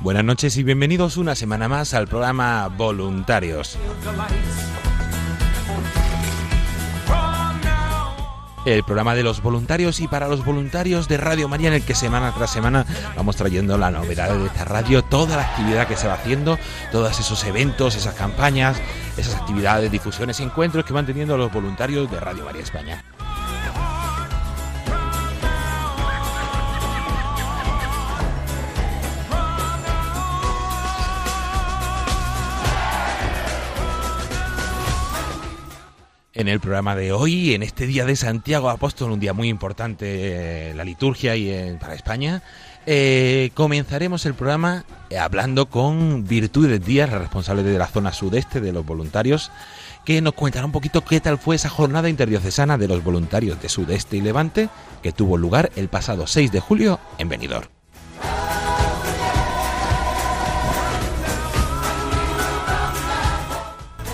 Buenas 0.00 0.24
noches 0.24 0.56
y 0.58 0.62
bienvenidos 0.62 1.16
una 1.16 1.34
semana 1.34 1.66
más 1.66 1.94
al 1.94 2.06
programa 2.06 2.68
Voluntarios. 2.68 3.78
El 8.64 8.82
programa 8.82 9.14
de 9.14 9.22
los 9.22 9.42
voluntarios 9.42 10.00
y 10.00 10.08
para 10.08 10.26
los 10.26 10.44
voluntarios 10.44 11.06
de 11.06 11.18
Radio 11.18 11.48
María 11.48 11.68
en 11.68 11.74
el 11.74 11.82
que 11.82 11.94
semana 11.94 12.32
tras 12.34 12.50
semana 12.50 12.86
vamos 13.16 13.36
trayendo 13.36 13.76
la 13.76 13.90
novedad 13.90 14.34
de 14.34 14.46
esta 14.46 14.64
radio, 14.64 15.02
toda 15.02 15.36
la 15.36 15.42
actividad 15.42 15.86
que 15.86 15.96
se 15.96 16.08
va 16.08 16.14
haciendo, 16.14 16.58
todos 16.90 17.18
esos 17.20 17.44
eventos, 17.44 17.94
esas 17.94 18.14
campañas, 18.14 18.80
esas 19.16 19.34
actividades, 19.34 19.90
difusiones 19.90 20.40
encuentros 20.40 20.84
que 20.84 20.94
van 20.94 21.06
teniendo 21.06 21.36
los 21.36 21.52
voluntarios 21.52 22.10
de 22.10 22.20
Radio 22.20 22.44
María 22.44 22.62
España. 22.62 23.04
En 36.36 36.48
el 36.48 36.58
programa 36.58 36.96
de 36.96 37.12
hoy, 37.12 37.54
en 37.54 37.62
este 37.62 37.86
día 37.86 38.04
de 38.04 38.16
Santiago 38.16 38.68
Apóstol, 38.68 39.12
un 39.12 39.20
día 39.20 39.32
muy 39.32 39.48
importante 39.48 40.70
en 40.70 40.76
la 40.76 40.82
liturgia 40.82 41.36
y 41.36 41.76
para 41.80 41.94
España, 41.94 42.42
eh, 42.86 43.50
comenzaremos 43.54 44.26
el 44.26 44.34
programa 44.34 44.84
eh, 45.10 45.18
hablando 45.18 45.66
con 45.66 46.26
Virtudes 46.26 46.84
Díaz, 46.84 47.12
la 47.12 47.20
responsable 47.20 47.62
de 47.62 47.78
la 47.78 47.86
zona 47.86 48.12
sudeste 48.12 48.60
de 48.60 48.72
los 48.72 48.84
voluntarios, 48.84 49.52
que 50.04 50.20
nos 50.20 50.34
contará 50.34 50.66
un 50.66 50.72
poquito 50.72 51.04
qué 51.04 51.20
tal 51.20 51.38
fue 51.38 51.54
esa 51.54 51.68
jornada 51.68 52.08
interdiocesana 52.08 52.78
de 52.78 52.88
los 52.88 53.04
voluntarios 53.04 53.62
de 53.62 53.68
Sudeste 53.68 54.16
y 54.16 54.20
Levante, 54.20 54.68
que 55.04 55.12
tuvo 55.12 55.38
lugar 55.38 55.70
el 55.76 55.88
pasado 55.88 56.26
6 56.26 56.50
de 56.50 56.58
julio 56.58 56.98
en 57.18 57.28
Benidorm. 57.28 57.73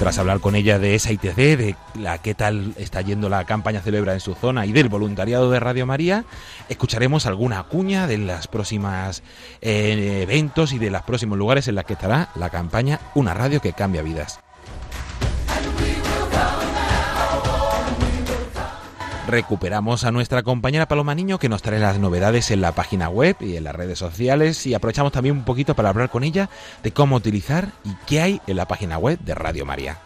Tras 0.00 0.16
hablar 0.16 0.40
con 0.40 0.54
ella 0.54 0.78
de 0.78 0.94
esa 0.94 1.12
ITC, 1.12 1.36
de 1.36 1.76
la 1.94 2.16
qué 2.16 2.34
tal 2.34 2.72
está 2.78 3.02
yendo 3.02 3.28
la 3.28 3.44
campaña 3.44 3.82
celebra 3.82 4.14
en 4.14 4.20
su 4.20 4.34
zona 4.34 4.64
y 4.64 4.72
del 4.72 4.88
voluntariado 4.88 5.50
de 5.50 5.60
Radio 5.60 5.84
María, 5.84 6.24
escucharemos 6.70 7.26
alguna 7.26 7.64
cuña 7.64 8.06
de 8.06 8.16
las 8.16 8.48
próximas 8.48 9.22
eh, 9.60 10.20
eventos 10.22 10.72
y 10.72 10.78
de 10.78 10.88
los 10.88 11.02
próximos 11.02 11.36
lugares 11.36 11.68
en 11.68 11.74
los 11.74 11.84
que 11.84 11.92
estará 11.92 12.30
la 12.34 12.48
campaña 12.48 12.98
Una 13.14 13.34
radio 13.34 13.60
que 13.60 13.74
cambia 13.74 14.00
vidas. 14.00 14.40
Recuperamos 19.30 20.02
a 20.02 20.10
nuestra 20.10 20.42
compañera 20.42 20.88
Paloma 20.88 21.14
Niño 21.14 21.38
que 21.38 21.48
nos 21.48 21.62
trae 21.62 21.78
las 21.78 22.00
novedades 22.00 22.50
en 22.50 22.60
la 22.60 22.72
página 22.72 23.08
web 23.08 23.36
y 23.38 23.54
en 23.54 23.62
las 23.62 23.76
redes 23.76 23.96
sociales 23.96 24.66
y 24.66 24.74
aprovechamos 24.74 25.12
también 25.12 25.36
un 25.36 25.44
poquito 25.44 25.76
para 25.76 25.90
hablar 25.90 26.10
con 26.10 26.24
ella 26.24 26.50
de 26.82 26.90
cómo 26.90 27.14
utilizar 27.14 27.68
y 27.84 27.94
qué 28.08 28.20
hay 28.20 28.40
en 28.48 28.56
la 28.56 28.66
página 28.66 28.98
web 28.98 29.20
de 29.20 29.36
Radio 29.36 29.64
María. 29.64 29.98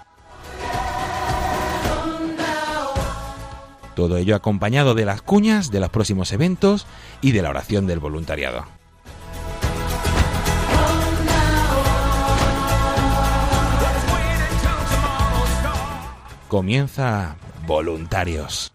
Todo 3.97 4.19
ello 4.19 4.37
acompañado 4.37 4.95
de 4.95 5.07
las 5.07 5.23
cuñas, 5.23 5.71
de 5.71 5.81
los 5.81 5.89
próximos 5.89 6.31
eventos 6.33 6.87
y 7.23 7.33
de 7.33 7.41
la 7.41 7.49
oración 7.49 7.87
del 7.87 8.01
voluntariado. 8.01 8.67
Comienza 16.49 17.37
Voluntarios. 17.67 18.75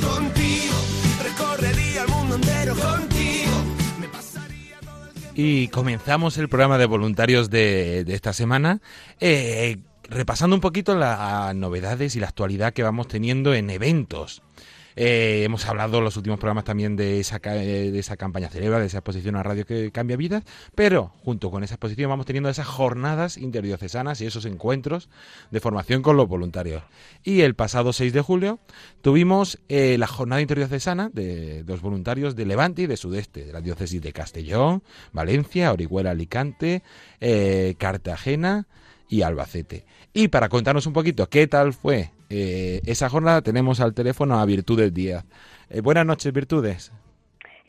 Contigo. 0.00 0.74
Recorrería 1.22 2.02
el 2.02 2.08
mundo 2.08 2.34
entero 2.34 2.74
contigo. 2.76 3.52
Me 3.98 4.08
pasaría 4.08 4.78
todo 4.80 5.06
el 5.06 5.12
tiempo. 5.12 5.32
Y 5.34 5.68
comenzamos 5.68 6.36
el 6.36 6.48
programa 6.48 6.76
de 6.76 6.84
voluntarios 6.86 7.48
de, 7.48 8.04
de 8.04 8.14
esta 8.14 8.32
semana. 8.34 8.80
eh, 9.20 9.78
repasando 10.10 10.54
un 10.54 10.60
poquito 10.60 10.94
las 10.94 11.54
novedades 11.54 12.14
y 12.14 12.20
la 12.20 12.28
actualidad 12.28 12.74
que 12.74 12.82
vamos 12.82 13.08
teniendo 13.08 13.54
en 13.54 13.70
eventos. 13.70 14.42
Eh, 14.96 15.42
hemos 15.44 15.66
hablado 15.66 15.98
en 15.98 16.04
los 16.04 16.16
últimos 16.16 16.38
programas 16.38 16.64
también 16.64 16.96
de 16.96 17.20
esa, 17.20 17.40
eh, 17.44 17.90
de 17.90 17.98
esa 17.98 18.16
campaña 18.16 18.48
Celebra, 18.48 18.78
de 18.78 18.86
esa 18.86 18.98
exposición 18.98 19.36
a 19.36 19.42
radio 19.42 19.64
que 19.64 19.90
cambia 19.90 20.16
vidas, 20.16 20.44
pero 20.74 21.12
junto 21.24 21.50
con 21.50 21.64
esa 21.64 21.74
exposición 21.74 22.10
vamos 22.10 22.26
teniendo 22.26 22.48
esas 22.48 22.66
jornadas 22.66 23.38
interdiocesanas 23.38 24.20
y 24.20 24.26
esos 24.26 24.44
encuentros 24.44 25.08
de 25.50 25.60
formación 25.60 26.02
con 26.02 26.16
los 26.16 26.28
voluntarios. 26.28 26.82
Y 27.22 27.40
el 27.42 27.54
pasado 27.54 27.92
6 27.92 28.12
de 28.12 28.20
julio 28.20 28.58
tuvimos 29.00 29.58
eh, 29.68 29.96
la 29.98 30.06
jornada 30.06 30.42
interdiocesana 30.42 31.10
de, 31.12 31.64
los 31.66 31.80
voluntarios 31.80 32.36
de 32.36 32.46
Levante 32.46 32.82
y 32.82 32.86
de 32.86 32.96
Sudeste, 32.96 33.46
de 33.46 33.52
la 33.52 33.60
diócesis 33.60 34.00
de 34.02 34.12
Castellón, 34.12 34.82
Valencia, 35.12 35.72
Orihuela, 35.72 36.10
Alicante, 36.10 36.82
Cartagena 37.78 38.66
y 39.08 39.22
Albacete. 39.22 39.84
Y 40.12 40.28
para 40.28 40.48
contarnos 40.48 40.86
un 40.86 40.92
poquito 40.92 41.28
qué 41.28 41.46
tal 41.46 41.72
fue 41.72 42.10
eh, 42.34 42.80
esa 42.86 43.08
jornada, 43.10 43.42
tenemos 43.42 43.80
al 43.80 43.92
teléfono 43.94 44.38
a 44.40 44.44
Virtudes 44.46 44.92
Díaz. 44.94 45.24
Eh, 45.68 45.80
buenas 45.82 46.06
noches, 46.06 46.32
Virtudes. 46.32 46.92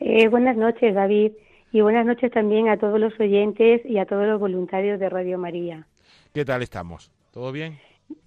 Eh, 0.00 0.28
buenas 0.28 0.56
noches, 0.56 0.94
David, 0.94 1.32
y 1.72 1.80
buenas 1.82 2.06
noches 2.06 2.30
también 2.32 2.68
a 2.68 2.78
todos 2.78 2.98
los 2.98 3.12
oyentes 3.20 3.82
y 3.84 3.98
a 3.98 4.06
todos 4.06 4.26
los 4.26 4.40
voluntarios 4.40 4.98
de 4.98 5.08
Radio 5.08 5.38
María. 5.38 5.86
¿Qué 6.32 6.44
tal 6.44 6.62
estamos? 6.62 7.10
¿Todo 7.32 7.52
bien? 7.52 7.78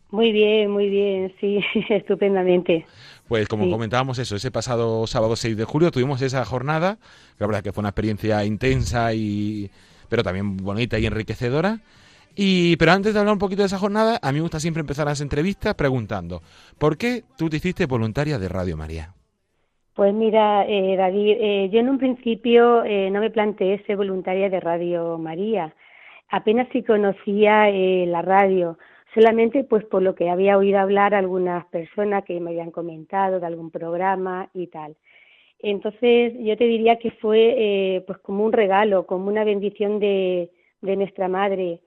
Muy 0.10 0.32
bien, 0.32 0.72
muy 0.72 0.90
bien, 0.90 1.34
sí, 1.42 1.60
estupendamente. 1.90 2.86
Pues 3.28 3.48
como 3.48 3.66
Sí. 3.66 3.72
comentábamos 3.72 4.20
eso, 4.20 4.36
ese 4.38 4.52
pasado 4.52 5.06
sábado 5.08 5.36
6 5.36 5.58
de 5.58 5.66
julio 5.66 5.92
tuvimos 5.92 6.22
esa 6.22 6.46
jornada, 6.46 6.96
que 7.38 7.42
la 7.44 7.48
verdad 7.48 7.64
que 7.64 7.74
fue 7.74 7.82
una 7.82 7.90
experiencia 7.90 8.46
intensa 8.46 9.14
y 9.14 9.70
pero 10.10 10.24
también 10.24 10.56
bonita 10.58 10.98
y 11.00 11.06
enriquecedora. 11.06 11.82
Y 12.38 12.78
pero 12.78 12.92
antes 12.92 13.14
de 13.14 13.20
hablar 13.20 13.34
un 13.34 13.40
poquito 13.40 13.64
de 13.64 13.66
esa 13.66 13.80
jornada, 13.80 14.20
a 14.22 14.32
mí 14.32 14.36
me 14.36 14.44
gusta 14.44 14.60
siempre 14.60 14.82
empezar 14.82 15.08
las 15.08 15.22
entrevistas 15.22 15.74
preguntando, 15.74 16.42
¿por 16.78 16.96
qué 16.96 17.24
tú 17.36 17.50
te 17.50 17.58
hiciste 17.58 17.88
voluntaria 17.88 18.38
de 18.38 18.48
Radio 18.48 18.78
María? 18.78 19.14
Pues 19.96 20.14
mira, 20.14 20.64
eh, 20.68 20.96
David, 20.96 21.38
eh, 21.40 21.70
yo 21.72 21.80
en 21.80 21.90
un 21.90 21.98
principio 21.98 22.84
eh, 22.84 23.10
no 23.10 23.20
me 23.20 23.32
planteé 23.32 23.84
ser 23.86 23.98
voluntaria 23.98 24.48
de 24.48 24.60
Radio 24.60 25.18
María. 25.18 25.74
Apenas 26.30 26.68
si 26.72 26.84
conocía 26.84 27.70
eh, 27.70 28.06
la 28.06 28.22
radio, 28.22 28.78
solamente 29.16 29.64
pues 29.64 29.84
por 29.86 30.04
lo 30.04 30.14
que 30.14 30.30
había 30.30 30.58
oído 30.58 30.78
hablar 30.78 31.16
algunas 31.16 31.66
personas 31.68 32.24
que 32.26 32.40
me 32.40 32.52
habían 32.52 32.70
comentado 32.70 33.40
de 33.40 33.48
algún 33.48 33.72
programa 33.72 34.50
y 34.54 34.68
tal. 34.68 34.96
Entonces 35.60 36.34
yo 36.40 36.56
te 36.58 36.66
diría 36.66 36.98
que 36.98 37.12
fue 37.12 37.56
eh, 37.58 38.04
pues 38.06 38.20
como 38.20 38.46
un 38.46 38.54
regalo, 38.54 39.08
como 39.08 39.28
una 39.28 39.44
bendición 39.44 40.00
de, 40.00 40.52
de 40.82 40.96
nuestra 40.96 41.28
madre. 41.28 41.80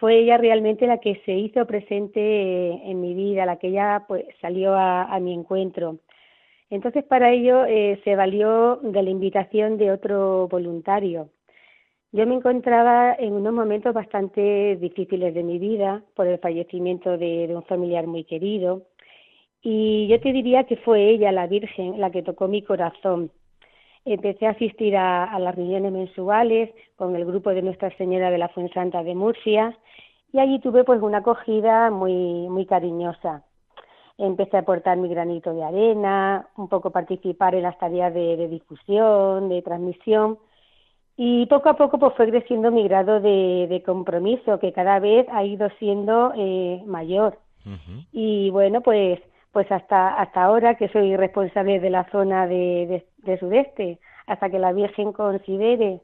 Fue 0.00 0.18
ella 0.18 0.36
realmente 0.38 0.86
la 0.86 0.98
que 0.98 1.20
se 1.24 1.32
hizo 1.32 1.66
presente 1.66 2.20
eh, 2.20 2.82
en 2.84 3.00
mi 3.00 3.14
vida, 3.14 3.46
la 3.46 3.56
que 3.56 3.68
ella 3.68 4.04
pues 4.06 4.24
salió 4.40 4.74
a, 4.74 5.18
mi 5.20 5.34
encuentro. 5.34 5.98
Entonces, 6.70 7.04
para 7.04 7.32
ello 7.32 7.64
eh, 7.64 8.00
se 8.04 8.14
valió 8.14 8.76
de 8.76 9.02
la 9.02 9.10
invitación 9.10 9.78
de 9.78 9.90
otro 9.90 10.48
voluntario. 10.48 11.30
Yo 12.12 12.26
me 12.26 12.34
encontraba 12.34 13.14
en 13.14 13.34
unos 13.34 13.52
momentos 13.52 13.92
bastante 13.92 14.76
difíciles 14.76 15.34
de 15.34 15.42
mi 15.42 15.58
vida 15.58 16.02
por 16.14 16.26
el 16.26 16.38
fallecimiento 16.38 17.18
de 17.18 17.48
un 17.54 17.64
familiar 17.64 18.06
muy 18.06 18.24
querido 18.24 18.86
y 19.62 20.06
yo 20.08 20.20
te 20.20 20.32
diría 20.32 20.64
que 20.64 20.76
fue 20.76 21.10
ella, 21.10 21.32
la 21.32 21.46
Virgen, 21.46 22.00
la 22.00 22.10
que 22.10 22.22
tocó 22.22 22.48
mi 22.48 22.62
corazón. 22.62 23.30
Empecé 24.12 24.46
a 24.46 24.50
asistir 24.50 24.96
a, 24.96 25.24
a 25.24 25.38
las 25.38 25.54
reuniones 25.54 25.92
mensuales 25.92 26.70
con 26.96 27.14
el 27.14 27.24
grupo 27.24 27.50
de 27.50 27.62
Nuestra 27.62 27.90
Señora 27.96 28.30
de 28.30 28.38
la 28.38 28.48
Fuensanta 28.48 29.02
de 29.02 29.14
Murcia 29.14 29.76
y 30.32 30.38
allí 30.38 30.58
tuve 30.60 30.84
pues 30.84 31.00
una 31.02 31.18
acogida 31.18 31.90
muy, 31.90 32.48
muy 32.48 32.66
cariñosa 32.66 33.42
empecé 34.18 34.56
a 34.56 34.60
aportar 34.60 34.96
mi 34.98 35.08
granito 35.08 35.54
de 35.54 35.62
arena, 35.62 36.48
un 36.56 36.68
poco 36.68 36.90
participar 36.90 37.54
en 37.54 37.62
las 37.62 37.78
tareas 37.78 38.12
de, 38.12 38.36
de 38.36 38.48
difusión, 38.48 39.48
de 39.48 39.62
transmisión, 39.62 40.38
y 41.16 41.46
poco 41.46 41.68
a 41.68 41.76
poco 41.76 41.98
pues 41.98 42.14
fue 42.14 42.28
creciendo 42.28 42.70
mi 42.70 42.84
grado 42.84 43.20
de, 43.20 43.66
de 43.68 43.82
compromiso, 43.82 44.58
que 44.58 44.72
cada 44.72 44.98
vez 44.98 45.26
ha 45.32 45.44
ido 45.44 45.68
siendo 45.78 46.32
eh, 46.36 46.82
mayor. 46.86 47.38
Y 48.12 48.48
bueno, 48.48 48.80
pues 48.80 49.20
pues 49.58 49.72
hasta 49.72 50.14
hasta 50.20 50.44
ahora 50.44 50.76
que 50.76 50.86
soy 50.88 51.16
responsable 51.16 51.80
de 51.80 51.90
la 51.90 52.04
zona 52.12 52.46
de, 52.46 52.86
de, 52.86 53.06
de 53.28 53.38
sudeste, 53.40 53.98
hasta 54.28 54.50
que 54.50 54.60
la 54.60 54.72
Virgen 54.72 55.12
considere. 55.12 56.00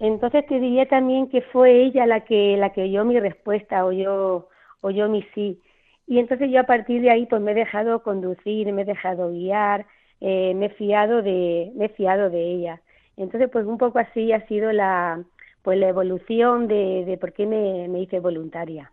Entonces 0.00 0.44
te 0.48 0.58
diría 0.58 0.86
también 0.88 1.28
que 1.28 1.40
fue 1.40 1.84
ella 1.84 2.04
la 2.06 2.24
que 2.24 2.56
la 2.56 2.70
que 2.72 2.82
oyó 2.82 3.04
mi 3.04 3.20
respuesta, 3.20 3.84
oyó 3.84 4.48
oyó 4.80 5.08
mi 5.08 5.22
sí. 5.34 5.60
Y 6.08 6.18
entonces 6.18 6.50
yo 6.50 6.58
a 6.58 6.64
partir 6.64 7.00
de 7.00 7.10
ahí 7.10 7.26
pues 7.26 7.40
me 7.40 7.52
he 7.52 7.54
dejado 7.54 8.02
conducir, 8.02 8.72
me 8.72 8.82
he 8.82 8.84
dejado 8.84 9.30
guiar, 9.30 9.86
eh, 10.20 10.52
me 10.56 10.66
he 10.66 10.70
fiado 10.70 11.22
de 11.22 11.70
me 11.76 11.84
he 11.84 11.88
fiado 11.90 12.28
de 12.28 12.42
ella. 12.42 12.80
Entonces 13.16 13.48
pues 13.52 13.66
un 13.66 13.78
poco 13.78 14.00
así 14.00 14.32
ha 14.32 14.44
sido 14.48 14.72
la 14.72 15.22
pues 15.62 15.78
la 15.78 15.88
evolución 15.88 16.66
de, 16.66 17.04
de 17.04 17.16
por 17.18 17.32
qué 17.34 17.46
me, 17.46 17.86
me 17.86 18.00
hice 18.00 18.18
voluntaria. 18.18 18.90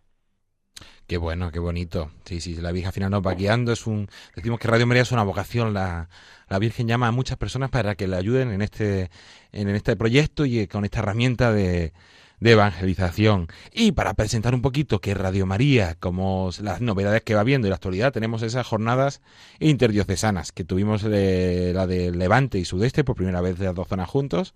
Qué 1.08 1.16
bueno, 1.18 1.52
qué 1.52 1.60
bonito. 1.60 2.12
Sí, 2.26 2.42
sí, 2.42 2.56
la 2.56 2.74
Virgen 2.74 2.88
al 2.88 2.94
final 2.94 3.12
nos 3.12 3.26
va 3.26 3.34
guiando. 3.34 3.72
Es 3.72 3.88
un, 3.88 4.10
decimos 4.36 4.60
que 4.60 4.68
Radio 4.68 4.86
María 4.86 5.04
es 5.04 5.12
una 5.14 5.24
vocación. 5.24 5.74
La, 5.74 6.10
la 6.50 6.60
Virgen 6.60 6.86
llama 6.86 7.08
a 7.08 7.12
muchas 7.12 7.38
personas 7.38 7.70
para 7.70 7.96
que 7.96 8.08
le 8.08 8.18
ayuden 8.18 8.52
en 8.52 8.62
este, 8.62 9.10
en 9.54 9.70
este 9.70 9.96
proyecto 9.96 10.46
y 10.46 10.60
eh, 10.60 10.68
con 10.68 10.84
esta 10.84 11.00
herramienta 11.00 11.54
de, 11.54 11.94
de 12.40 12.52
evangelización. 12.52 13.48
Y 13.74 13.94
para 13.94 14.14
presentar 14.14 14.54
un 14.54 14.62
poquito 14.62 15.00
que 15.00 15.14
Radio 15.14 15.46
María, 15.46 15.96
como 16.00 16.50
las 16.62 16.82
novedades 16.82 17.24
que 17.24 17.36
va 17.36 17.44
viendo 17.44 17.68
y 17.68 17.70
la 17.70 17.76
actualidad, 17.76 18.14
tenemos 18.14 18.44
esas 18.44 18.68
jornadas 18.68 19.22
interdiocesanas 19.60 20.52
que 20.52 20.64
tuvimos 20.64 21.04
de, 21.04 21.72
la 21.74 21.88
de 21.88 22.12
Levante 22.12 22.60
y 22.60 22.66
Sudeste 22.66 23.04
por 23.04 23.16
primera 23.16 23.42
vez 23.42 23.58
de 23.58 23.66
las 23.66 23.76
dos 23.76 23.88
zonas 23.88 24.10
juntos 24.10 24.54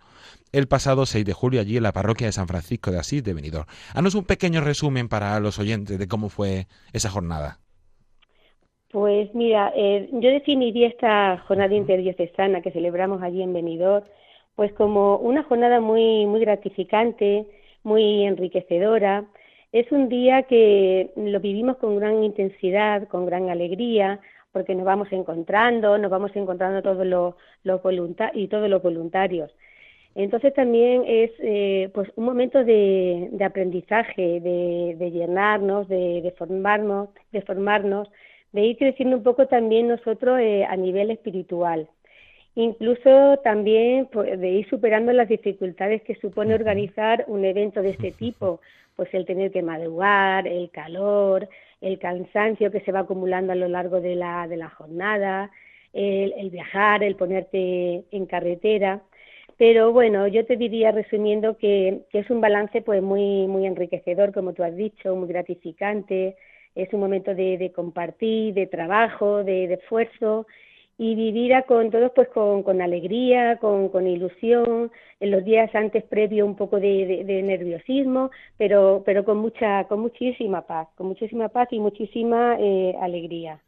el 0.51 0.67
pasado 0.67 1.05
6 1.05 1.25
de 1.25 1.33
julio 1.33 1.61
allí 1.61 1.77
en 1.77 1.83
la 1.83 1.93
parroquia 1.93 2.27
de 2.27 2.33
San 2.33 2.47
Francisco 2.47 2.91
de 2.91 2.99
Asís 2.99 3.23
de 3.23 3.33
Benidorm. 3.33 3.65
Haznos 3.93 4.15
un 4.15 4.25
pequeño 4.25 4.61
resumen 4.61 5.07
para 5.07 5.39
los 5.39 5.59
oyentes 5.59 5.97
de 5.97 6.07
cómo 6.07 6.29
fue 6.29 6.67
esa 6.93 7.09
jornada. 7.09 7.59
Pues 8.91 9.33
mira, 9.33 9.71
eh, 9.75 10.09
yo 10.11 10.29
definiría 10.29 10.89
esta 10.89 11.37
jornada 11.47 11.73
interdiocesana 11.73 12.61
que 12.61 12.71
celebramos 12.71 13.23
allí 13.23 13.41
en 13.41 13.53
Benidorm, 13.53 14.05
pues 14.55 14.73
como 14.73 15.15
una 15.17 15.43
jornada 15.43 15.79
muy 15.79 16.25
muy 16.25 16.41
gratificante, 16.41 17.47
muy 17.83 18.25
enriquecedora. 18.25 19.25
Es 19.71 19.91
un 19.91 20.09
día 20.09 20.43
que 20.43 21.11
lo 21.15 21.39
vivimos 21.39 21.77
con 21.77 21.97
gran 21.97 22.23
intensidad, 22.23 23.07
con 23.07 23.25
gran 23.25 23.49
alegría, 23.49 24.19
porque 24.51 24.75
nos 24.75 24.85
vamos 24.85 25.07
encontrando, 25.11 25.97
nos 25.97 26.11
vamos 26.11 26.31
encontrando 26.35 26.81
todos 26.81 27.05
los, 27.05 27.35
los 27.63 27.81
y 28.33 28.47
todos 28.47 28.69
los 28.69 28.83
voluntarios. 28.83 29.51
Entonces 30.13 30.53
también 30.53 31.03
es 31.07 31.31
eh, 31.39 31.89
pues 31.93 32.09
un 32.17 32.25
momento 32.25 32.65
de, 32.65 33.29
de 33.31 33.45
aprendizaje, 33.45 34.41
de, 34.41 34.95
de 34.97 35.11
llenarnos, 35.11 35.87
de, 35.87 36.21
de, 36.21 36.31
formarnos, 36.31 37.09
de 37.31 37.41
formarnos, 37.43 38.09
de 38.51 38.61
ir 38.61 38.77
creciendo 38.77 39.15
un 39.17 39.23
poco 39.23 39.47
también 39.47 39.87
nosotros 39.87 40.39
eh, 40.41 40.65
a 40.65 40.75
nivel 40.75 41.11
espiritual. 41.11 41.87
Incluso 42.55 43.37
también 43.43 44.07
pues, 44.11 44.39
de 44.39 44.49
ir 44.49 44.69
superando 44.69 45.13
las 45.13 45.29
dificultades 45.29 46.01
que 46.03 46.15
supone 46.15 46.53
organizar 46.53 47.23
un 47.27 47.45
evento 47.45 47.81
de 47.81 47.91
este 47.91 48.11
tipo, 48.11 48.59
pues 48.95 49.13
el 49.13 49.25
tener 49.25 49.51
que 49.51 49.61
madrugar, 49.61 50.47
el 50.47 50.69
calor, 50.69 51.47
el 51.79 51.97
cansancio 51.97 52.71
que 52.71 52.81
se 52.81 52.91
va 52.91 52.99
acumulando 53.01 53.53
a 53.53 53.55
lo 53.55 53.67
largo 53.67 54.01
de 54.01 54.15
la, 54.15 54.47
de 54.47 54.57
la 54.57 54.69
jornada, 54.69 55.49
el, 55.93 56.33
el 56.37 56.49
viajar, 56.49 57.03
el 57.03 57.15
ponerte 57.15 58.03
en 58.11 58.25
carretera. 58.25 59.01
Pero 59.57 59.91
bueno, 59.93 60.27
yo 60.27 60.45
te 60.45 60.57
diría 60.57 60.91
resumiendo 60.91 61.57
que, 61.57 62.01
que, 62.11 62.19
es 62.19 62.29
un 62.29 62.41
balance 62.41 62.81
pues 62.81 63.01
muy, 63.01 63.47
muy 63.47 63.65
enriquecedor, 63.65 64.33
como 64.33 64.53
tú 64.53 64.63
has 64.63 64.75
dicho, 64.75 65.15
muy 65.15 65.27
gratificante, 65.29 66.35
es 66.75 66.91
un 66.93 66.99
momento 66.99 67.35
de, 67.35 67.57
de 67.57 67.71
compartir, 67.71 68.53
de 68.53 68.67
trabajo, 68.67 69.43
de, 69.43 69.67
de, 69.67 69.75
esfuerzo 69.75 70.47
y 71.01 71.15
vivida 71.15 71.63
con 71.63 71.89
todos 71.89 72.11
pues 72.13 72.29
con, 72.29 72.61
con 72.61 72.79
alegría, 72.79 73.57
con, 73.57 73.89
con, 73.89 74.05
ilusión, 74.05 74.91
en 75.19 75.31
los 75.31 75.43
días 75.43 75.73
antes 75.73 76.03
previo 76.03 76.45
un 76.45 76.55
poco 76.55 76.79
de, 76.79 77.23
de, 77.25 77.41
nerviosismo, 77.41 78.29
pero, 78.55 79.01
pero 79.03 79.25
con 79.25 79.37
mucha, 79.37 79.85
con 79.85 79.99
muchísima 79.99 80.61
paz, 80.61 80.89
con 80.95 81.07
muchísima 81.07 81.49
paz 81.49 81.69
y 81.71 81.79
muchísima 81.79 82.55
eh, 82.59 82.95
alegría. 83.01 83.59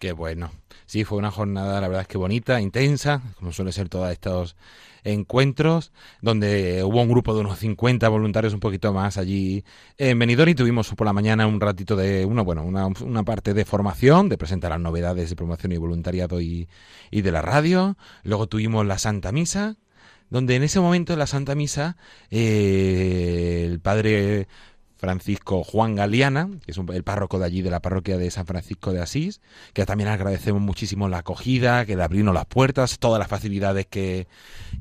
Qué 0.00 0.12
bueno. 0.12 0.50
Sí, 0.86 1.04
fue 1.04 1.18
una 1.18 1.30
jornada, 1.30 1.78
la 1.78 1.86
verdad 1.86 2.02
es 2.02 2.08
que 2.08 2.16
bonita, 2.16 2.58
intensa, 2.58 3.20
como 3.36 3.52
suele 3.52 3.70
ser 3.70 3.90
todos 3.90 4.10
estos 4.10 4.56
encuentros, 5.04 5.92
donde 6.22 6.82
hubo 6.82 7.02
un 7.02 7.10
grupo 7.10 7.34
de 7.34 7.40
unos 7.40 7.58
50 7.58 8.08
voluntarios 8.08 8.54
un 8.54 8.60
poquito 8.60 8.94
más 8.94 9.18
allí 9.18 9.62
en 9.98 10.18
Benidorm 10.18 10.48
y 10.48 10.54
tuvimos 10.54 10.88
por 10.94 11.06
la 11.06 11.12
mañana 11.12 11.46
un 11.46 11.60
ratito 11.60 11.96
de, 11.96 12.24
una, 12.24 12.40
bueno, 12.40 12.64
una, 12.64 12.86
una 12.86 13.24
parte 13.24 13.52
de 13.52 13.66
formación, 13.66 14.30
de 14.30 14.38
presentar 14.38 14.70
las 14.70 14.80
novedades 14.80 15.28
de 15.28 15.36
promoción 15.36 15.72
y 15.72 15.76
voluntariado 15.76 16.40
y, 16.40 16.66
y 17.10 17.20
de 17.20 17.32
la 17.32 17.42
radio. 17.42 17.98
Luego 18.22 18.46
tuvimos 18.46 18.86
la 18.86 18.96
Santa 18.96 19.32
Misa, 19.32 19.76
donde 20.30 20.56
en 20.56 20.62
ese 20.62 20.80
momento 20.80 21.12
en 21.12 21.18
la 21.18 21.26
Santa 21.26 21.54
Misa 21.54 21.98
eh, 22.30 23.66
el 23.68 23.80
padre 23.80 24.48
Francisco 25.00 25.64
Juan 25.64 25.94
Galeana, 25.94 26.50
que 26.66 26.72
es 26.72 26.78
el 26.78 27.04
párroco 27.04 27.38
de 27.38 27.46
allí 27.46 27.62
de 27.62 27.70
la 27.70 27.80
parroquia 27.80 28.18
de 28.18 28.30
San 28.30 28.44
Francisco 28.44 28.92
de 28.92 29.00
Asís, 29.00 29.40
que 29.72 29.86
también 29.86 30.10
agradecemos 30.10 30.60
muchísimo 30.60 31.08
la 31.08 31.18
acogida, 31.18 31.86
que 31.86 31.96
le 31.96 32.02
abrieron 32.02 32.34
las 32.34 32.44
puertas, 32.44 32.98
todas 32.98 33.18
las 33.18 33.28
facilidades 33.28 33.86
que, 33.86 34.28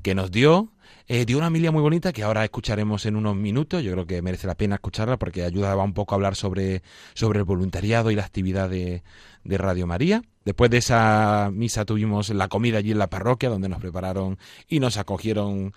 que 0.03 0.15
nos 0.15 0.29
dio. 0.29 0.73
Eh, 1.07 1.25
dio 1.25 1.37
una 1.37 1.47
familia 1.47 1.71
muy 1.71 1.81
bonita 1.81 2.13
que 2.13 2.23
ahora 2.23 2.43
escucharemos 2.43 3.05
en 3.05 3.15
unos 3.15 3.35
minutos. 3.35 3.83
Yo 3.83 3.91
creo 3.93 4.05
que 4.05 4.21
merece 4.21 4.47
la 4.47 4.55
pena 4.55 4.75
escucharla 4.75 5.17
porque 5.17 5.43
ayudaba 5.43 5.83
un 5.83 5.93
poco 5.93 6.13
a 6.13 6.17
hablar 6.17 6.35
sobre, 6.35 6.83
sobre 7.13 7.39
el 7.39 7.45
voluntariado 7.45 8.11
y 8.11 8.15
la 8.15 8.23
actividad 8.23 8.69
de, 8.69 9.03
de 9.43 9.57
Radio 9.57 9.87
María. 9.87 10.21
Después 10.45 10.71
de 10.71 10.77
esa 10.77 11.49
misa 11.53 11.85
tuvimos 11.85 12.29
la 12.29 12.47
comida 12.47 12.77
allí 12.77 12.91
en 12.91 12.99
la 12.99 13.09
parroquia 13.09 13.49
donde 13.49 13.69
nos 13.69 13.79
prepararon 13.79 14.37
y 14.67 14.79
nos 14.79 14.97
acogieron 14.97 15.73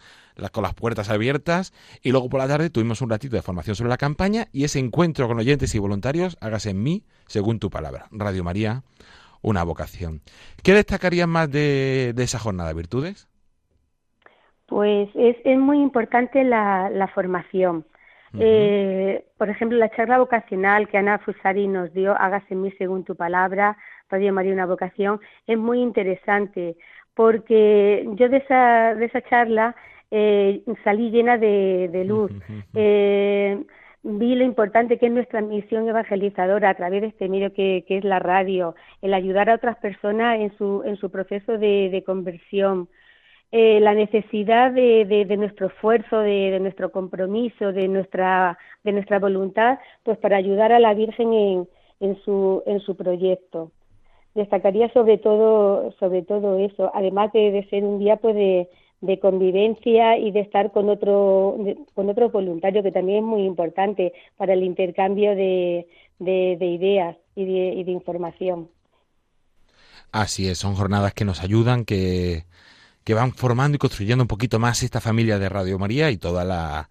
con 0.51 0.63
las 0.63 0.75
puertas 0.75 1.11
abiertas 1.11 1.73
y 2.03 2.11
luego 2.11 2.29
por 2.29 2.41
la 2.41 2.49
tarde 2.49 2.71
tuvimos 2.71 3.01
un 3.03 3.11
ratito 3.11 3.37
de 3.37 3.43
formación 3.43 3.77
sobre 3.77 3.91
la 3.91 3.99
campaña 3.99 4.49
y 4.53 4.65
ese 4.65 4.79
encuentro 4.79 5.29
con 5.29 5.39
oyentes 5.39 5.75
y 5.75 5.79
voluntarios, 5.79 6.37
hágase 6.41 6.71
en 6.71 6.83
mí, 6.83 7.05
según 7.27 7.59
tu 7.59 7.71
palabra. 7.71 8.07
Radio 8.11 8.45
María, 8.45 8.83
una 9.43 9.63
vocación. 9.63 10.23
¿Qué 10.63 10.75
destacarías 10.75 11.29
más 11.29 11.51
de, 11.51 12.15
esa 12.17 12.39
jornada, 12.39 12.73
Virtudes? 12.73 13.29
Pues 14.73 15.11
es, 15.15 15.37
es 15.45 15.59
muy 15.59 15.83
importante 15.83 16.45
la, 16.45 16.89
la 16.89 17.07
formación. 17.09 17.85
eh, 18.41 19.23
por 19.37 19.51
ejemplo, 19.51 19.77
la 19.77 19.91
charla 19.91 20.19
vocacional 20.19 20.89
que 20.89 20.97
Ana 20.97 21.19
Fusari 21.19 21.69
nos 21.69 21.93
dio, 21.93 22.19
hágase 22.19 22.55
en 22.55 22.63
mí 22.63 22.71
según 22.79 23.05
tu 23.05 23.15
palabra, 23.15 23.77
Radio 24.09 24.33
María 24.33 24.55
una 24.55 24.65
vocación, 24.65 25.21
es 25.47 25.59
muy 25.59 25.81
interesante 25.81 26.77
porque 27.15 28.09
yo 28.15 28.31
de 28.31 28.39
esa, 28.39 28.95
de 28.95 29.05
esa 29.05 29.21
charla 29.23 29.77
eh, 30.11 30.63
salí 30.85 31.11
llena 31.11 31.37
de, 31.37 32.05
luz. 32.07 32.33
Eh, 32.75 33.63
vi 34.03 34.35
lo 34.35 34.45
importante 34.45 34.99
que 34.99 35.07
es 35.07 35.13
nuestra 35.13 35.43
misión 35.43 35.87
evangelizadora 35.87 36.71
a 36.71 36.75
través 36.75 37.03
de 37.03 37.09
este 37.09 37.29
medio 37.29 37.53
que, 37.53 37.85
es 37.87 38.05
la 38.05 38.19
radio, 38.19 38.75
el 39.03 39.13
ayudar 39.15 39.51
a 39.51 39.55
otras 39.55 39.77
personas 39.77 40.41
en 40.41 40.57
su, 40.57 40.83
en 40.85 40.97
su 40.97 41.11
proceso 41.11 41.59
de, 41.59 42.03
conversión. 42.07 42.89
Eh, 43.55 43.81
la 43.81 43.93
necesidad 43.93 44.73
de, 44.73 45.27
nuestro 45.37 45.67
esfuerzo, 45.67 46.21
de, 46.21 46.59
nuestro 46.59 46.91
compromiso, 46.91 47.71
de 47.71 47.87
nuestra, 47.87 48.57
de 48.83 48.93
nuestra 48.93 49.19
voluntad, 49.19 49.79
pues 50.05 50.17
para 50.17 50.39
ayudar 50.39 50.73
a 50.73 50.81
la 50.81 50.95
Virgen 50.95 51.35
en, 51.35 51.69
en, 52.01 52.19
su, 52.25 52.63
en 52.65 52.81
su 52.81 52.97
proyecto. 52.97 53.71
Destacaría 54.35 54.91
sobre 54.95 55.19
todo, 55.19 55.93
sobre 56.01 56.23
todo 56.23 56.59
eso, 56.61 56.91
además 56.95 57.31
de, 57.35 57.67
ser 57.69 57.85
un 57.85 57.99
día 57.99 58.17
pues 58.17 58.35
de, 58.35 58.71
de 59.03 59.21
convivencia 59.21 60.17
y 60.17 60.31
de 60.31 60.41
estar 60.41 60.73
con 60.73 60.89
otro 60.89 61.59
con 61.93 62.09
otros 62.09 62.33
voluntarios 62.33 62.83
que 62.83 62.91
también 62.91 63.19
es 63.19 63.25
muy 63.25 63.43
importante 63.43 64.15
para 64.39 64.55
el 64.55 64.63
intercambio 64.63 65.37
de, 65.37 65.87
de, 66.19 66.67
ideas 66.67 67.19
y 67.37 67.45
de, 67.45 67.75
y 67.75 67.85
de, 67.85 67.93
información. 67.93 68.71
Así 70.11 70.49
es, 70.49 70.57
son 70.57 70.75
jornadas 70.75 71.13
que 71.13 71.27
nos 71.27 71.43
ayudan, 71.43 71.85
que, 71.85 72.45
que 73.05 73.15
van 73.15 73.33
formando 73.33 73.77
y 73.77 73.79
construyendo 73.79 74.25
un 74.25 74.29
poquito 74.29 74.59
más 74.59 74.83
esta 74.83 75.01
familia 75.01 75.39
de 75.39 75.49
Radio 75.49 75.79
María 75.79 76.11
y 76.11 76.17
toda 76.17 76.45
la, 76.45 76.89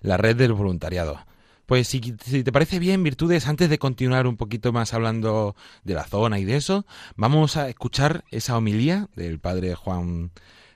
la 0.00 0.16
red 0.16 0.36
del 0.36 0.52
voluntariado. 0.52 1.18
Pues 1.66 1.88
si, 1.88 2.00
si, 2.24 2.42
te 2.42 2.52
parece 2.52 2.78
bien, 2.78 3.02
Virtudes, 3.02 3.46
antes 3.46 3.70
de 3.70 3.78
continuar 3.78 4.26
un 4.26 4.36
poquito 4.36 4.72
más 4.72 4.92
hablando 4.94 5.54
de 5.84 5.94
la 5.94 6.04
zona 6.04 6.38
y 6.38 6.44
de 6.44 6.56
eso, 6.56 6.84
vamos 7.16 7.56
a 7.56 7.68
escuchar 7.68 8.24
esa 8.30 8.56
homilía 8.56 9.08
del 9.14 9.38
padre 9.38 9.74
Juan 9.74 10.32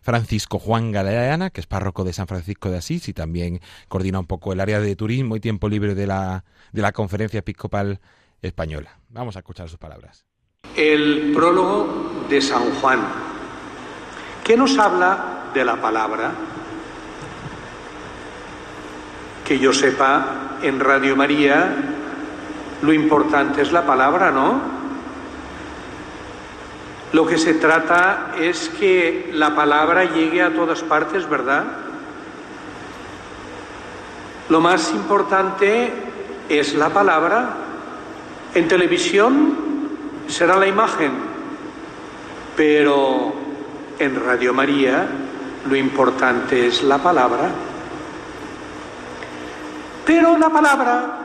Francisco 0.07 0.61
Juan 0.61 0.93
Galeana, 0.93 1.51
que 1.51 1.61
es 1.61 1.67
párroco 1.67 2.05
de 2.05 2.13
San 2.13 2.29
Francisco 2.29 2.71
de 2.71 2.79
Asís 2.79 3.09
y 3.09 3.13
también 3.13 3.61
coordina 3.89 4.21
un 4.21 4.27
poco 4.27 4.53
el 4.53 4.61
área 4.61 4.79
de 4.79 4.95
turismo 4.95 5.35
y 5.35 5.41
tiempo 5.41 5.69
libre 5.69 5.97
de 5.97 6.07
la, 6.07 6.45
de 6.73 6.81
la 6.81 6.93
Conferencia 6.93 7.41
Episcopal 7.41 7.99
Española. 8.41 9.01
Vamos 9.09 9.35
a 9.35 9.41
escuchar 9.41 9.69
sus 9.69 9.79
palabras. 9.79 10.25
El 10.77 11.33
prólogo 11.35 12.25
de 12.31 12.41
San 12.41 12.73
Juan, 12.77 13.01
que 14.47 14.57
nos 14.57 14.79
habla 14.79 15.19
de 15.53 15.65
la 15.65 15.75
palabra. 15.75 16.31
Que 19.45 19.59
yo 19.59 19.73
sepa, 19.73 20.59
en 20.63 20.79
Radio 20.79 21.17
María 21.17 21.75
lo 22.83 22.93
importante 22.93 23.63
es 23.63 23.73
la 23.73 23.85
palabra, 23.85 24.31
¿no? 24.31 24.61
Lo 27.13 27.27
que 27.27 27.39
se 27.39 27.55
trata 27.55 28.35
es 28.39 28.69
que 28.69 29.31
la 29.33 29.57
palabra 29.57 30.05
llegue 30.05 30.41
a 30.41 30.55
todas 30.55 30.81
partes, 30.83 31.29
¿verdad? 31.29 31.65
Lo 34.49 34.61
más 34.61 34.93
importante 34.93 35.91
es 36.49 36.75
la 36.75 36.91
palabra. 36.91 37.49
En 38.55 38.69
televisión 38.69 39.57
será 40.29 40.57
la 40.57 40.69
imagen, 40.69 41.11
pero 42.57 43.46
en 43.99 44.25
Radio 44.25 44.53
María 44.53 45.09
lo 45.69 45.77
importante 45.77 46.67
es 46.67 46.83
la 46.83 46.99
palabra. 46.99 47.51
Pero 50.05 50.39
la 50.39 50.49
palabra 50.49 51.19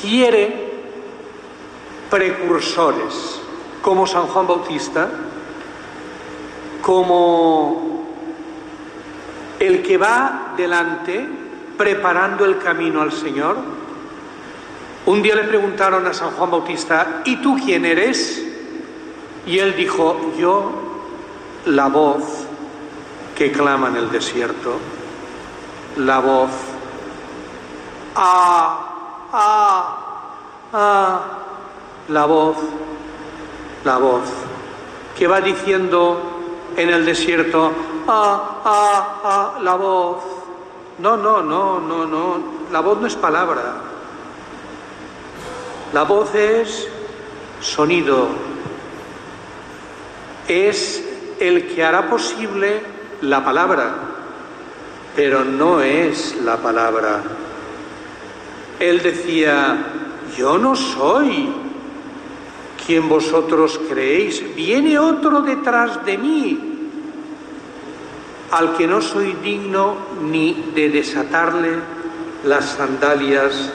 quiere 0.00 0.72
precursores 2.10 3.40
como 3.80 4.06
San 4.06 4.26
Juan 4.26 4.46
Bautista, 4.46 5.08
como 6.82 8.04
el 9.58 9.82
que 9.82 9.96
va 9.96 10.52
delante 10.56 11.26
preparando 11.76 12.44
el 12.44 12.58
camino 12.58 13.00
al 13.00 13.12
Señor. 13.12 13.56
Un 15.06 15.22
día 15.22 15.34
le 15.34 15.44
preguntaron 15.44 16.06
a 16.06 16.12
San 16.14 16.30
Juan 16.32 16.50
Bautista, 16.50 17.22
¿y 17.24 17.36
tú 17.36 17.56
quién 17.62 17.84
eres? 17.84 18.42
Y 19.46 19.58
él 19.58 19.74
dijo, 19.76 20.32
yo, 20.38 20.83
la 21.66 21.88
voz 21.88 22.22
que 23.36 23.50
clama 23.50 23.88
en 23.88 23.96
el 23.96 24.10
desierto, 24.10 24.78
la 25.96 26.18
voz, 26.20 26.50
ah, 28.16 29.28
ah, 29.32 29.98
ah, 30.72 31.20
la 32.08 32.26
voz 32.26 32.56
la 33.84 33.98
voz 33.98 34.22
que 35.16 35.26
va 35.26 35.40
diciendo 35.40 36.20
en 36.76 36.88
el 36.88 37.04
desierto, 37.04 37.70
ah, 38.08 38.60
ah, 38.64 39.20
ah, 39.22 39.60
la 39.62 39.74
voz. 39.76 40.24
No, 40.98 41.16
no, 41.16 41.42
no, 41.42 41.80
no, 41.80 42.06
no, 42.06 42.38
la 42.72 42.80
voz 42.80 42.98
no 43.00 43.06
es 43.06 43.14
palabra. 43.14 43.74
La 45.92 46.02
voz 46.02 46.34
es 46.34 46.88
sonido, 47.60 48.28
es 50.48 51.04
el 51.40 51.66
que 51.66 51.84
hará 51.84 52.08
posible 52.08 52.80
la 53.22 53.44
palabra, 53.44 53.94
pero 55.16 55.44
no 55.44 55.80
es 55.80 56.36
la 56.44 56.56
palabra. 56.56 57.22
Él 58.78 59.02
decía, 59.02 59.76
yo 60.36 60.58
no 60.58 60.74
soy 60.76 61.48
quien 62.86 63.08
vosotros 63.08 63.80
creéis, 63.88 64.54
viene 64.54 64.98
otro 64.98 65.40
detrás 65.40 66.04
de 66.04 66.18
mí, 66.18 66.60
al 68.50 68.76
que 68.76 68.86
no 68.86 69.00
soy 69.00 69.32
digno 69.42 69.96
ni 70.22 70.70
de 70.74 70.90
desatarle 70.90 71.78
las 72.44 72.72
sandalias 72.72 73.72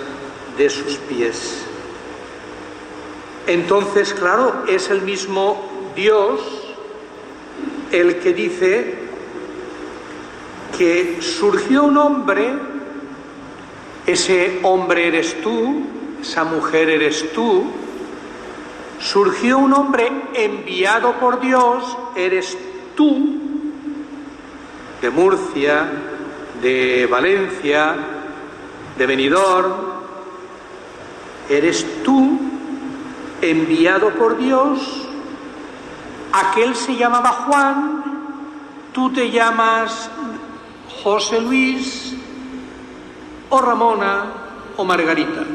de 0.57 0.69
sus 0.69 0.95
pies. 0.97 1.63
Entonces, 3.47 4.13
claro, 4.13 4.63
es 4.67 4.89
el 4.89 5.01
mismo 5.01 5.91
Dios 5.95 6.58
el 7.91 8.17
que 8.19 8.33
dice 8.33 8.95
que 10.77 11.21
surgió 11.21 11.83
un 11.83 11.97
hombre, 11.97 12.53
ese 14.05 14.59
hombre 14.63 15.07
eres 15.07 15.41
tú, 15.41 15.83
esa 16.21 16.43
mujer 16.43 16.89
eres 16.89 17.33
tú, 17.33 17.65
surgió 18.99 19.57
un 19.57 19.73
hombre 19.73 20.11
enviado 20.33 21.13
por 21.13 21.39
Dios, 21.39 21.97
eres 22.15 22.57
tú, 22.95 23.39
de 25.01 25.09
Murcia, 25.09 25.89
de 26.61 27.07
Valencia, 27.09 27.95
de 28.97 29.05
Benidorm, 29.05 29.73
eres 31.49 31.85
tú, 32.03 32.39
enviado 33.41 34.09
por 34.11 34.37
Dios, 34.37 35.08
aquel 36.31 36.75
se 36.75 36.95
llamaba 36.95 37.31
Juan, 37.31 38.03
tú 38.93 39.11
te 39.11 39.31
llamas 39.31 40.09
José 41.03 41.41
Luis, 41.41 42.13
o 43.49 43.61
Ramona, 43.61 44.25
o 44.77 44.85
Margarita. 44.85 45.45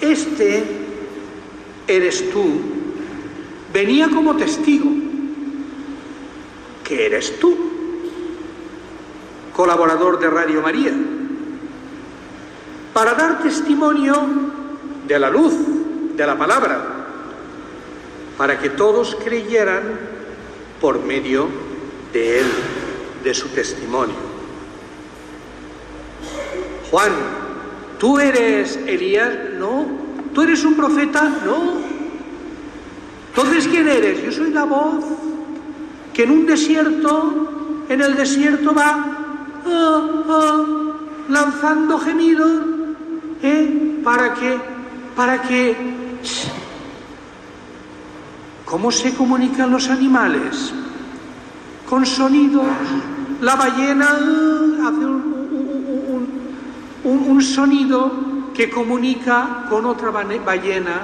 Este 0.00 0.64
eres 1.86 2.30
tú, 2.30 2.60
venía 3.72 4.08
como 4.08 4.36
testigo, 4.36 4.90
que 6.84 7.06
eres 7.06 7.38
tú, 7.38 7.56
colaborador 9.54 10.18
de 10.18 10.30
Radio 10.30 10.62
María, 10.62 10.92
para 12.94 13.14
dar 13.14 13.42
testimonio 13.42 14.14
de 15.06 15.18
la 15.18 15.30
luz, 15.30 15.54
de 16.16 16.26
la 16.26 16.38
palabra, 16.38 16.99
para 18.40 18.58
que 18.58 18.70
todos 18.70 19.18
creyeran 19.22 19.82
por 20.80 21.04
medio 21.04 21.46
de 22.10 22.40
él, 22.40 22.46
de 23.22 23.34
su 23.34 23.48
testimonio. 23.48 24.14
Juan, 26.90 27.12
¿tú 27.98 28.18
eres 28.18 28.78
Elías? 28.86 29.30
No. 29.58 29.84
¿Tú 30.32 30.40
eres 30.40 30.64
un 30.64 30.74
profeta? 30.74 31.22
No. 31.44 31.82
Entonces, 33.28 33.68
¿quién 33.68 33.86
eres? 33.86 34.24
Yo 34.24 34.32
soy 34.32 34.52
la 34.52 34.64
voz 34.64 35.04
que 36.14 36.22
en 36.22 36.30
un 36.30 36.46
desierto, 36.46 37.84
en 37.90 38.00
el 38.00 38.16
desierto 38.16 38.74
va 38.74 39.18
ah, 39.66 40.24
ah, 40.30 40.64
lanzando 41.28 41.98
gemidos, 41.98 42.62
¿eh? 43.42 44.00
¿Para 44.02 44.32
que, 44.32 44.58
Para 45.14 45.42
que... 45.42 45.76
¿Cómo 48.70 48.92
se 48.92 49.12
comunican 49.14 49.68
los 49.72 49.88
animales? 49.88 50.72
Con 51.88 52.06
sonidos. 52.06 52.68
La 53.40 53.56
ballena 53.56 54.06
ah, 54.12 54.88
hace 54.88 55.06
un, 55.06 56.22
un 57.02 57.42
sonido 57.42 58.12
que 58.54 58.70
comunica 58.70 59.66
con 59.68 59.86
otra 59.86 60.10
ballena 60.10 61.02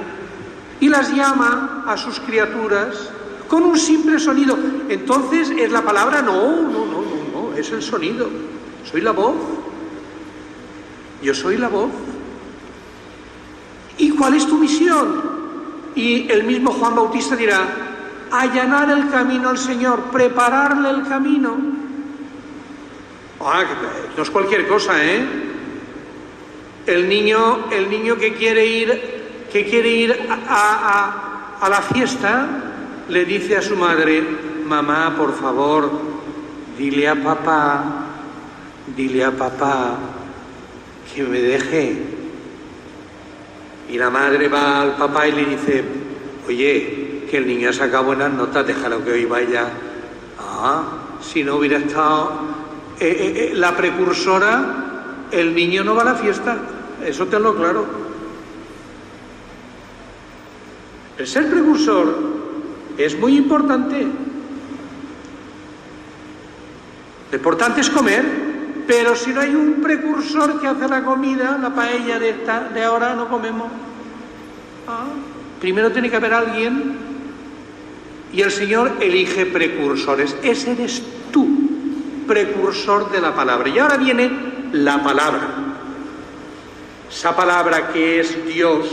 y 0.78 0.88
las 0.88 1.12
llama 1.12 1.82
a 1.88 1.96
sus 1.96 2.20
criaturas 2.20 3.10
con 3.48 3.64
un 3.64 3.76
simple 3.76 4.20
sonido. 4.20 4.56
Entonces, 4.88 5.50
¿es 5.50 5.72
la 5.72 5.82
palabra? 5.82 6.22
No, 6.22 6.62
no, 6.62 6.86
no, 6.86 7.02
no, 7.02 7.48
no, 7.50 7.56
es 7.56 7.72
el 7.72 7.82
sonido. 7.82 8.28
Soy 8.88 9.00
la 9.00 9.10
voz. 9.10 9.34
Yo 11.20 11.34
soy 11.34 11.56
la 11.56 11.66
voz. 11.66 11.90
¿Y 13.98 14.10
cuál 14.10 14.34
es 14.34 14.46
tu 14.46 14.56
misión? 14.56 15.35
Y 15.96 16.30
el 16.30 16.44
mismo 16.44 16.72
Juan 16.72 16.94
Bautista 16.94 17.34
dirá, 17.34 17.66
allanar 18.30 18.90
el 18.90 19.10
camino 19.10 19.48
al 19.48 19.58
Señor, 19.58 20.10
prepararle 20.12 20.90
el 20.90 21.08
camino. 21.08 21.56
Ah, 23.40 23.64
no 24.16 24.22
es 24.22 24.30
cualquier 24.30 24.68
cosa, 24.68 25.02
¿eh? 25.02 25.24
El 26.86 27.08
niño, 27.08 27.70
el 27.70 27.90
niño 27.90 28.16
que 28.16 28.34
quiere 28.34 28.66
ir, 28.66 29.46
que 29.50 29.64
quiere 29.64 29.88
ir 29.88 30.28
a, 30.48 31.56
a 31.60 31.68
la 31.68 31.82
fiesta, 31.82 32.46
le 33.08 33.24
dice 33.24 33.56
a 33.56 33.62
su 33.62 33.74
madre, 33.76 34.22
mamá, 34.66 35.14
por 35.16 35.34
favor, 35.34 35.90
dile 36.76 37.08
a 37.08 37.14
papá, 37.14 37.84
dile 38.94 39.24
a 39.24 39.30
papá 39.32 39.96
que 41.14 41.22
me 41.22 41.40
deje. 41.40 42.15
Y 43.88 43.98
la 43.98 44.10
madre 44.10 44.48
va 44.48 44.82
al 44.82 44.96
papá 44.96 45.28
y 45.28 45.32
le 45.32 45.44
dice, 45.44 45.84
oye, 46.46 47.26
que 47.30 47.36
el 47.36 47.46
niño 47.46 47.70
ha 47.70 47.72
sacado 47.72 48.04
buenas 48.04 48.32
notas, 48.32 48.66
déjalo 48.66 49.04
que 49.04 49.12
hoy 49.12 49.24
vaya. 49.24 49.68
Ah, 50.38 50.82
si 51.20 51.42
no 51.44 51.56
hubiera 51.56 51.78
estado 51.78 52.32
eh, 52.98 53.06
eh, 53.08 53.50
eh, 53.50 53.54
la 53.54 53.76
precursora, 53.76 55.26
el 55.30 55.54
niño 55.54 55.84
no 55.84 55.94
va 55.94 56.02
a 56.02 56.06
la 56.06 56.14
fiesta, 56.14 56.56
eso 57.04 57.26
te 57.26 57.38
lo 57.38 57.54
claro. 57.54 57.84
El 61.18 61.26
ser 61.26 61.50
precursor 61.50 62.14
es 62.96 63.18
muy 63.18 63.36
importante. 63.36 64.06
Lo 67.30 67.36
importante 67.36 67.80
es 67.80 67.90
comer, 67.90 68.24
pero 68.86 69.16
si 69.16 69.32
no 69.32 69.40
hay 69.40 69.54
un 69.54 69.80
precursor 69.82 70.60
que 70.60 70.68
hace 70.68 70.88
la 70.88 71.02
comida, 71.02 71.58
la 71.60 71.74
paella 71.74 72.18
de, 72.18 72.30
esta, 72.30 72.68
de 72.68 72.84
ahora 72.84 73.14
no 73.14 73.28
comemos. 73.28 73.68
Ah, 74.86 75.06
primero 75.60 75.90
tiene 75.90 76.08
que 76.08 76.16
haber 76.16 76.32
alguien 76.32 76.96
y 78.32 78.42
el 78.42 78.50
Señor 78.50 78.92
elige 79.00 79.46
precursores. 79.46 80.36
Ese 80.42 80.72
eres 80.72 81.02
tú, 81.32 81.48
precursor 82.26 83.10
de 83.10 83.20
la 83.20 83.34
palabra. 83.34 83.68
Y 83.68 83.78
ahora 83.78 83.96
viene 83.96 84.30
la 84.72 85.02
palabra. 85.02 85.48
Esa 87.10 87.34
palabra 87.34 87.88
que 87.92 88.20
es 88.20 88.46
Dios, 88.46 88.86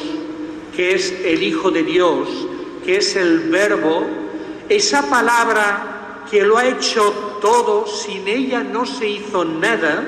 que 0.76 0.96
es 0.96 1.12
el 1.24 1.44
Hijo 1.44 1.70
de 1.72 1.84
Dios, 1.84 2.30
que 2.86 2.98
es 2.98 3.16
el 3.16 3.50
verbo, 3.50 4.08
esa 4.70 5.10
palabra 5.10 6.26
que 6.30 6.44
lo 6.44 6.58
ha 6.58 6.66
hecho 6.66 7.33
todo, 7.44 7.86
sin 7.86 8.26
ella 8.26 8.64
no 8.64 8.86
se 8.86 9.10
hizo 9.10 9.44
nada, 9.44 10.02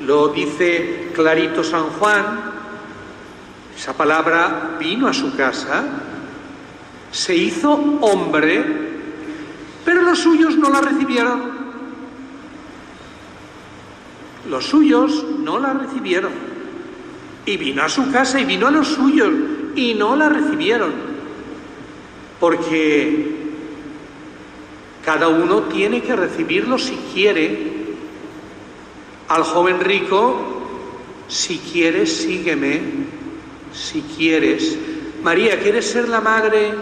lo 0.00 0.28
dice 0.28 1.10
clarito 1.14 1.62
San 1.62 1.90
Juan, 1.90 2.40
esa 3.76 3.92
palabra 3.92 4.76
vino 4.80 5.06
a 5.06 5.12
su 5.12 5.36
casa, 5.36 5.84
se 7.10 7.36
hizo 7.36 7.70
hombre, 8.00 8.64
pero 9.84 10.00
los 10.00 10.20
suyos 10.20 10.56
no 10.56 10.70
la 10.70 10.80
recibieron. 10.80 11.52
Los 14.48 14.64
suyos 14.64 15.22
no 15.40 15.58
la 15.58 15.74
recibieron. 15.74 16.32
Y 17.44 17.58
vino 17.58 17.82
a 17.82 17.90
su 17.90 18.10
casa 18.10 18.40
y 18.40 18.46
vino 18.46 18.68
a 18.68 18.70
los 18.70 18.88
suyos 18.88 19.30
y 19.76 19.92
no 19.92 20.16
la 20.16 20.30
recibieron 20.30 21.14
porque 22.44 23.33
cada 25.04 25.28
uno 25.28 25.64
tiene 25.64 26.02
que 26.02 26.16
recibirlo 26.16 26.78
si 26.78 26.96
quiere. 27.12 27.72
Al 29.28 29.42
joven 29.42 29.80
rico, 29.80 30.36
si 31.28 31.58
quieres, 31.58 32.16
sígueme, 32.16 32.80
si 33.72 34.02
quieres. 34.16 34.76
María, 35.22 35.58
¿quieres 35.60 35.90
ser 35.90 36.08
la 36.08 36.20
madre 36.20 36.72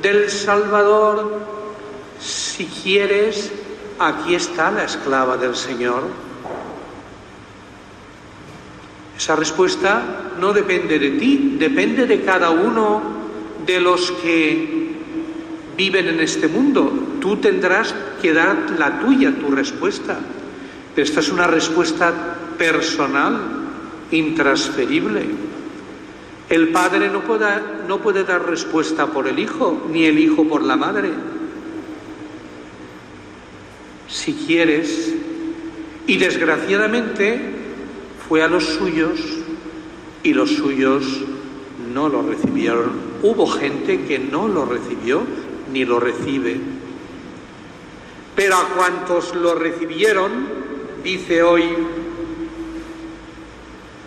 del 0.00 0.30
Salvador? 0.30 1.40
Si 2.20 2.66
quieres, 2.66 3.50
aquí 3.98 4.34
está 4.34 4.70
la 4.70 4.84
esclava 4.84 5.36
del 5.36 5.56
Señor. 5.56 6.04
Esa 9.16 9.36
respuesta 9.36 10.32
no 10.38 10.52
depende 10.54 10.98
de 10.98 11.10
ti, 11.10 11.56
depende 11.58 12.06
de 12.06 12.22
cada 12.22 12.50
uno 12.50 13.02
de 13.66 13.80
los 13.80 14.10
que 14.12 14.79
viven 15.80 16.08
en 16.08 16.20
este 16.20 16.46
mundo. 16.46 16.92
Tú 17.22 17.38
tendrás 17.38 17.94
que 18.20 18.34
dar 18.34 18.76
la 18.78 19.00
tuya, 19.00 19.32
tu 19.32 19.50
respuesta. 19.50 20.18
Pero 20.94 21.06
esta 21.06 21.20
es 21.20 21.32
una 21.32 21.46
respuesta 21.46 22.12
personal, 22.58 23.40
intransferible. 24.10 25.24
El 26.50 26.68
padre 26.68 27.08
no 27.08 27.22
puede, 27.22 27.46
no 27.88 27.98
puede 28.02 28.24
dar 28.24 28.44
respuesta 28.44 29.06
por 29.06 29.26
el 29.26 29.38
hijo, 29.38 29.86
ni 29.90 30.04
el 30.04 30.18
hijo 30.18 30.44
por 30.46 30.62
la 30.62 30.76
madre. 30.76 31.12
Si 34.06 34.34
quieres, 34.34 35.14
y 36.06 36.18
desgraciadamente 36.18 37.40
fue 38.28 38.42
a 38.42 38.48
los 38.48 38.64
suyos 38.64 39.18
y 40.22 40.34
los 40.34 40.50
suyos 40.50 41.04
no 41.94 42.10
lo 42.10 42.20
recibieron. 42.20 42.90
Hubo 43.22 43.46
gente 43.46 44.02
que 44.04 44.18
no 44.18 44.46
lo 44.46 44.66
recibió 44.66 45.22
ni 45.72 45.84
lo 45.84 46.00
recibe. 46.00 46.60
Pero 48.34 48.56
a 48.56 48.68
cuantos 48.68 49.34
lo 49.34 49.54
recibieron, 49.54 50.46
dice 51.02 51.42
hoy 51.42 51.76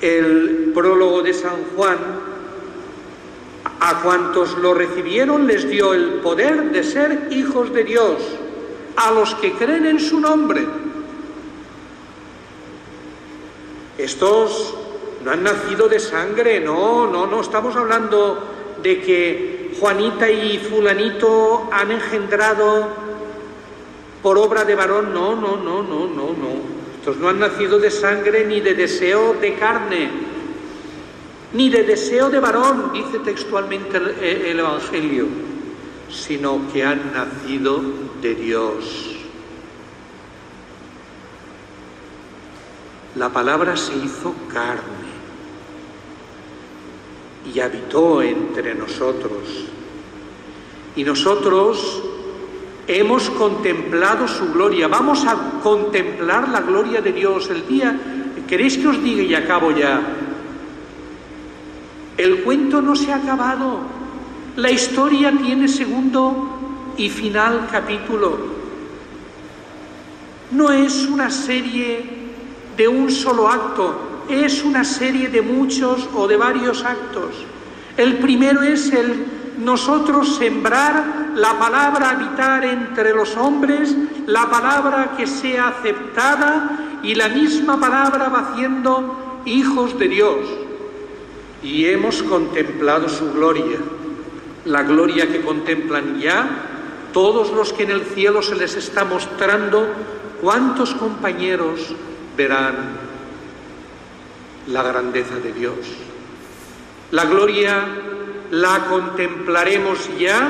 el 0.02 0.72
prólogo 0.74 1.22
de 1.22 1.34
San 1.34 1.64
Juan, 1.76 1.98
a 3.80 4.02
cuantos 4.02 4.58
lo 4.58 4.74
recibieron 4.74 5.48
les 5.48 5.70
dio 5.70 5.94
el 5.94 6.16
poder 6.16 6.72
de 6.72 6.84
ser 6.84 7.28
hijos 7.32 7.74
de 7.74 7.84
Dios, 7.84 8.18
a 8.96 9.12
los 9.12 9.36
que 9.36 9.54
creen 9.54 9.86
en 9.86 10.00
su 10.00 10.20
nombre. 10.20 10.66
Estos 13.98 14.76
no 15.24 15.32
han 15.32 15.44
nacido 15.44 15.88
de 15.88 16.00
sangre, 16.00 16.60
no, 16.60 17.08
no, 17.08 17.28
no, 17.28 17.42
estamos 17.42 17.76
hablando 17.76 18.48
de 18.82 19.02
que 19.02 19.53
Juanita 19.84 20.32
y 20.32 20.60
fulanito 20.60 21.68
han 21.70 21.92
engendrado 21.92 22.88
por 24.22 24.38
obra 24.38 24.64
de 24.64 24.76
varón, 24.76 25.14
no, 25.14 25.36
no, 25.36 25.58
no, 25.58 25.84
no, 25.84 26.08
no, 26.08 26.28
no. 26.28 26.52
Estos 26.98 27.18
no 27.18 27.28
han 27.28 27.42
nacido 27.42 27.80
de 27.80 27.92
sangre 27.92 28.46
ni 28.46 28.62
de 28.62 28.76
deseo 28.76 29.34
de 29.34 29.56
carne, 29.56 30.10
ni 31.52 31.68
de 31.68 31.84
deseo 31.84 32.30
de 32.30 32.40
varón, 32.40 32.94
dice 32.94 33.20
textualmente 33.20 33.98
el, 33.98 34.46
el 34.46 34.60
Evangelio, 34.62 35.28
sino 36.10 36.62
que 36.72 36.86
han 36.86 37.12
nacido 37.12 37.82
de 38.22 38.36
Dios. 38.36 39.18
La 43.16 43.28
palabra 43.28 43.76
se 43.76 43.98
hizo 43.98 44.34
carne 44.48 45.03
y 47.52 47.60
habitó 47.60 48.22
entre 48.22 48.76
nosotros. 48.76 49.68
Y 50.96 51.04
nosotros 51.04 52.04
hemos 52.88 53.30
contemplado 53.32 54.28
su 54.28 54.52
gloria. 54.54 54.88
Vamos 54.88 55.26
a 55.26 55.60
contemplar 55.62 56.50
la 56.50 56.62
gloria 56.62 57.02
de 57.02 57.12
Dios 57.12 57.50
el 57.50 57.68
día. 57.68 58.00
¿Queréis 58.48 58.78
que 58.78 58.88
os 58.88 59.04
diga 59.04 59.24
y 59.24 59.36
acabo 59.36 59.72
ya? 59.72 60.02
El 62.18 62.44
cuento 62.44 62.82
no 62.82 62.96
se 62.96 63.12
ha 63.12 63.18
acabado. 63.18 63.80
La 64.56 64.70
historia 64.70 65.32
tiene 65.32 65.68
segundo 65.68 66.94
y 66.98 67.10
final 67.10 67.68
capítulo. 67.72 68.38
No 70.52 70.72
es 70.72 71.08
una 71.08 71.32
serie 71.32 72.24
de 72.78 72.88
un 72.88 73.10
solo 73.10 73.48
acto, 73.48 73.96
es 74.34 74.64
una 74.64 74.84
serie 74.84 75.30
de 75.30 75.42
muchos 75.42 76.10
o 76.14 76.28
de 76.28 76.38
varios 76.38 76.84
actos. 76.84 77.32
El 77.98 78.18
primero 78.18 78.62
es 78.62 78.92
el 78.92 79.26
nosotros 79.58 80.38
sembrar 80.38 81.32
la 81.36 81.58
palabra 81.60 82.12
habitar 82.12 82.66
entre 82.66 83.14
los 83.14 83.36
hombres, 83.38 83.96
la 84.26 84.50
palabra 84.50 85.14
que 85.16 85.28
sea 85.28 85.68
aceptada 85.70 87.00
y 87.04 87.16
la 87.16 87.30
misma 87.30 87.80
palabra 87.80 88.30
va 88.30 88.52
haciendo 88.52 89.42
hijos 89.46 89.98
de 90.00 90.08
Dios. 90.08 90.40
Y 91.62 91.86
hemos 91.86 92.24
contemplado 92.24 93.08
su 93.10 93.32
gloria, 93.32 93.78
la 94.66 94.84
gloria 94.84 95.32
que 95.32 95.42
contemplan 95.42 96.20
ya 96.20 96.48
todos 97.14 97.52
los 97.52 97.72
que 97.74 97.84
en 97.84 97.92
el 97.92 98.02
cielo 98.02 98.42
se 98.42 98.56
les 98.56 98.76
está 98.76 99.06
mostrando 99.06 99.88
cuántos 100.42 100.94
compañeros 100.96 101.96
verán 102.36 103.13
la 104.68 104.84
grandeza 104.84 105.36
de 105.36 105.52
Dios. 105.54 105.78
La 107.12 107.26
gloria 107.26 107.86
la 108.52 108.86
contemplaremos 108.86 110.10
ya 110.18 110.50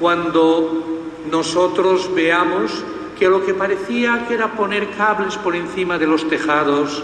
cuando 0.00 1.02
nosotros 1.30 2.12
veamos 2.14 2.72
que 3.18 3.28
lo 3.28 3.44
que 3.44 3.54
parecía 3.54 4.26
que 4.26 4.34
era 4.34 4.52
poner 4.52 4.90
cables 4.96 5.36
por 5.36 5.54
encima 5.54 5.98
de 5.98 6.06
los 6.06 6.28
tejados 6.28 7.02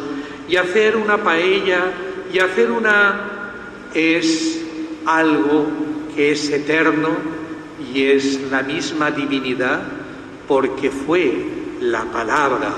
y 0.49 0.57
hacer 0.57 0.97
una 0.97 1.19
paella 1.19 1.93
y 2.33 2.39
hacer 2.41 2.71
una 2.71 3.21
es 3.95 4.65
algo 5.07 5.67
que 6.15 6.33
es 6.33 6.51
eterno 6.51 7.11
y 7.93 8.05
es 8.05 8.51
la 8.51 8.63
misma 8.63 9.11
divinidad 9.11 9.83
porque 10.49 10.91
fue 10.91 11.47
la 11.81 12.05
palabra 12.05 12.73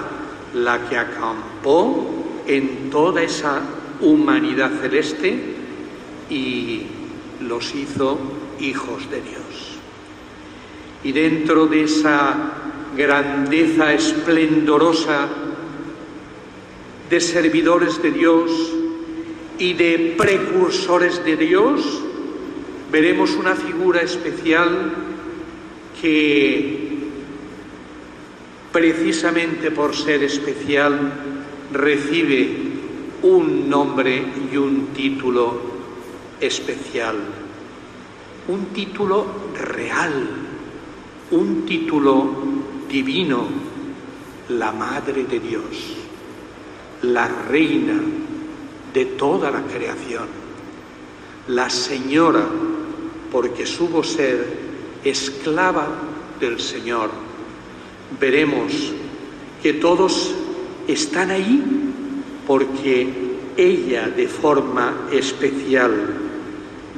la 0.54 0.78
que 0.88 0.98
acampó 0.98 2.19
en 2.46 2.90
toda 2.90 3.22
esa 3.22 3.60
humanidad 4.00 4.70
celeste 4.80 5.38
y 6.28 6.82
los 7.40 7.74
hizo 7.74 8.18
hijos 8.60 9.10
de 9.10 9.20
Dios. 9.20 9.78
Y 11.02 11.12
dentro 11.12 11.66
de 11.66 11.84
esa 11.84 12.52
grandeza 12.96 13.92
esplendorosa 13.92 15.28
de 17.08 17.20
servidores 17.20 18.02
de 18.02 18.10
Dios 18.10 18.72
y 19.58 19.74
de 19.74 20.14
precursores 20.16 21.24
de 21.24 21.36
Dios, 21.36 22.02
veremos 22.90 23.34
una 23.36 23.54
figura 23.54 24.00
especial 24.00 24.92
que 26.00 26.90
precisamente 28.72 29.70
por 29.70 29.94
ser 29.94 30.22
especial, 30.22 31.12
recibe 31.72 32.48
un 33.22 33.68
nombre 33.68 34.22
y 34.52 34.56
un 34.56 34.88
título 34.88 35.60
especial, 36.40 37.16
un 38.48 38.66
título 38.66 39.26
real, 39.54 40.28
un 41.30 41.66
título 41.66 42.34
divino, 42.88 43.44
la 44.48 44.72
Madre 44.72 45.24
de 45.24 45.38
Dios, 45.38 45.96
la 47.02 47.28
Reina 47.28 48.00
de 48.92 49.04
toda 49.04 49.50
la 49.50 49.62
creación, 49.62 50.26
la 51.48 51.70
Señora, 51.70 52.46
porque 53.30 53.64
supo 53.64 54.02
ser 54.02 54.58
esclava 55.04 55.86
del 56.40 56.58
Señor. 56.58 57.10
Veremos 58.18 58.92
que 59.62 59.74
todos 59.74 60.34
están 60.86 61.30
ahí 61.30 61.62
porque 62.46 63.08
ella 63.56 64.08
de 64.08 64.26
forma 64.28 65.06
especial 65.12 66.14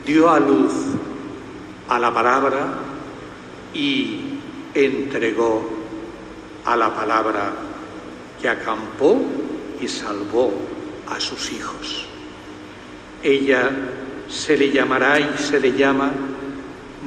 dio 0.06 0.30
a 0.30 0.40
luz 0.40 0.72
a 1.88 1.98
la 1.98 2.12
palabra 2.12 2.78
y 3.74 4.20
entregó 4.74 5.68
a 6.64 6.76
la 6.76 6.94
palabra 6.94 7.52
que 8.40 8.48
acampó 8.48 9.20
y 9.80 9.88
salvó 9.88 10.52
a 11.08 11.20
sus 11.20 11.52
hijos. 11.52 12.06
Ella 13.22 13.70
se 14.28 14.56
le 14.56 14.70
llamará 14.70 15.20
y 15.20 15.38
se 15.38 15.60
le 15.60 15.72
llama 15.72 16.10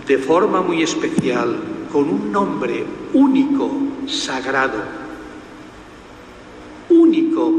de 0.07 0.17
forma 0.17 0.61
muy 0.61 0.83
especial 0.83 1.57
con 1.91 2.09
un 2.09 2.31
nombre 2.31 2.85
único, 3.13 3.71
sagrado, 4.07 5.04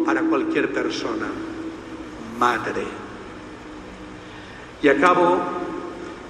para 0.06 0.22
cualquier 0.22 0.72
persona, 0.72 1.26
madre. 2.38 2.84
Y 4.80 4.88
acabo 4.88 5.40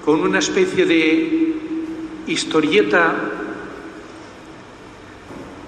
con 0.03 0.21
una 0.23 0.39
especie 0.39 0.87
de 0.87 1.57
historieta 2.27 3.15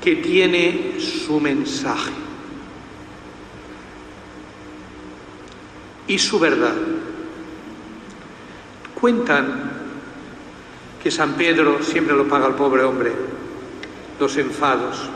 que 0.02 0.16
tiene 0.16 0.98
su 0.98 1.38
mensaje 1.38 2.12
y 6.06 6.18
su 6.18 6.38
verdad. 6.38 6.76
Cuentan 8.98 9.70
que 11.02 11.10
San 11.10 11.34
Pedro 11.34 11.82
siempre 11.82 12.16
lo 12.16 12.26
paga 12.26 12.46
al 12.46 12.54
pobre 12.54 12.84
hombre, 12.84 13.12
los 14.18 14.34
enfados, 14.38 15.10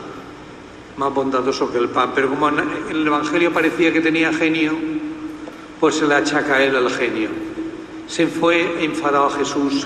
más 0.97 1.13
bondadoso 1.13 1.71
que 1.71 1.77
el 1.77 1.89
pan, 1.89 2.11
pero 2.13 2.29
como 2.29 2.49
el 2.49 3.07
Evangelio 3.07 3.51
parecía 3.51 3.91
que 3.91 4.01
tenía 4.01 4.31
genio, 4.31 4.73
pues 5.79 5.95
se 5.95 6.07
le 6.07 6.15
achaca 6.15 6.55
a 6.55 6.63
él 6.63 6.75
el 6.75 6.89
genio. 6.89 7.29
Se 8.07 8.27
fue 8.27 8.83
enfadado 8.83 9.27
a 9.27 9.31
Jesús, 9.31 9.85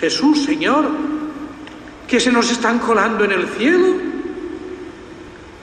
Jesús, 0.00 0.44
Señor, 0.44 0.88
que 2.06 2.20
se 2.20 2.32
nos 2.32 2.50
están 2.50 2.78
colando 2.78 3.24
en 3.24 3.32
el 3.32 3.48
cielo, 3.48 3.94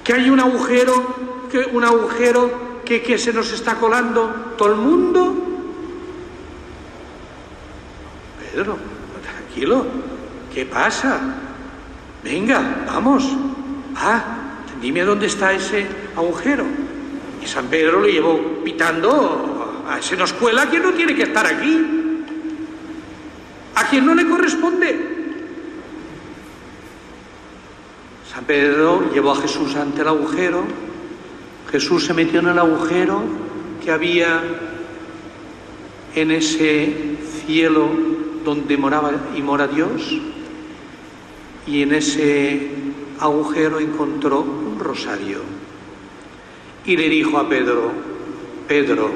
que 0.04 0.14
hay 0.14 0.30
un 0.30 0.40
agujero, 0.40 1.48
que 1.52 1.60
un 1.60 1.84
agujero 1.84 2.82
que, 2.86 3.02
que 3.02 3.18
se 3.18 3.34
nos 3.34 3.52
está 3.52 3.76
colando 3.76 4.54
todo 4.58 4.70
el 4.70 4.76
mundo. 4.76 5.36
Pedro, 8.40 8.78
tranquilo, 9.22 9.86
¿qué 10.54 10.66
pasa? 10.66 11.20
Venga, 12.24 12.84
vamos, 12.88 13.30
ah, 13.96 14.45
dime 14.82 15.02
dónde 15.02 15.28
está 15.28 15.54
ese 15.54 15.86
agujero. 16.16 16.66
Y 17.44 17.48
San 17.48 17.68
Pedro 17.68 18.02
le 18.02 18.12
llevó 18.12 18.40
pitando, 18.64 19.84
a 19.88 20.02
se 20.02 20.18
nos 20.18 20.34
cuela 20.34 20.64
a 20.64 20.70
quien 20.70 20.84
no 20.84 20.94
tiene 20.94 21.16
que 21.16 21.24
estar 21.24 21.46
aquí, 21.46 21.86
a 23.76 23.88
quien 23.88 24.06
no 24.06 24.16
le 24.16 24.28
corresponde. 24.28 25.16
San 28.34 28.46
Pedro 28.46 29.14
llevó 29.14 29.32
a 29.32 29.42
Jesús 29.42 29.76
ante 29.76 30.02
el 30.02 30.08
agujero, 30.08 30.64
Jesús 31.72 32.06
se 32.06 32.14
metió 32.14 32.40
en 32.40 32.48
el 32.48 32.60
agujero 32.60 33.22
que 33.84 33.92
había 33.92 34.42
en 36.16 36.32
ese 36.32 37.18
cielo 37.46 37.90
donde 38.44 38.78
moraba 38.78 39.12
y 39.36 39.42
mora 39.42 39.68
Dios, 39.68 40.20
y 41.68 41.82
en 41.82 41.94
ese 41.94 42.72
agujero 43.20 43.80
encontró 43.80 44.65
rosario. 44.80 45.40
Y 46.86 46.98
le 46.98 47.10
dijo 47.10 47.38
a 47.38 47.50
Pedro, 47.50 47.92
Pedro, 48.68 49.12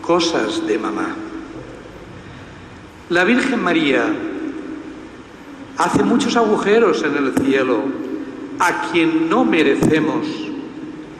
cosas 0.00 0.66
de 0.66 0.78
mamá. 0.78 1.16
La 3.08 3.24
Virgen 3.24 3.62
María 3.62 4.06
hace 5.76 6.02
muchos 6.02 6.36
agujeros 6.36 7.02
en 7.02 7.16
el 7.16 7.34
cielo 7.44 7.82
a 8.58 8.90
quien 8.90 9.28
no 9.28 9.44
merecemos 9.44 10.26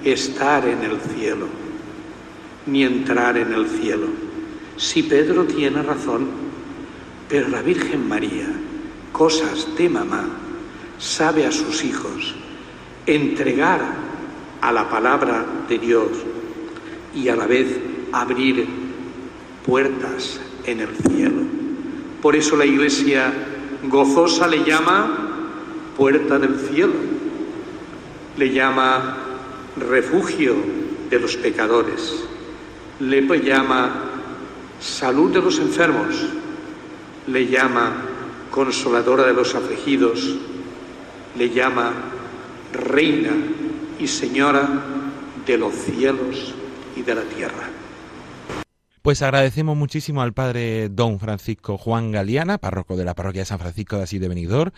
estar 0.05 0.67
en 0.67 0.83
el 0.83 1.01
cielo, 1.01 1.47
ni 2.67 2.85
entrar 2.85 3.37
en 3.37 3.53
el 3.53 3.67
cielo. 3.67 4.07
Si 4.77 5.03
Pedro 5.03 5.45
tiene 5.45 5.83
razón, 5.83 6.29
pero 7.29 7.49
la 7.49 7.63
Virgen 7.63 8.09
María, 8.09 8.49
cosas 9.13 9.69
de 9.77 9.89
mamá, 9.89 10.25
sabe 10.99 11.47
a 11.47 11.53
sus 11.53 11.85
hijos 11.85 12.35
entregar 13.07 13.81
a 14.61 14.73
la 14.73 14.89
palabra 14.89 15.45
de 15.69 15.79
Dios 15.79 16.09
y 17.15 17.29
a 17.29 17.37
la 17.37 17.47
vez 17.47 17.79
abrir 18.13 18.67
puertas 19.67 20.41
en 20.65 20.81
el 20.81 20.97
cielo. 20.97 21.43
Por 22.23 22.37
eso 22.37 22.57
la 22.57 22.65
Iglesia 22.65 23.33
gozosa 23.85 24.47
le 24.47 24.65
llama 24.65 25.35
puerta 25.97 26.39
del 26.39 26.59
cielo, 26.59 26.95
le 28.37 28.51
llama 28.51 29.17
refugio 29.77 30.55
de 31.11 31.21
los 31.21 31.37
pecadores, 31.37 32.25
le 33.01 33.23
llama 33.43 33.91
salud 34.81 35.33
de 35.33 35.43
los 35.43 35.59
enfermos, 35.59 36.27
le 37.27 37.47
llama 37.47 37.93
consoladora 38.51 39.27
de 39.27 39.35
los 39.35 39.55
afligidos, 39.55 40.37
le 41.37 41.51
llama 41.51 41.93
reina 42.75 43.31
y 43.99 44.07
señora 44.07 44.69
de 45.47 45.59
los 45.59 45.75
cielos 45.75 46.55
y 46.97 47.03
de 47.03 47.15
la 47.15 47.23
tierra. 47.23 47.71
Pues 49.05 49.21
agradecemos 49.21 49.77
muchísimo 49.77 50.23
al 50.23 50.33
padre 50.33 50.89
don 50.89 51.21
Francisco 51.21 51.77
Juan 51.77 52.11
Galeana, 52.11 52.57
párroco 52.57 52.97
de 52.97 53.05
la 53.05 53.13
parroquia 53.13 53.43
de 53.43 53.47
San 53.47 53.59
Francisco 53.59 53.99
de 53.99 54.05
Asís 54.05 54.19
de 54.19 54.29
Benidorm 54.29 54.73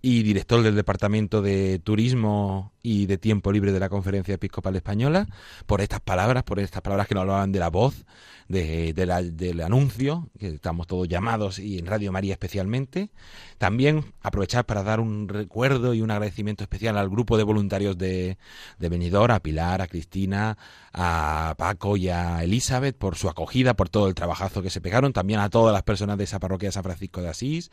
y 0.00 0.22
director 0.22 0.62
del 0.62 0.76
Departamento 0.76 1.42
de 1.42 1.80
Turismo 1.80 2.72
y 2.82 3.06
de 3.06 3.18
Tiempo 3.18 3.52
Libre 3.52 3.72
de 3.72 3.80
la 3.80 3.88
Conferencia 3.88 4.34
Episcopal 4.34 4.76
Española, 4.76 5.26
por 5.66 5.80
estas 5.80 6.00
palabras, 6.00 6.42
por 6.42 6.58
estas 6.58 6.82
palabras 6.82 7.06
que 7.06 7.14
nos 7.14 7.22
hablaban 7.22 7.52
de 7.52 7.58
la 7.58 7.68
voz, 7.68 8.04
de, 8.48 8.92
del 8.92 9.60
anuncio, 9.60 10.28
que 10.38 10.48
estamos 10.48 10.86
todos 10.86 11.08
llamados 11.08 11.58
y 11.58 11.78
en 11.78 11.86
Radio 11.86 12.12
María 12.12 12.34
especialmente. 12.34 13.10
También 13.58 14.12
aprovechar 14.20 14.66
para 14.66 14.82
dar 14.82 15.00
un 15.00 15.28
recuerdo 15.28 15.94
y 15.94 16.02
un 16.02 16.10
agradecimiento 16.10 16.64
especial 16.64 16.98
al 16.98 17.08
grupo 17.08 17.36
de 17.36 17.44
voluntarios 17.44 17.96
de, 17.96 18.36
de 18.78 18.88
Benidorm, 18.88 19.32
a 19.32 19.40
Pilar, 19.40 19.80
a 19.80 19.86
Cristina, 19.86 20.58
a 20.92 21.54
Paco 21.56 21.96
y 21.96 22.08
a 22.08 22.42
Elizabeth 22.44 22.96
por 22.96 23.16
su 23.16 23.28
acogida, 23.28 23.74
por 23.74 23.88
todo 23.88 24.08
el 24.08 24.14
trabajazo 24.14 24.62
que 24.62 24.70
se 24.70 24.80
pegaron, 24.80 25.12
también 25.12 25.40
a 25.40 25.48
todas 25.48 25.72
las 25.72 25.82
personas 25.82 26.18
de 26.18 26.24
esa 26.24 26.38
parroquia 26.38 26.68
de 26.68 26.72
San 26.72 26.82
Francisco 26.82 27.22
de 27.22 27.28
Asís, 27.28 27.70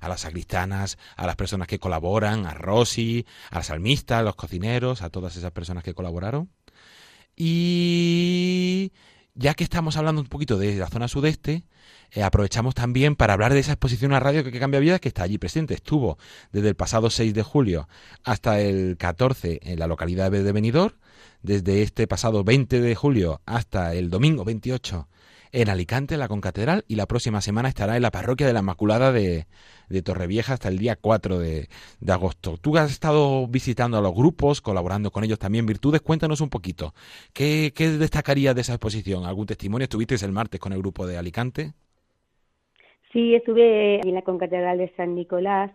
a 0.00 0.08
las 0.08 0.20
sacristanas, 0.20 0.98
a 1.16 1.26
las 1.26 1.36
personas 1.36 1.68
que 1.68 1.78
colaboran, 1.78 2.46
a 2.46 2.54
Rosy, 2.54 3.26
a 3.50 3.56
las 3.56 3.66
salmistas, 3.66 4.20
a 4.20 4.22
los 4.22 4.36
cocineros, 4.52 5.00
a 5.02 5.08
todas 5.08 5.36
esas 5.36 5.50
personas 5.52 5.82
que 5.82 5.94
colaboraron. 5.94 6.50
Y 7.34 8.92
ya 9.34 9.54
que 9.54 9.64
estamos 9.64 9.96
hablando 9.96 10.20
un 10.20 10.28
poquito 10.28 10.58
de 10.58 10.76
la 10.76 10.88
zona 10.88 11.08
sudeste, 11.08 11.64
eh, 12.10 12.22
aprovechamos 12.22 12.74
también 12.74 13.16
para 13.16 13.32
hablar 13.32 13.54
de 13.54 13.60
esa 13.60 13.72
exposición 13.72 14.12
a 14.12 14.20
radio 14.20 14.44
que, 14.44 14.60
cambia 14.60 14.80
vida 14.80 14.98
que 14.98 15.08
está 15.08 15.22
allí 15.22 15.38
presente. 15.38 15.72
Estuvo 15.72 16.18
desde 16.52 16.68
el 16.68 16.74
pasado 16.74 17.08
6 17.08 17.32
de 17.32 17.42
julio 17.42 17.88
hasta 18.24 18.60
el 18.60 18.98
14 18.98 19.60
en 19.62 19.78
la 19.78 19.86
localidad 19.86 20.30
de 20.30 20.52
Benidorm, 20.52 20.94
desde 21.40 21.82
este 21.82 22.06
pasado 22.06 22.44
20 22.44 22.80
de 22.82 22.94
julio 22.94 23.40
hasta 23.46 23.94
el 23.94 24.10
domingo 24.10 24.44
28 24.44 25.08
en 25.52 25.68
Alicante, 25.68 26.14
en 26.14 26.20
la 26.20 26.28
Concatedral, 26.28 26.84
y 26.88 26.96
la 26.96 27.06
próxima 27.06 27.40
semana 27.40 27.68
estará 27.68 27.96
en 27.96 28.02
la 28.02 28.10
parroquia 28.10 28.46
de 28.46 28.54
la 28.54 28.60
Inmaculada 28.60 29.12
de, 29.12 29.46
de 29.88 30.02
Torrevieja 30.02 30.54
hasta 30.54 30.68
el 30.68 30.78
día 30.78 30.96
4 30.96 31.38
de, 31.38 31.68
agosto. 32.08 32.56
Tú 32.56 32.76
has 32.78 32.90
estado 32.90 33.46
visitando 33.46 33.98
a 33.98 34.00
los 34.00 34.14
grupos, 34.14 34.60
colaborando 34.60 35.10
con 35.10 35.24
ellos 35.24 35.38
también. 35.38 35.66
Virtudes, 35.66 36.00
cuéntanos 36.00 36.40
un 36.40 36.48
poquito. 36.48 36.94
¿Qué, 37.34 37.72
qué 37.74 37.88
destacarías 37.88 38.54
de 38.54 38.62
esa 38.62 38.72
exposición? 38.72 39.24
¿Algún 39.24 39.46
testimonio? 39.46 39.84
¿Estuviste 39.84 40.14
el 40.24 40.32
martes 40.32 40.58
con 40.58 40.72
el 40.72 40.78
grupo 40.78 41.06
de 41.06 41.18
Alicante? 41.18 41.72
Sí, 43.12 43.34
estuve 43.34 44.00
en 44.00 44.14
la 44.14 44.22
Concatedral 44.22 44.78
de 44.78 44.90
San 44.96 45.14
Nicolás 45.14 45.70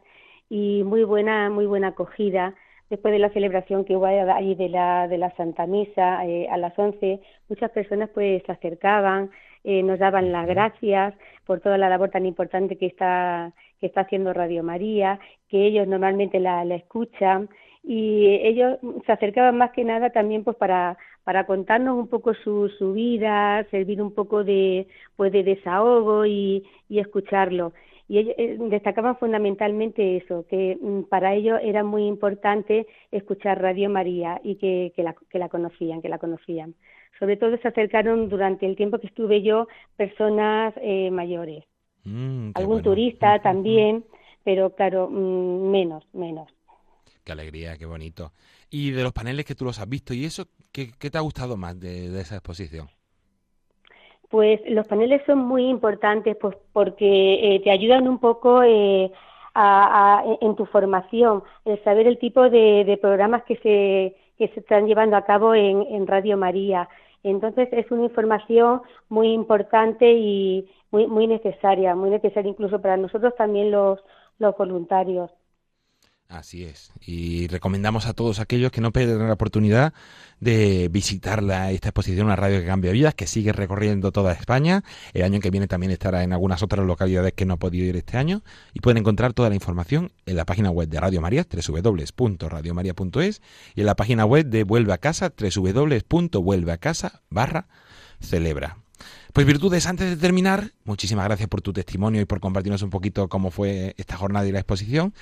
y 0.50 0.84
muy 0.84 1.04
buena, 1.04 1.50
muy 1.52 1.68
buena 1.68 1.90
acogida 1.90 2.56
después 2.90 3.12
de 3.12 3.20
la 3.20 3.30
celebración 3.30 3.86
que 3.86 3.96
hubo 3.96 4.06
allí 4.06 4.56
de 4.56 4.70
la, 4.70 5.08
de 5.08 5.18
la 5.18 5.36
Santa 5.36 5.66
Misa 5.66 6.26
eh, 6.26 6.48
a 6.50 6.58
las 6.58 6.78
11, 6.78 7.20
muchas 7.50 7.72
personas 7.72 8.10
pues 8.14 8.42
se 8.46 8.52
acercaban, 8.52 9.30
eh, 9.70 9.84
nos 9.84 10.00
daban 10.00 10.32
las 10.32 10.48
gracias 10.48 11.14
por 11.46 11.60
toda 11.60 11.78
la 11.78 11.90
labor 11.90 12.10
tan 12.10 12.26
importante 12.26 12.78
que 12.78 12.86
está, 12.86 13.52
que 13.82 13.88
está 13.88 14.02
haciendo 14.02 14.32
Radio 14.32 14.64
María, 14.64 15.20
que 15.50 15.66
ellos 15.66 15.86
normalmente 15.90 16.40
la, 16.40 16.64
la 16.64 16.76
escuchan. 16.76 17.50
Y 17.84 18.28
ellos 18.44 18.80
se 19.06 19.12
acercaban 19.12 19.58
más 19.58 19.72
que 19.72 19.84
nada 19.84 20.10
también 20.12 20.46
pues 20.46 20.56
para, 20.56 20.98
para 21.26 21.46
contarnos 21.46 21.98
un 21.98 22.08
poco 22.08 22.34
su, 22.34 22.70
su 22.80 22.94
vida, 22.94 23.66
servir 23.70 24.02
un 24.02 24.14
poco 24.14 24.46
de, 24.46 24.88
pues 25.18 25.34
de 25.34 25.44
desahogo 25.44 26.26
y, 26.26 26.64
y 26.88 27.00
escucharlo. 27.00 27.74
Y 28.08 28.20
ellos 28.20 28.36
eh, 28.38 28.56
destacaban 28.70 29.18
fundamentalmente 29.18 30.16
eso, 30.16 30.46
que 30.50 30.78
mm, 30.80 31.10
para 31.10 31.36
ellos 31.36 31.60
era 31.62 31.84
muy 31.84 32.08
importante 32.08 32.88
escuchar 33.12 33.62
Radio 33.62 33.90
María 33.90 34.40
y 34.46 34.56
que, 34.56 34.94
que, 34.96 35.04
la, 35.04 35.14
que 35.30 35.40
la 35.40 35.50
conocían, 35.50 36.02
que 36.02 36.08
la 36.08 36.20
conocían. 36.20 36.74
Sobre 37.20 37.38
todo 37.38 37.58
se 37.58 37.68
acercaron 37.68 38.30
durante 38.30 38.66
el 38.66 38.76
tiempo 38.76 39.00
que 39.00 39.08
estuve 39.08 39.42
yo 39.44 39.68
personas 39.98 40.74
eh, 40.78 41.12
mayores, 41.12 41.66
Mm, 42.06 42.54
algún 42.54 42.82
bueno. 42.82 42.82
turista 42.84 43.40
Mm, 43.42 43.42
también, 43.42 44.06
pero 44.44 44.76
claro, 44.76 45.10
mm, 45.10 45.72
menos, 45.72 46.06
menos. 46.14 46.50
Qué 47.24 47.32
alegría, 47.32 47.78
qué 47.78 47.86
bonito. 47.86 48.34
Y 48.70 48.92
de 48.92 49.04
los 49.04 49.14
paneles 49.14 49.46
que 49.46 49.56
tú 49.56 49.66
los 49.66 49.80
has 49.80 49.90
visto 49.90 50.14
y 50.14 50.26
eso, 50.26 50.48
¿qué, 50.72 50.92
qué 50.98 51.10
te 51.12 51.18
ha 51.18 51.22
gustado 51.22 51.58
más 51.58 51.80
de, 51.80 52.10
de 52.10 52.22
esa 52.22 52.36
exposición? 52.36 52.90
Pues 54.30 54.60
los 54.68 54.86
paneles 54.88 55.22
son 55.26 55.40
muy 55.40 55.68
importantes 55.70 56.36
pues, 56.40 56.56
porque 56.74 57.56
eh, 57.56 57.62
te 57.64 57.72
ayudan 57.72 58.08
un 58.08 58.20
poco 58.20 58.62
eh, 58.64 59.12
a, 59.54 60.20
a- 60.20 60.24
en 60.42 60.56
tu 60.56 60.66
formación, 60.66 61.44
el 61.66 61.82
saber 61.84 62.08
el 62.08 62.20
tipo 62.20 62.50
de, 62.50 62.84
de 62.86 62.98
programas 62.98 63.44
que 63.44 63.56
se, 63.58 64.16
que 64.38 64.48
se 64.50 64.60
están 64.60 64.88
llevando 64.88 65.18
a 65.18 65.26
cabo 65.26 65.54
en, 65.56 66.08
Radio 66.08 66.38
María. 66.38 66.90
Entonces 67.24 67.70
es 67.72 67.90
una 67.92 68.04
información 68.04 68.82
muy 69.10 69.34
importante 69.34 70.12
y 70.14 70.70
muy, 70.92 71.08
muy 71.08 71.28
necesaria, 71.28 71.96
muy 71.96 72.10
necesaria 72.10 72.50
incluso 72.50 72.82
para 72.82 72.98
nosotros 72.98 73.36
también 73.36 73.72
los, 73.72 74.00
los 74.40 74.56
voluntarios. 74.58 75.32
Así 76.30 76.66
es. 76.66 76.92
Y 77.00 77.48
recomendamos 77.48 78.06
a 78.06 78.14
todos 78.14 78.40
aquellos 78.42 78.70
que 78.70 78.82
no 78.82 78.92
pierdan 78.92 79.26
la 79.28 79.34
oportunidad 79.34 79.94
de 80.42 80.90
visitar 80.92 81.42
la- 81.42 81.72
esta 81.72 81.88
exposición, 81.90 82.26
una 82.26 82.36
radio 82.36 82.60
que 82.60 82.66
cambia 82.66 82.92
vidas, 82.92 83.16
que 83.16 83.28
sigue 83.28 83.54
recorriendo 83.54 84.12
toda 84.12 84.34
España. 84.34 84.84
El 85.14 85.24
año 85.24 85.40
que 85.40 85.52
viene 85.52 85.68
también 85.68 85.92
estará 85.94 86.24
en 86.24 86.34
algunas 86.34 86.62
otras 86.64 86.86
localidades 86.86 87.32
que 87.32 87.46
no 87.46 87.54
ha 87.54 87.58
podido 87.58 87.86
ir 87.86 87.96
este 87.96 88.18
año. 88.18 88.44
Y 88.74 88.82
pueden 88.82 88.98
encontrar 88.98 89.32
toda 89.34 89.48
la 89.48 89.56
información 89.56 90.12
en 90.26 90.36
la 90.36 90.44
página 90.46 90.70
web 90.70 90.90
de 90.90 91.00
Radio 91.00 91.22
María, 91.22 91.46
www.radiomaria.es, 91.50 93.42
y 93.76 93.80
en 93.80 93.86
la 93.86 93.96
página 93.96 94.26
web 94.26 94.48
de 94.48 94.64
Vuelve 94.66 94.92
a 94.92 94.98
Casa, 94.98 95.32
www.vuelveacasa 95.34 97.22
barra 97.30 97.68
celebra. 98.20 98.80
Pues 99.32 99.46
virtudes, 99.48 99.86
antes 99.86 100.10
de 100.10 100.18
terminar, 100.18 100.74
muchísimas 100.84 101.24
gracias 101.26 101.48
por 101.48 101.62
tu 101.62 101.72
testimonio 101.72 102.20
y 102.20 102.26
por 102.26 102.42
compartirnos 102.42 102.82
un 102.82 102.90
poquito 102.90 103.30
cómo 103.30 103.50
fue 103.50 103.94
esta 103.98 104.18
jornada 104.18 104.46
y 104.46 104.52
la 104.52 104.60
exposición. 104.60 105.14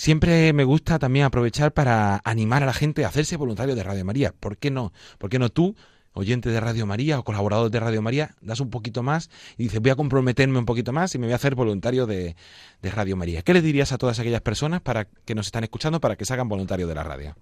Siempre 0.00 0.54
me 0.54 0.64
gusta 0.64 0.98
también 0.98 1.26
aprovechar 1.26 1.72
para 1.72 2.22
animar 2.24 2.62
a 2.62 2.66
la 2.66 2.72
gente 2.72 3.04
a 3.04 3.08
hacerse 3.08 3.36
voluntario 3.36 3.74
de 3.74 3.82
Radio 3.82 4.02
María. 4.02 4.32
¿Por 4.32 4.56
qué 4.56 4.70
no? 4.70 4.92
¿Por 5.18 5.28
qué 5.28 5.38
no 5.38 5.50
tú, 5.50 5.74
oyente 6.14 6.48
de 6.48 6.58
Radio 6.58 6.86
María 6.86 7.18
o 7.18 7.22
colaborador 7.22 7.70
de 7.70 7.80
Radio 7.80 8.00
María, 8.00 8.30
das 8.40 8.60
un 8.60 8.70
poquito 8.70 9.02
más 9.02 9.28
y 9.58 9.64
dices, 9.64 9.78
voy 9.82 9.90
a 9.90 9.96
comprometerme 9.96 10.58
un 10.58 10.64
poquito 10.64 10.94
más 10.94 11.14
y 11.14 11.18
me 11.18 11.26
voy 11.26 11.34
a 11.34 11.36
hacer 11.36 11.54
voluntario 11.54 12.06
de, 12.06 12.34
de 12.80 12.90
Radio 12.90 13.14
María? 13.18 13.42
¿Qué 13.42 13.52
le 13.52 13.60
dirías 13.60 13.92
a 13.92 13.98
todas 13.98 14.18
aquellas 14.18 14.40
personas 14.40 14.80
para 14.80 15.04
que 15.04 15.34
nos 15.34 15.44
están 15.44 15.64
escuchando 15.64 16.00
para 16.00 16.16
que 16.16 16.24
se 16.24 16.32
hagan 16.32 16.48
voluntarios 16.48 16.88
de 16.88 16.94
la 16.94 17.04
radio? 17.04 17.34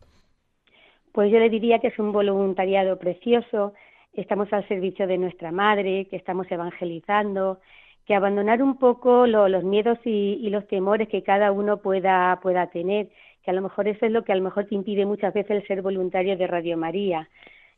Pues 1.12 1.30
yo 1.30 1.38
le 1.38 1.50
diría 1.50 1.78
que 1.78 1.86
es 1.86 1.98
un 2.00 2.10
voluntariado 2.10 2.98
precioso, 2.98 3.72
estamos 4.14 4.52
al 4.52 4.66
servicio 4.66 5.06
de 5.06 5.16
nuestra 5.16 5.52
madre, 5.52 6.08
que 6.10 6.16
estamos 6.16 6.50
evangelizando, 6.50 7.60
que 8.08 8.14
abandonar 8.14 8.62
un 8.62 8.78
poco 8.78 9.26
lo- 9.26 9.48
los 9.50 9.64
miedos 9.64 9.98
y, 10.04 10.38
y 10.40 10.50
los 10.50 10.66
temores 10.66 11.08
que 11.08 11.22
cada 11.22 11.52
uno 11.52 11.76
pueda, 11.82 12.40
pueda 12.42 12.68
tener, 12.68 13.08
que 13.44 13.50
a 13.50 13.54
lo 13.54 13.60
mejor 13.62 13.86
eso 13.86 14.06
es 14.06 14.12
lo 14.12 14.24
que 14.24 14.32
a 14.32 14.36
lo 14.36 14.42
mejor 14.42 14.64
te 14.66 14.74
impide 14.76 15.04
muchas 15.06 15.34
veces 15.34 15.50
el 15.52 15.66
ser 15.66 15.82
voluntario 15.82 16.36
de 16.38 16.46
Radio 16.46 16.78
María. 16.78 17.28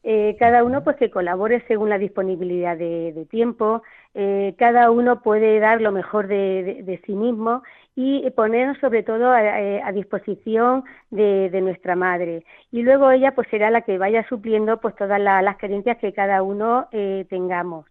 eh, 0.05 0.37
cada 0.39 0.65
uno 0.65 0.85
pues 0.85 0.97
que 0.97 1.11
colabore 1.11 1.63
según 1.69 1.91
la 1.91 1.99
disponibilidad 1.99 2.77
de, 2.77 3.27
tiempo, 3.31 3.83
eh, 4.15 4.55
cada 4.59 4.91
uno 4.91 5.21
puede 5.23 5.59
dar 5.61 5.81
lo 5.81 5.93
mejor 5.93 6.29
de, 6.29 7.01
sí 7.07 7.15
mismo 7.15 7.63
y 7.97 8.31
ponernos 8.31 8.79
sobre 8.79 9.03
todo 9.03 9.31
a, 9.33 9.93
disposición 9.93 10.85
de, 11.11 11.61
nuestra 11.61 11.97
madre. 11.97 12.45
Y 12.73 12.83
luego 12.83 13.11
ella 13.11 13.35
pues 13.35 13.49
será 13.51 13.71
la 13.71 13.83
que 13.83 13.99
vaya 13.99 14.27
supliendo 14.29 14.81
pues 14.81 14.95
todas 14.97 15.21
las 15.21 15.57
carencias 15.57 15.99
que 15.99 16.13
cada 16.13 16.43
uno 16.43 16.89
eh, 16.93 17.27
tengamos. 17.29 17.90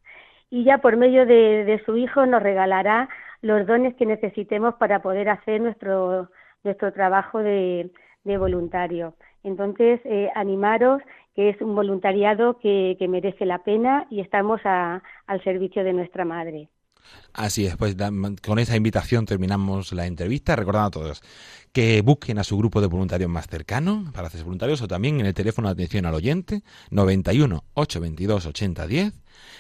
Y 0.50 0.64
ya 0.64 0.80
por 0.80 0.98
medio 0.98 1.26
de, 1.26 1.82
su 1.86 1.98
hijo 1.98 2.26
nos 2.26 2.42
regalará 2.42 3.10
los 3.42 3.66
dones 3.68 3.96
que 3.96 4.06
necesitemos 4.06 4.76
para 4.76 5.02
poder 5.02 5.30
hacer 5.30 5.62
nuestro, 5.62 6.30
nuestro 6.64 6.92
trabajo 6.92 7.40
de, 7.40 7.92
voluntario. 8.24 9.16
Entonces, 9.44 10.02
animaros 10.36 11.02
que 11.36 11.50
es 11.50 11.62
un 11.62 11.74
voluntariado 11.74 12.60
que, 12.60 12.98
merece 13.10 13.46
la 13.46 13.60
pena 13.60 14.06
y 14.10 14.20
estamos 14.20 14.62
al 14.66 15.44
servicio 15.44 15.84
de 15.84 15.94
nuestra 15.94 16.26
madre. 16.26 16.70
Así 17.34 17.66
es, 17.66 17.78
pues 17.78 17.96
con 18.42 18.60
esa 18.60 18.76
invitación 18.76 19.26
terminamos 19.26 19.94
la 19.94 20.06
entrevista, 20.06 20.56
recordando 20.56 20.88
a 20.88 20.92
todos 20.92 21.22
que 21.72 22.02
busquen 22.02 22.40
a 22.40 22.44
su 22.44 22.58
grupo 22.58 22.82
de 22.82 22.88
voluntarios 22.88 23.30
más 23.30 23.48
cercano 23.48 24.12
para 24.14 24.28
hacer 24.28 24.44
voluntarios 24.44 24.82
o 24.82 24.88
también 24.88 25.20
en 25.20 25.28
el 25.28 25.34
teléfono 25.34 25.68
de 25.68 25.74
atención 25.74 26.06
al 26.06 26.16
oyente 26.16 26.64
91 26.90 27.64
822 27.76 28.46
8010 28.48 29.14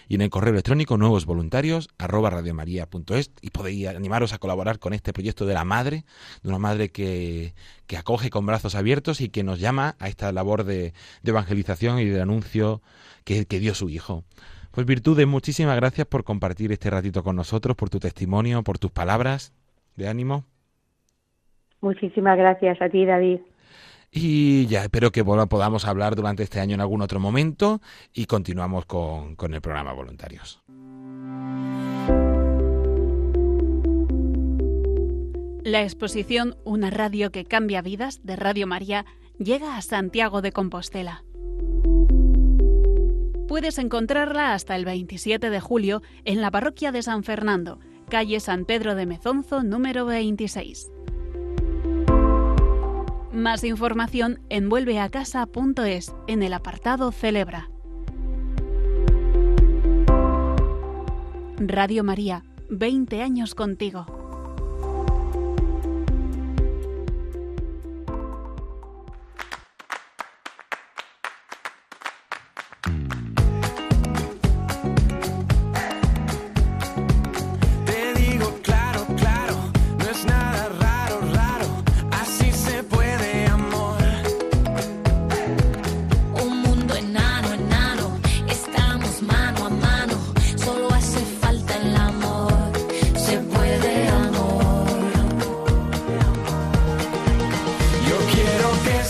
y 0.08 0.15
en 0.15 0.21
el 0.21 0.30
correo 0.30 0.52
electrónico 0.52 0.97
nuevos 0.97 1.25
voluntarios 1.25 1.89
arroba 1.97 2.32
radiomaria.es 2.32 3.32
y 3.41 3.52
podéis 3.52 3.88
animaros 3.88 4.34
a 4.34 4.39
colaborar 4.39 4.80
con 4.80 4.93
este 4.93 5.13
proyecto 5.13 5.45
de 5.45 5.54
la 5.54 5.63
madre, 5.65 6.06
de 6.41 6.49
una 6.49 6.58
madre 6.58 6.91
que, 6.91 7.54
que 7.86 7.97
acoge 7.97 8.32
con 8.32 8.45
brazos 8.45 8.73
abiertos 8.73 9.21
y 9.21 9.30
que 9.30 9.43
nos 9.43 9.60
llama 9.60 9.95
a 9.99 10.10
esta 10.10 10.32
labor 10.32 10.63
de, 10.63 10.93
evangelización 11.23 11.99
y 11.99 12.06
de 12.06 12.21
anuncio 12.21 12.82
que, 13.23 13.45
que 13.45 13.60
dio 13.60 13.75
su 13.75 13.89
hijo. 13.89 14.23
Pues 14.80 14.88
Virtudes, 14.88 15.28
muchísimas 15.28 15.76
gracias 15.76 16.08
por 16.08 16.24
compartir 16.24 16.72
este 16.72 16.89
ratito 16.89 17.22
con 17.22 17.36
nosotros, 17.36 17.76
por 17.76 17.89
tu 17.89 18.00
testimonio, 18.00 18.63
por 18.63 18.80
tus 18.80 18.92
palabras 18.92 19.54
de 19.98 20.08
ánimo. 20.08 20.46
Muchísimas 21.82 22.38
gracias 22.38 22.82
a 22.82 22.88
ti, 22.88 23.06
David. 23.06 23.42
Y 24.10 24.68
ya 24.68 24.84
espero 24.84 25.12
que 25.12 25.26
podamos 25.26 25.86
hablar 25.86 26.15
durante 26.15 26.44
este 26.44 26.62
año 26.62 26.76
en 26.76 26.80
algún 26.80 27.02
otro 27.02 27.20
momento 27.20 27.82
y 28.13 28.26
continuamos 28.26 28.86
con, 28.86 29.36
con 29.36 29.54
el 29.54 29.60
programa 29.60 29.92
Voluntarios. 29.92 30.62
La 35.65 35.82
exposición 35.82 36.56
Una 36.63 36.89
radio 36.89 37.34
que 37.34 37.44
cambia 37.44 37.82
vidas 37.82 38.22
de 38.24 38.38
Radio 38.38 38.65
María 38.65 39.04
llega 39.39 39.76
a 39.76 39.82
Santiago 39.82 40.42
de 40.42 40.54
Compostela. 40.54 41.26
Puedes 43.49 43.79
encontrarla 43.79 44.53
hasta 44.53 44.75
el 44.75 44.85
27 44.85 45.49
de 45.49 45.59
julio 45.59 46.03
en 46.23 46.39
la 46.39 46.51
parroquia 46.51 46.91
de 46.91 47.01
San 47.01 47.23
Fernando, 47.23 47.79
calle 48.07 48.39
San 48.39 48.63
Pedro 48.63 48.93
de 48.93 49.07
Mezonzo, 49.07 49.63
número 49.63 50.05
26. 50.05 50.91
Más 53.33 53.63
información 53.63 54.39
en 54.49 54.69
vuelveacasa.es 54.69 56.13
en 56.27 56.43
el 56.43 56.53
apartado 56.53 57.12
Celebra. 57.12 57.71
Radio 61.57 62.03
María, 62.03 62.43
20 62.69 63.23
años 63.23 63.55
contigo. 63.55 64.29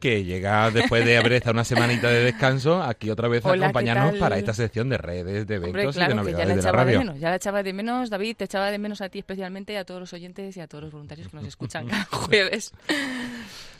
que 0.00 0.24
llega 0.24 0.70
después 0.70 1.04
de 1.04 1.16
haber 1.16 1.34
estado 1.34 1.52
una 1.52 1.64
semanita 1.64 2.08
de 2.08 2.24
descanso 2.24 2.82
aquí 2.82 3.10
otra 3.10 3.28
vez 3.28 3.44
a 3.44 3.52
acompañarnos 3.52 4.16
para 4.16 4.38
esta 4.38 4.54
sección 4.54 4.88
de 4.88 4.98
redes, 4.98 5.46
de 5.46 5.54
eventos 5.54 5.96
y 5.96 6.00
de 6.00 6.14
novedades 6.14 6.56
de 6.56 6.62
la 6.62 6.72
radio. 6.72 6.98
De 6.98 7.04
menos, 7.04 7.20
ya 7.20 7.30
la 7.30 7.36
echaba 7.36 7.62
de 7.62 7.72
menos, 7.72 8.10
David, 8.10 8.36
te 8.36 8.44
echaba 8.44 8.70
de 8.70 8.78
menos 8.78 9.00
a 9.00 9.08
ti 9.08 9.20
especialmente 9.20 9.74
y 9.74 9.76
a 9.76 9.84
todos 9.84 10.00
los 10.00 10.12
oyentes 10.12 10.56
y 10.56 10.60
a 10.60 10.66
todos 10.66 10.84
los 10.84 10.92
voluntarios 10.92 11.28
que 11.28 11.36
nos 11.36 11.46
escuchan 11.46 11.86
cada 11.88 12.04
jueves. 12.06 12.72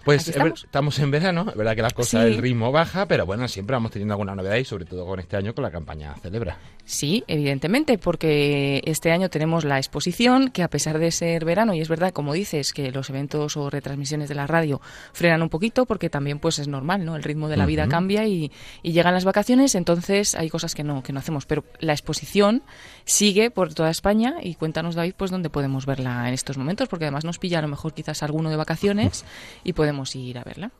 Pues 0.04 0.28
estamos. 0.28 0.98
en 0.98 1.10
verano, 1.10 1.46
es 1.48 1.56
verdad 1.56 1.76
que 1.76 1.82
la 1.82 1.90
cosa, 1.90 2.24
del 2.24 2.38
ritmo 2.38 2.72
baja, 2.72 3.06
pero 3.06 3.26
bueno, 3.26 3.46
siempre 3.48 3.74
vamos 3.74 3.90
teniendo 3.90 4.14
alguna 4.14 4.34
novedad 4.34 4.56
y 4.56 4.64
sobre 4.64 4.84
todo 4.84 5.04
con 5.06 5.20
este 5.20 5.36
año 5.36 5.54
con 5.54 5.62
la 5.62 5.70
campaña 5.70 6.14
Celebra. 6.16 6.58
Sí, 6.84 7.22
evidentemente, 7.28 7.98
porque 7.98 8.82
este 8.84 9.12
año 9.12 9.28
tenemos 9.30 9.64
la 9.64 9.78
exposición 9.78 10.50
que 10.50 10.62
a 10.62 10.68
pesar 10.68 10.98
de 10.98 11.10
ser 11.12 11.44
verano, 11.44 11.74
y 11.74 11.80
es 11.80 11.88
verdad, 11.88 12.12
como 12.12 12.32
dices, 12.32 12.72
que 12.72 12.90
los 12.90 13.10
eventos 13.10 13.56
o 13.56 13.70
retransmisiones 13.70 14.28
de 14.28 14.34
la 14.34 14.46
radio 14.46 14.80
frenan 15.12 15.42
un 15.42 15.50
poquito 15.50 15.86
porque 15.86 16.10
también 16.10 16.38
pues 16.38 16.58
es 16.58 16.66
normal, 16.66 17.04
¿no? 17.04 17.14
El 17.14 17.22
ritmo 17.22 17.48
de 17.48 17.56
la 17.56 17.66
vida 17.66 17.86
cambia 17.86 18.26
y, 18.26 18.50
y, 18.82 18.92
llegan 18.92 19.14
las 19.14 19.24
vacaciones, 19.24 19.74
entonces 19.74 20.34
hay 20.34 20.48
cosas 20.48 20.74
que 20.74 20.82
no, 20.82 21.02
que 21.02 21.12
no 21.12 21.20
hacemos, 21.20 21.46
pero 21.46 21.64
la 21.78 21.92
exposición 21.92 22.62
sigue 23.04 23.50
por 23.50 23.74
toda 23.74 23.90
España 23.90 24.36
y 24.42 24.54
cuéntanos, 24.54 24.94
David, 24.94 25.14
pues 25.16 25.30
dónde 25.30 25.50
podemos 25.50 25.86
verla 25.86 26.26
en 26.26 26.34
estos 26.34 26.58
momentos, 26.58 26.88
porque 26.88 27.04
además 27.04 27.24
nos 27.24 27.38
pilla 27.38 27.58
a 27.58 27.62
lo 27.62 27.68
mejor 27.68 27.92
quizás 27.92 28.22
alguno 28.22 28.50
de 28.50 28.56
vacaciones 28.56 29.24
y 29.64 29.74
podemos 29.74 29.89
ir 30.14 30.38
a 30.38 30.44
verla. 30.44 30.70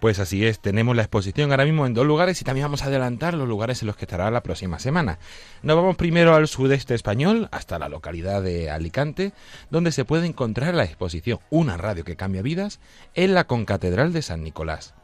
Pues 0.00 0.18
así 0.18 0.44
es, 0.44 0.60
tenemos 0.60 0.94
la 0.96 1.02
exposición 1.02 1.50
ahora 1.50 1.64
mismo 1.64 1.86
en 1.86 1.94
dos 1.94 2.06
lugares 2.06 2.40
y 2.40 2.44
también 2.44 2.64
vamos 2.64 2.82
a 2.82 2.86
adelantar 2.86 3.34
los 3.34 3.48
lugares 3.48 3.82
en 3.82 3.86
los 3.86 3.96
que 3.96 4.04
estará 4.04 4.30
la 4.30 4.42
próxima 4.42 4.78
semana. 4.78 5.18
Nos 5.62 5.76
vamos 5.76 5.96
primero 5.96 6.34
al 6.34 6.48
sudeste 6.48 6.94
español, 6.94 7.48
hasta 7.52 7.78
la 7.78 7.88
localidad 7.88 8.42
de 8.42 8.70
Alicante, 8.70 9.32
donde 9.70 9.92
se 9.92 10.04
puede 10.04 10.26
encontrar 10.26 10.74
la 10.74 10.84
exposición 10.84 11.38
Una 11.50 11.76
radio 11.76 12.04
que 12.04 12.16
cambia 12.16 12.42
vidas 12.42 12.80
en 13.14 13.34
la 13.34 13.44
Concatedral 13.44 14.12
de 14.12 14.22
San 14.22 14.42
Nicolás, 14.42 14.94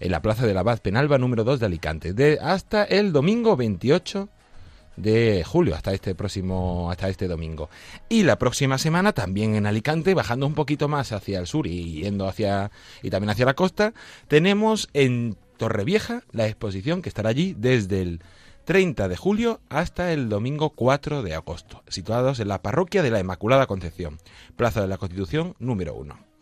en 0.00 0.12
la 0.12 0.22
Plaza 0.22 0.46
de 0.46 0.54
la 0.54 0.60
Abad 0.60 0.80
Penalba 0.80 1.18
número 1.18 1.44
2 1.44 1.60
de 1.60 1.66
Alicante, 1.66 2.12
de 2.12 2.38
hasta 2.40 2.84
el 2.84 3.12
domingo 3.12 3.56
28 3.56 4.28
de 4.96 5.44
julio 5.44 5.74
hasta 5.74 5.92
este 5.92 6.14
próximo 6.14 6.90
hasta 6.90 7.08
este 7.08 7.28
domingo. 7.28 7.68
Y 8.08 8.22
la 8.22 8.38
próxima 8.38 8.78
semana 8.78 9.12
también 9.12 9.54
en 9.54 9.66
Alicante 9.66 10.14
bajando 10.14 10.46
un 10.46 10.54
poquito 10.54 10.88
más 10.88 11.12
hacia 11.12 11.38
el 11.38 11.46
sur 11.46 11.66
y 11.66 12.02
yendo 12.02 12.28
hacia 12.28 12.70
y 13.02 13.10
también 13.10 13.30
hacia 13.30 13.46
la 13.46 13.54
costa 13.54 13.94
tenemos 14.28 14.88
en 14.92 15.36
Torrevieja 15.56 16.22
la 16.32 16.46
exposición 16.46 17.00
que 17.00 17.08
estará 17.08 17.30
allí 17.30 17.54
desde 17.56 18.02
el 18.02 18.20
30 18.64 19.08
de 19.08 19.16
julio 19.16 19.60
hasta 19.68 20.12
el 20.12 20.28
domingo 20.28 20.70
4 20.70 21.22
de 21.22 21.34
agosto 21.34 21.82
situados 21.88 22.40
en 22.40 22.48
la 22.48 22.62
parroquia 22.62 23.02
de 23.02 23.10
la 23.10 23.20
Inmaculada 23.20 23.66
Concepción 23.66 24.18
Plaza 24.56 24.80
de 24.80 24.88
la 24.88 24.98
Constitución 24.98 25.54
número 25.58 25.94
1 25.94 26.33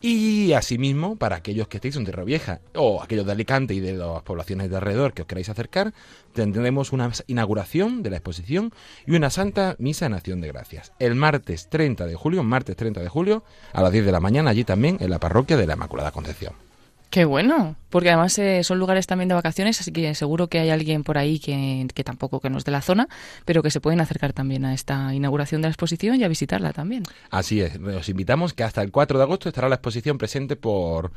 y 0.00 0.52
asimismo, 0.52 1.16
para 1.16 1.36
aquellos 1.36 1.66
que 1.66 1.78
estéis 1.78 1.96
en 1.96 2.04
Tierra 2.04 2.22
Vieja 2.22 2.60
o 2.74 3.02
aquellos 3.02 3.26
de 3.26 3.32
Alicante 3.32 3.74
y 3.74 3.80
de 3.80 3.94
las 3.94 4.22
poblaciones 4.22 4.70
de 4.70 4.76
alrededor 4.76 5.12
que 5.12 5.22
os 5.22 5.28
queráis 5.28 5.48
acercar, 5.48 5.92
tendremos 6.34 6.92
una 6.92 7.10
inauguración 7.26 8.02
de 8.02 8.10
la 8.10 8.16
exposición 8.16 8.72
y 9.06 9.16
una 9.16 9.30
santa 9.30 9.74
misa 9.78 10.06
en 10.06 10.14
acción 10.14 10.40
de 10.40 10.48
gracias. 10.48 10.92
El 11.00 11.16
martes 11.16 11.68
30 11.68 12.06
de 12.06 12.14
julio, 12.14 12.44
martes 12.44 12.76
30 12.76 13.00
de 13.00 13.08
julio, 13.08 13.42
a 13.72 13.82
las 13.82 13.90
10 13.90 14.06
de 14.06 14.12
la 14.12 14.20
mañana, 14.20 14.50
allí 14.50 14.62
también 14.64 14.98
en 15.00 15.10
la 15.10 15.18
parroquia 15.18 15.56
de 15.56 15.66
la 15.66 15.74
Inmaculada 15.74 16.12
Concepción. 16.12 16.67
Qué 17.10 17.24
bueno, 17.24 17.76
porque 17.88 18.10
además 18.10 18.38
eh, 18.38 18.62
son 18.64 18.78
lugares 18.78 19.06
también 19.06 19.28
de 19.28 19.34
vacaciones, 19.34 19.80
así 19.80 19.90
que 19.92 20.14
seguro 20.14 20.48
que 20.48 20.58
hay 20.58 20.68
alguien 20.68 21.04
por 21.04 21.16
ahí 21.16 21.38
que, 21.38 21.86
que, 21.94 22.04
tampoco 22.04 22.40
que 22.40 22.50
no 22.50 22.58
es 22.58 22.64
de 22.64 22.72
la 22.72 22.82
zona, 22.82 23.08
pero 23.46 23.62
que 23.62 23.70
se 23.70 23.80
pueden 23.80 24.00
acercar 24.00 24.34
también 24.34 24.66
a 24.66 24.74
esta 24.74 25.14
inauguración 25.14 25.62
de 25.62 25.68
la 25.68 25.72
exposición 25.72 26.16
y 26.16 26.24
a 26.24 26.28
visitarla 26.28 26.74
también. 26.74 27.04
Así 27.30 27.62
es, 27.62 27.78
os 27.78 28.08
invitamos 28.10 28.52
que 28.52 28.62
hasta 28.62 28.82
el 28.82 28.90
4 28.90 29.16
de 29.16 29.24
agosto 29.24 29.48
estará 29.48 29.70
la 29.70 29.76
exposición 29.76 30.18
presente 30.18 30.56
por 30.56 31.12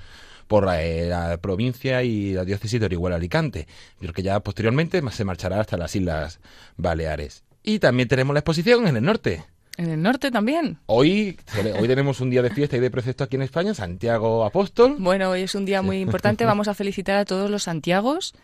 por 0.48 0.68
eh, 0.74 1.08
la, 1.08 1.38
provincia 1.38 2.04
y 2.04 2.34
la 2.34 2.44
diócesis 2.44 2.78
de 2.78 2.86
Orihuela 2.86 3.16
Alicante, 3.16 3.68
que 4.14 4.22
ya 4.22 4.42
posteriormente 4.42 5.02
se 5.12 5.24
marchará 5.24 5.62
hasta 5.62 5.78
las 5.78 5.96
Islas 5.96 6.42
Baleares. 6.76 7.46
Y 7.64 7.80
también 7.80 8.10
tenemos 8.10 8.34
la 8.34 8.42
exposición 8.42 8.86
en 8.86 8.98
el 8.98 9.04
norte, 9.04 9.46
En 9.82 9.90
el 9.90 10.00
norte 10.00 10.30
también. 10.30 10.78
Hoy, 10.86 11.40
hoy 11.80 11.88
tenemos 11.88 12.22
un 12.22 12.30
día 12.30 12.44
de 12.44 12.52
fiesta 12.52 12.78
y 12.78 12.80
de 12.80 12.92
precepto 12.92 13.24
aquí 13.24 13.36
en 13.36 13.42
España, 13.42 13.74
Santiago 13.74 14.46
Apóstol. 14.46 14.98
Bueno, 15.00 15.32
hoy 15.32 15.42
es 15.42 15.56
un 15.56 15.66
día 15.66 15.82
muy 15.82 16.02
importante. 16.02 16.46
Vamos 16.46 16.68
a 16.68 16.76
felicitar 16.76 17.18
a 17.18 17.26
todos 17.26 17.50
los 17.50 17.64
Santiagos 17.64 18.36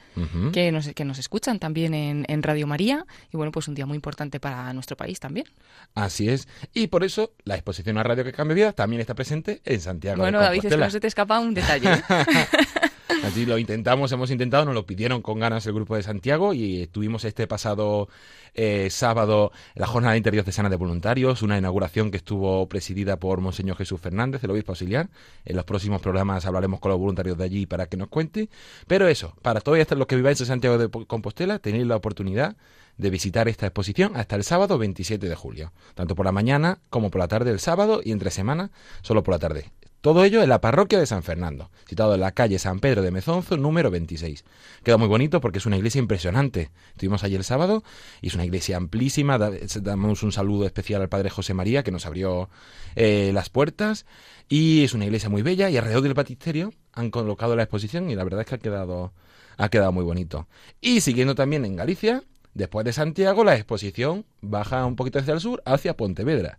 que, 0.52 0.72
nos, 0.72 0.88
que 0.88 1.06
nos 1.06 1.20
escuchan 1.20 1.60
también 1.60 1.94
en, 1.94 2.26
en 2.28 2.42
Radio 2.42 2.66
María. 2.66 3.06
Y 3.32 3.38
bueno, 3.38 3.52
pues 3.52 3.68
un 3.68 3.76
día 3.76 3.86
muy 3.86 3.94
importante 3.94 4.40
para 4.40 4.74
nuestro 4.74 4.98
país 4.98 5.20
también. 5.20 5.46
Así 5.94 6.28
es. 6.28 6.48
Y 6.74 6.88
por 6.88 7.04
eso 7.04 7.34
la 7.44 7.54
exposición 7.54 8.00
a 8.00 8.04
Radio 8.04 8.24
que 8.24 8.34
cambia 8.34 8.56
vida 8.56 8.74
también 8.74 9.00
está 9.02 9.14
presente 9.14 9.62
en 9.64 9.80
Santiago. 9.80 10.18
Bueno, 10.18 10.40
David, 10.40 10.66
es 10.66 10.72
que 10.72 10.78
no 10.78 10.90
se 10.90 11.00
te 11.00 11.06
escapa 11.06 11.40
un 11.40 11.54
detalle. 11.54 11.88
Así 13.24 13.46
lo 13.46 13.58
intentamos, 13.58 14.12
hemos 14.12 14.32
intentado, 14.32 14.66
nos 14.66 14.76
lo 14.76 14.86
pidieron 14.86 15.22
con 15.22 15.40
ganas 15.40 15.66
el 15.66 15.74
grupo 15.74 15.96
de 15.96 16.04
Santiago 16.04 16.54
y 16.54 16.88
tuvimos 16.88 17.24
este 17.26 17.48
pasado 17.48 18.10
eh, 18.54 18.90
sábado 18.90 19.52
la 19.76 19.88
jornada 19.88 20.18
interdiocesana 20.18 20.70
de 20.70 20.76
voluntarios, 20.76 21.42
una 21.42 21.58
inauguración 21.58 22.12
que 22.12 22.18
estuvo 22.18 22.68
presidida 22.68 23.18
por 23.18 23.40
Monseñor 23.40 23.78
Jesús 23.78 24.02
Fernández, 24.02 24.44
el 24.44 24.52
obispo 24.52 24.74
auxiliar. 24.74 25.10
En 25.46 25.56
los 25.56 25.64
próximos 25.66 26.02
programas 26.02 26.46
hablaremos 26.46 26.80
con 26.80 26.92
los 26.92 27.00
voluntarios 27.00 27.38
de 27.38 27.44
allí 27.44 27.66
para 27.66 27.88
que 27.88 27.98
nos 27.98 28.10
cuente. 28.10 28.50
Pero 28.88 29.08
eso, 29.08 29.34
para 29.42 29.62
todos 29.62 29.78
los 29.92 30.08
que 30.08 30.16
viváis 30.16 30.40
en 30.42 30.48
Santiago 30.48 30.78
de 30.78 30.90
Compostela, 31.06 31.60
tenéis 31.60 31.88
la 31.88 31.96
oportunidad 31.96 32.58
de 32.98 33.10
visitar 33.10 33.48
esta 33.48 33.68
exposición 33.68 34.18
hasta 34.18 34.36
el 34.36 34.44
sábado 34.44 34.78
27 34.78 35.30
de 35.30 35.36
julio, 35.36 35.72
tanto 35.96 36.16
por 36.16 36.26
la 36.26 36.32
mañana 36.32 36.80
como 36.90 37.12
por 37.12 37.20
la 37.20 37.28
tarde 37.28 37.52
del 37.52 37.60
sábado 37.60 38.02
y 38.04 38.12
entre 38.12 38.32
semana 38.32 38.72
solo 39.02 39.24
por 39.24 39.34
la 39.34 39.40
tarde. 39.40 39.72
Todo 40.08 40.24
ello 40.24 40.42
en 40.42 40.48
la 40.48 40.62
parroquia 40.62 41.00
de 41.00 41.06
San 41.06 41.22
Fernando, 41.22 41.70
situado 41.86 42.16
en 42.16 42.22
la 42.22 42.32
calle 42.32 42.60
San 42.60 42.80
Pedro 42.80 43.02
de 43.02 43.12
Mezonzo, 43.12 43.58
número 43.58 43.92
26. 43.92 44.46
Queda 44.82 44.96
muy 44.96 45.10
bonito 45.10 45.42
porque 45.42 45.58
es 45.58 45.66
una 45.66 45.76
iglesia 45.76 46.00
impresionante. 46.00 46.72
Estuvimos 46.92 47.26
allí 47.26 47.36
el 47.36 47.44
sábado 47.44 47.84
y 48.22 48.28
es 48.28 48.34
una 48.34 48.46
iglesia 48.46 48.78
amplísima. 48.78 49.38
Damos 49.38 50.24
un 50.24 50.32
saludo 50.32 50.66
especial 50.66 51.02
al 51.02 51.10
padre 51.10 51.30
José 51.30 51.54
María 51.54 51.84
que 51.84 51.92
nos 51.92 52.06
abrió 52.06 52.48
eh, 52.96 53.32
las 53.34 53.50
puertas. 53.50 54.06
Y 54.48 54.86
es 54.86 54.94
una 54.94 55.04
iglesia 55.04 55.28
muy 55.28 55.42
bella 55.42 55.70
y 55.70 55.76
alrededor 55.76 56.04
del 56.04 56.14
baptisterio 56.14 56.72
han 56.94 57.12
colocado 57.12 57.58
la 57.58 57.64
exposición 57.64 58.10
y 58.10 58.16
la 58.16 58.24
verdad 58.24 58.40
es 58.40 58.48
que 58.48 58.56
ha 58.56 58.60
quedado, 58.60 59.12
ha 59.58 59.68
quedado 59.68 59.92
muy 59.92 60.06
bonito. 60.06 60.48
Y 60.80 61.02
siguiendo 61.02 61.36
también 61.36 61.66
en 61.66 61.76
Galicia, 61.76 62.24
Después 62.54 62.86
de 62.86 62.94
Santiago, 62.94 63.44
la 63.44 63.56
exposición 63.56 64.26
baja 64.42 64.84
un 64.88 64.96
poquito 64.96 65.20
hacia 65.20 65.36
el 65.36 65.40
sur, 65.40 65.62
hacia 65.64 65.96
Pontevedra, 65.96 66.58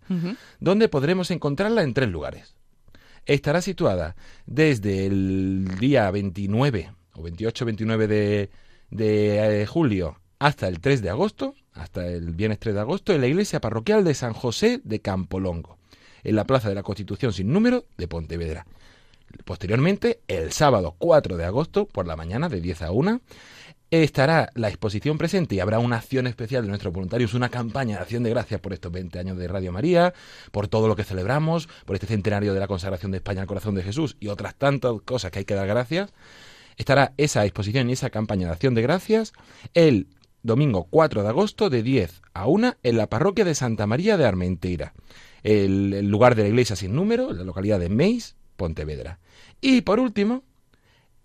donde 0.61 0.89
podremos 0.89 1.33
encontrarla 1.33 1.83
en 1.83 1.93
tres 1.93 2.09
lugares 2.09 2.58
estará 3.29 3.61
situada 3.63 4.17
desde 4.47 5.07
el 5.07 5.79
día 5.79 6.11
29 6.11 6.91
o 7.15 7.23
28-29 7.23 8.07
de, 8.07 8.51
de 8.91 9.63
eh, 9.63 9.67
julio 9.67 10.19
hasta 10.39 10.67
el 10.67 10.81
3 10.81 11.03
de 11.03 11.11
agosto, 11.11 11.55
hasta 11.75 12.07
el 12.07 12.35
viernes 12.35 12.59
3 12.59 12.75
de 12.75 12.81
agosto, 12.81 13.13
en 13.13 13.21
la 13.21 13.27
iglesia 13.27 13.61
parroquial 13.61 14.03
de 14.05 14.15
San 14.15 14.33
José 14.33 14.81
de 14.83 15.01
Campolongo, 15.01 15.79
en 16.25 16.37
la 16.37 16.45
Plaza 16.45 16.69
de 16.69 16.75
la 16.75 16.83
Constitución 16.83 17.33
sin 17.33 17.53
número 17.53 17.85
de 17.97 18.09
Pontevedra. 18.09 18.67
Posteriormente, 19.45 20.21
el 20.27 20.53
sábado 20.53 20.95
4 20.99 21.37
de 21.37 21.45
agosto, 21.45 21.87
por 21.87 22.07
la 22.07 22.17
mañana, 22.17 22.49
de 22.49 22.61
10 22.61 22.83
a 22.83 22.93
1, 22.93 23.21
estará 23.91 24.51
la 24.55 24.69
exposición 24.69 25.17
presente 25.17 25.55
y 25.55 25.61
habrá 25.61 25.79
una 25.79 25.97
acción 25.97 26.27
especial 26.27 26.63
de 26.63 26.69
nuestros 26.69 26.93
voluntarios, 26.93 27.35
una 27.35 27.49
campaña 27.49 27.97
de 27.97 28.03
acción 28.03 28.23
de 28.23 28.31
gracias 28.31 28.61
por 28.61 28.73
estos 28.73 28.93
20 28.93 29.19
años 29.19 29.39
de 29.39 29.49
Radio 29.49 29.73
María, 29.73 30.13
por 30.53 30.69
todo 30.69 30.89
lo 30.89 30.97
que 30.97 31.05
celebramos, 31.05 31.69
por 31.87 31.97
este 31.97 32.07
centenario 32.07 32.53
de 32.53 32.61
la 32.61 32.69
consagración 32.69 33.13
de 33.13 33.19
España 33.19 33.41
al 33.41 33.47
corazón 33.47 33.75
de 33.75 33.83
Jesús 33.83 34.17
y 34.21 34.29
otras 34.29 34.55
tantas 34.55 34.93
cosas 35.05 35.31
que 35.31 35.41
hay 35.41 35.45
que 35.45 35.55
dar 35.55 35.67
gracias. 35.67 36.13
Estará 36.77 37.13
esa 37.17 37.45
exposición 37.45 37.89
y 37.89 37.95
esa 37.95 38.11
campaña 38.11 38.47
de 38.47 38.53
acción 38.53 38.75
de 38.75 38.83
gracias 38.83 39.33
el 39.75 40.09
domingo 40.43 40.87
4 40.91 41.23
de 41.23 41.29
agosto 41.29 41.71
de 41.71 41.83
10 41.83 42.23
a 42.35 42.47
1 42.47 42.77
en 42.83 42.97
la 42.97 43.09
parroquia 43.09 43.45
de 43.45 43.55
Santa 43.55 43.87
María 43.87 44.17
de 44.17 44.27
Armenteira, 44.27 44.93
el, 45.43 46.09
lugar 46.09 46.35
de 46.35 46.43
la 46.43 46.49
iglesia 46.49 46.77
sin 46.77 46.95
número, 46.95 47.31
en 47.31 47.39
la 47.39 47.45
localidad 47.45 47.81
de 47.81 47.89
Meis, 47.89 48.37
Pontevedra. 48.57 49.19
Y 49.61 49.81
por 49.81 49.99
último, 49.99 50.45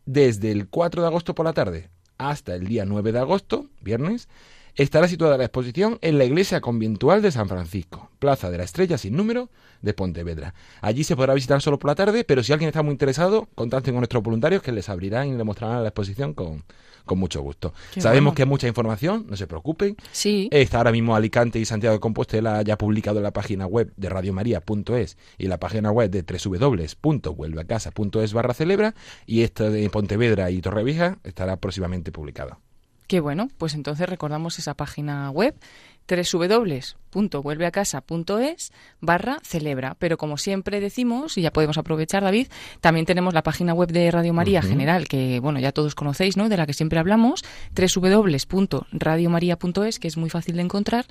desde 0.06 0.52
el 0.52 0.68
4 0.70 1.02
de 1.02 1.08
agosto 1.08 1.36
por 1.36 1.46
la 1.46 1.54
tarde 1.54 1.93
hasta 2.30 2.56
el 2.56 2.68
día 2.68 2.86
9 2.86 3.12
de 3.12 3.20
agosto, 3.20 3.68
viernes, 3.82 4.28
estará 4.76 5.08
situada 5.08 5.38
la 5.38 5.46
exposición 5.46 6.00
en 6.02 6.18
la 6.18 6.26
iglesia 6.26 6.62
conventual 6.62 7.22
de 7.22 7.32
San 7.32 7.48
Francisco, 7.48 8.10
Plaza 8.20 8.50
de 8.50 8.58
la 8.58 8.64
Estrella 8.64 8.98
sin 8.98 9.16
número 9.16 9.50
de 9.82 9.94
Pontevedra. 9.94 10.54
Allí 10.82 11.04
se 11.04 11.16
podrá 11.16 11.34
visitar 11.34 11.62
solo 11.62 11.78
por 11.78 11.90
la 11.90 11.96
tarde, 11.96 12.24
pero 12.24 12.44
si 12.44 12.54
alguien 12.54 12.70
está 12.70 12.82
muy 12.82 12.92
interesado, 12.92 13.48
contacten 13.56 13.94
con 13.94 14.02
nuestros 14.02 14.24
voluntarios 14.24 14.64
que 14.64 14.72
les 14.72 14.90
abrirán 14.90 15.28
y 15.28 15.38
les 15.38 15.46
mostrarán 15.46 15.84
la 15.84 15.90
exposición 15.90 16.34
con, 16.34 16.64
con 17.06 17.20
mucho 17.20 17.42
gusto. 17.42 17.74
Sabemos 17.98 18.34
que 18.34 18.44
hay 18.44 18.48
mucha 18.48 18.68
información, 18.68 19.26
no 19.30 19.36
se 19.36 19.48
preocupen. 19.48 19.98
Sí. 20.12 20.48
Está 20.52 20.78
ahora 20.78 20.92
mismo 20.92 21.16
Alicante 21.16 21.60
y 21.60 21.66
Santiago 21.66 21.96
de 21.96 22.00
Compostela 22.00 22.62
ya 22.62 22.78
publicado 22.78 23.18
en 23.18 23.24
la 23.24 23.32
página 23.32 23.66
web 23.66 23.92
de 23.98 24.10
radiomaria.es 24.10 25.18
y 25.38 25.48
la 25.48 25.60
página 25.60 25.92
web 25.92 26.10
de 26.10 26.24
www.vuelveacasa.es 26.24 28.34
barra 28.34 28.54
celebra 28.54 28.96
y 29.26 29.42
esta 29.42 29.70
de 29.70 29.90
Pontevedra 29.90 30.52
y 30.52 30.62
Torrevieja 30.62 31.18
estará 31.24 31.58
próximamente 31.58 32.12
publicado. 32.12 32.60
Qué 33.08 33.20
bueno, 33.20 33.50
pues 33.58 33.76
entonces 33.76 34.08
recordamos 34.08 34.60
esa 34.60 34.76
página 34.76 35.30
web 35.30 35.56
www.vuelveacasa.es 36.08 38.72
barra 39.02 39.40
celebra. 39.44 39.96
Pero 40.00 40.18
como 40.18 40.38
siempre 40.38 40.80
decimos, 40.80 41.38
y 41.38 41.42
ya 41.42 41.52
podemos 41.52 41.78
aprovechar, 41.78 42.24
David, 42.24 42.48
también 42.82 43.06
tenemos 43.06 43.34
la 43.34 43.44
página 43.44 43.74
web 43.74 43.92
de 43.92 44.10
Radio 44.12 44.34
María 44.34 44.62
General, 44.62 45.08
que 45.08 45.40
bueno, 45.40 45.60
ya 45.60 45.72
todos 45.72 45.96
conocéis, 45.96 46.38
¿no? 46.38 46.50
De 46.50 46.58
la 46.58 46.66
que 46.66 46.74
siempre 46.74 47.00
hablamos, 47.00 47.44
www.radiomaria.es, 47.76 50.00
que 50.00 50.08
es 50.08 50.18
muy 50.18 50.30
fácil 50.30 50.56
de 50.56 50.64
encontrar, 50.64 51.06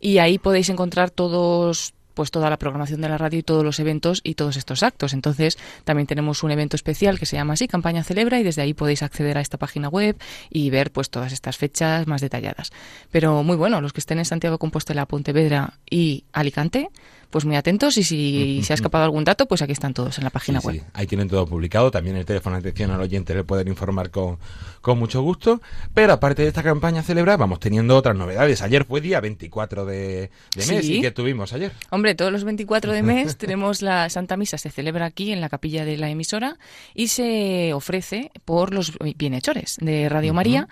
y 0.00 0.18
ahí 0.18 0.38
podéis 0.38 0.68
encontrar 0.70 1.10
todos 1.10 1.94
pues 2.18 2.32
toda 2.32 2.50
la 2.50 2.56
programación 2.56 3.00
de 3.00 3.08
la 3.08 3.16
radio 3.16 3.38
y 3.38 3.44
todos 3.44 3.62
los 3.62 3.78
eventos 3.78 4.20
y 4.24 4.34
todos 4.34 4.56
estos 4.56 4.82
actos. 4.82 5.12
Entonces, 5.12 5.56
también 5.84 6.08
tenemos 6.08 6.42
un 6.42 6.50
evento 6.50 6.74
especial 6.74 7.16
que 7.16 7.26
se 7.26 7.36
llama 7.36 7.52
así, 7.52 7.68
Campaña 7.68 8.02
Celebra, 8.02 8.40
y 8.40 8.42
desde 8.42 8.60
ahí 8.60 8.74
podéis 8.74 9.04
acceder 9.04 9.38
a 9.38 9.40
esta 9.40 9.56
página 9.56 9.88
web 9.88 10.16
y 10.50 10.68
ver 10.70 10.90
pues 10.90 11.10
todas 11.10 11.32
estas 11.32 11.56
fechas 11.56 12.08
más 12.08 12.20
detalladas. 12.20 12.72
Pero 13.12 13.44
muy 13.44 13.54
bueno, 13.54 13.80
los 13.80 13.92
que 13.92 14.00
estén 14.00 14.18
en 14.18 14.24
Santiago 14.24 14.58
Compostela, 14.58 15.06
Pontevedra 15.06 15.74
y 15.88 16.24
Alicante, 16.32 16.90
pues 17.30 17.44
muy 17.44 17.56
atentos 17.56 17.96
y 17.98 18.04
si 18.04 18.62
se 18.62 18.72
ha 18.72 18.74
escapado 18.74 19.04
algún 19.04 19.24
dato, 19.24 19.46
pues 19.46 19.60
aquí 19.60 19.72
están 19.72 19.92
todos 19.92 20.18
en 20.18 20.24
la 20.24 20.30
página 20.30 20.60
web. 20.60 20.76
Sí. 20.76 20.82
Ahí 20.94 21.06
tienen 21.06 21.28
todo 21.28 21.46
publicado, 21.46 21.90
también 21.90 22.16
el 22.16 22.24
teléfono 22.24 22.56
de 22.56 22.60
atención 22.60 22.90
al 22.90 23.00
oyente 23.00 23.34
le 23.34 23.44
pueden 23.44 23.68
informar 23.68 24.10
con, 24.10 24.38
con 24.80 24.98
mucho 24.98 25.22
gusto. 25.22 25.60
Pero 25.92 26.14
aparte 26.14 26.42
de 26.42 26.48
esta 26.48 26.62
campaña 26.62 27.02
celebrar, 27.02 27.38
vamos 27.38 27.60
teniendo 27.60 27.96
otras 27.96 28.16
novedades. 28.16 28.62
Ayer 28.62 28.84
fue 28.84 29.00
día 29.00 29.20
24 29.20 29.84
de, 29.84 30.30
mes 30.56 30.88
y 30.88 31.00
¿qué 31.00 31.10
tuvimos 31.10 31.52
ayer? 31.52 31.72
Hombre, 31.90 32.14
todos 32.14 32.32
los 32.32 32.44
24 32.44 32.92
de 32.92 33.02
mes 33.02 33.36
tenemos 33.38 33.82
la 33.82 34.08
Santa 34.08 34.36
Misa, 34.36 34.56
se 34.56 34.70
celebra 34.70 35.06
aquí 35.06 35.32
en 35.32 35.40
la 35.40 35.48
capilla 35.48 35.84
de 35.84 35.98
la 35.98 36.08
emisora 36.08 36.58
y 36.94 37.08
se 37.08 37.72
ofrece 37.74 38.30
por 38.44 38.72
los 38.72 38.92
bienhechores 39.16 39.76
de 39.80 40.08
Radio 40.08 40.32
María. 40.32 40.68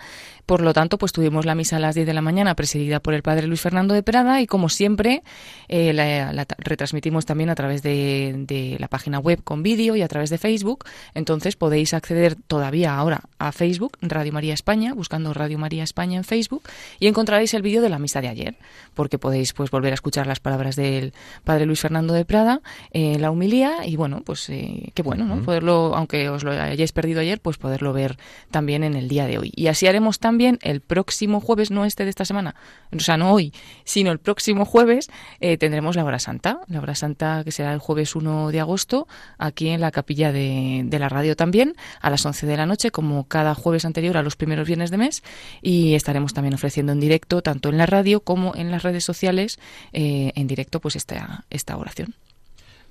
Por 0.47 0.61
lo 0.61 0.71
tanto, 0.71 0.97
pues 0.97 1.11
tuvimos 1.11 1.45
la 1.45 1.55
misa 1.55 1.75
a 1.75 1.79
las 1.79 1.93
10 1.93 2.07
de 2.07 2.13
la 2.13 2.21
mañana 2.21 2.55
presidida 2.55 3.01
por 3.01 3.13
el 3.13 3.21
padre 3.21 3.47
Luis 3.47 3.59
Fernando 3.59 3.93
de 3.93 4.01
Prada 4.01 4.39
y 4.39 4.47
como 4.47 4.69
siempre 4.69 5.21
eh, 5.67 5.91
la, 5.91 6.31
la 6.31 6.47
retransmitimos 6.57 7.25
también 7.25 7.49
a 7.49 7.55
través 7.55 7.83
de, 7.83 8.77
la 8.79 8.87
página 8.87 9.19
web 9.19 9.43
con 9.43 9.61
vídeo 9.61 9.97
y 9.97 10.03
a 10.03 10.07
través 10.07 10.29
de 10.29 10.37
Facebook. 10.37 10.85
Entonces 11.13 11.57
podéis 11.57 11.93
acceder 11.93 12.37
todavía 12.47 12.95
ahora 12.95 13.23
a 13.39 13.51
Facebook, 13.51 13.97
Radio 14.01 14.31
María 14.31 14.53
España, 14.53 14.93
buscando 14.93 15.33
Radio 15.33 15.59
María 15.59 15.83
España 15.83 16.15
en 16.15 16.23
Facebook 16.23 16.63
y 16.97 17.07
encontraréis 17.07 17.53
el 17.53 17.61
vídeo 17.61 17.81
de 17.81 17.89
la 17.89 17.99
misa 17.99 18.21
de 18.21 18.29
ayer, 18.29 18.55
porque 18.93 19.19
podéis 19.19 19.51
pues 19.51 19.69
volver 19.69 19.91
a 19.91 19.95
escuchar 19.95 20.27
las 20.27 20.39
palabras 20.39 20.77
del 20.77 21.11
padre 21.43 21.65
Luis 21.65 21.81
Fernando 21.81 22.13
de 22.13 22.23
Prada, 22.23 22.61
eh, 22.91 23.19
la 23.19 23.31
humilía 23.31 23.85
y 23.85 23.97
bueno, 23.97 24.21
pues 24.25 24.49
eh, 24.49 24.93
qué 24.93 25.03
bueno, 25.03 25.25
¿no? 25.25 25.43
Poderlo, 25.43 25.93
aunque 25.93 26.29
os 26.29 26.45
lo 26.45 26.51
hayáis 26.51 26.93
perdido 26.93 27.19
ayer, 27.19 27.41
pues 27.41 27.57
poderlo 27.57 27.91
ver 27.91 28.17
también 28.49 28.85
en 28.85 28.95
el 28.95 29.09
día 29.09 29.27
de 29.27 29.39
hoy. 29.39 29.51
Y 29.53 29.67
así 29.67 29.87
haremos 29.87 30.19
también 30.19 30.36
el 30.39 30.81
próximo 30.81 31.39
jueves, 31.39 31.71
no 31.71 31.85
este 31.85 32.03
de 32.03 32.09
esta 32.09 32.25
semana, 32.25 32.55
o 32.95 32.99
sea, 32.99 33.17
no 33.17 33.31
hoy, 33.31 33.53
sino 33.83 34.11
el 34.11 34.19
próximo 34.19 34.65
jueves, 34.65 35.09
eh, 35.39 35.57
tendremos 35.57 35.95
la 35.95 36.03
hora 36.03 36.19
santa 36.19 36.61
la 36.67 36.81
hora 36.81 36.95
santa 36.95 37.43
que 37.43 37.51
será 37.51 37.73
el 37.73 37.79
jueves 37.79 38.15
1 38.15 38.51
de 38.51 38.59
agosto, 38.59 39.07
aquí 39.37 39.69
en 39.69 39.81
la 39.81 39.91
capilla 39.91 40.31
de, 40.31 40.87
la 40.97 41.09
radio 41.09 41.35
también, 41.35 41.75
a 42.01 42.09
las 42.09 42.25
11 42.25 42.47
de 42.47 42.57
la 42.57 42.65
noche, 42.65 42.91
como 42.91 43.27
cada 43.27 43.55
jueves 43.55 43.85
anterior 43.85 44.17
a 44.17 44.23
los 44.23 44.35
primeros 44.35 44.67
viernes 44.67 44.91
de 44.91 44.97
mes, 44.97 45.23
y 45.61 45.95
estaremos 45.95 46.33
también 46.33 46.53
ofreciendo 46.53 46.91
en 46.91 46.99
directo, 46.99 47.41
tanto 47.41 47.69
en 47.69 47.77
la 47.77 47.85
radio 47.85 48.21
como 48.21 48.55
en 48.55 48.71
las 48.71 48.83
redes 48.83 49.03
sociales, 49.03 49.59
eh, 49.93 50.31
en 50.35 50.47
directo, 50.47 50.79
pues 50.79 50.95
esta, 50.95 51.45
esta 51.49 51.77
oración. 51.77 52.13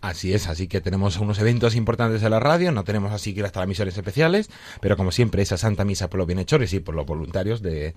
Así 0.00 0.34
es, 0.34 0.46
así 0.46 0.68
que 0.68 0.80
tenemos 0.80 1.16
unos 1.16 1.38
eventos 1.38 1.74
importantes 1.74 2.20
de 2.20 2.30
la 2.30 2.38
radio, 2.38 2.70
no 2.70 2.84
tenemos 2.84 3.12
así 3.12 3.34
que 3.34 3.42
las 3.42 3.52
transmisiones 3.52 3.96
especiales, 3.96 4.50
pero 4.80 4.96
como 4.96 5.10
siempre 5.10 5.42
esa 5.42 5.56
Santa 5.56 5.84
Misa 5.84 6.08
por 6.08 6.18
los 6.18 6.26
bienhechores 6.26 6.72
y 6.74 6.80
por 6.80 6.94
los 6.94 7.06
voluntarios 7.06 7.62
de, 7.62 7.94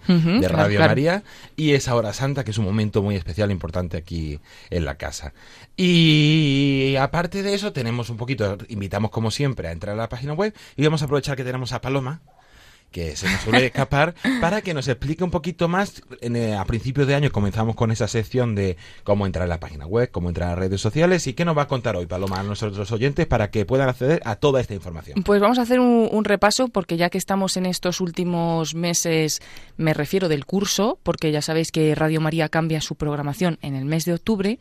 Radio 0.49 0.79
María 0.79 1.23
y 1.55 1.73
esa 1.73 1.95
hora 1.95 2.13
santa 2.13 2.43
que 2.43 2.51
es 2.51 2.57
un 2.57 2.65
momento 2.65 3.03
muy 3.03 3.15
especial 3.15 3.49
e 3.49 3.53
importante 3.53 3.97
aquí 3.97 4.39
en 4.69 4.85
la 4.85 4.95
casa. 4.95 5.33
Y 5.75 6.95
aparte 6.99 7.43
de 7.43 7.53
eso 7.53 7.73
tenemos 7.73 8.09
un 8.09 8.17
poquito, 8.17 8.57
invitamos 8.69 9.11
como 9.11 9.29
siempre 9.29 9.67
a 9.67 9.71
entrar 9.71 9.93
a 9.93 9.97
la 9.97 10.09
página 10.09 10.33
web 10.33 10.53
y 10.77 10.83
vamos 10.83 11.01
a 11.01 11.05
aprovechar 11.05 11.35
que 11.35 11.43
tenemos 11.43 11.73
a 11.73 11.81
Paloma 11.81 12.21
que 12.91 13.15
se 13.15 13.29
nos 13.29 13.41
suele 13.41 13.65
escapar, 13.67 14.15
para 14.41 14.61
que 14.61 14.73
nos 14.73 14.87
explique 14.87 15.23
un 15.23 15.31
poquito 15.31 15.67
más. 15.67 16.01
Eh, 16.21 16.55
a 16.55 16.65
principios 16.65 17.07
de 17.07 17.15
año 17.15 17.31
comenzamos 17.31 17.75
con 17.75 17.91
esa 17.91 18.07
sección 18.07 18.55
de 18.55 18.77
cómo 19.03 19.25
entrar 19.25 19.43
en 19.43 19.49
la 19.49 19.59
página 19.59 19.85
web, 19.85 20.09
cómo 20.11 20.29
entrar 20.29 20.49
a 20.49 20.51
las 20.51 20.59
redes 20.59 20.81
sociales 20.81 21.27
y 21.27 21.33
qué 21.33 21.45
nos 21.45 21.57
va 21.57 21.63
a 21.63 21.67
contar 21.67 21.95
hoy 21.95 22.05
Paloma 22.05 22.39
a 22.39 22.43
nosotros 22.43 22.91
oyentes 22.91 23.27
para 23.27 23.51
que 23.51 23.65
puedan 23.65 23.89
acceder 23.89 24.21
a 24.25 24.35
toda 24.35 24.61
esta 24.61 24.73
información. 24.73 25.23
Pues 25.23 25.41
vamos 25.41 25.59
a 25.59 25.63
hacer 25.63 25.79
un, 25.79 26.09
un 26.11 26.25
repaso 26.25 26.67
porque 26.67 26.97
ya 26.97 27.09
que 27.09 27.17
estamos 27.17 27.57
en 27.57 27.65
estos 27.65 28.01
últimos 28.01 28.75
meses, 28.75 29.41
me 29.77 29.93
refiero 29.93 30.29
del 30.29 30.45
curso, 30.45 30.99
porque 31.03 31.31
ya 31.31 31.41
sabéis 31.41 31.71
que 31.71 31.93
Radio 31.95 32.21
María 32.21 32.49
cambia 32.49 32.81
su 32.81 32.95
programación 32.95 33.57
en 33.61 33.75
el 33.75 33.85
mes 33.85 34.05
de 34.05 34.13
octubre 34.13 34.59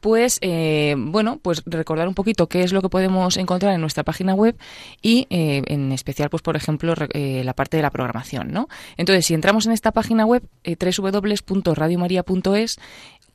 pues 0.00 0.38
eh, 0.42 0.94
bueno, 0.96 1.40
pues 1.42 1.62
recordar 1.66 2.06
un 2.08 2.14
poquito 2.14 2.48
qué 2.48 2.62
es 2.62 2.72
lo 2.72 2.80
que 2.82 2.88
podemos 2.88 3.36
encontrar 3.36 3.74
en 3.74 3.80
nuestra 3.80 4.04
página 4.04 4.34
web 4.34 4.56
y 5.02 5.26
eh, 5.30 5.62
en 5.66 5.90
especial, 5.92 6.30
pues 6.30 6.42
por 6.42 6.56
ejemplo, 6.56 6.94
eh, 7.12 7.42
la 7.44 7.54
parte 7.54 7.76
de 7.76 7.82
la 7.82 7.90
programación, 7.90 8.52
¿no? 8.52 8.68
Entonces, 8.96 9.26
si 9.26 9.34
entramos 9.34 9.66
en 9.66 9.72
esta 9.72 9.92
página 9.92 10.24
web, 10.24 10.42
www.radiomaria.es, 10.64 12.78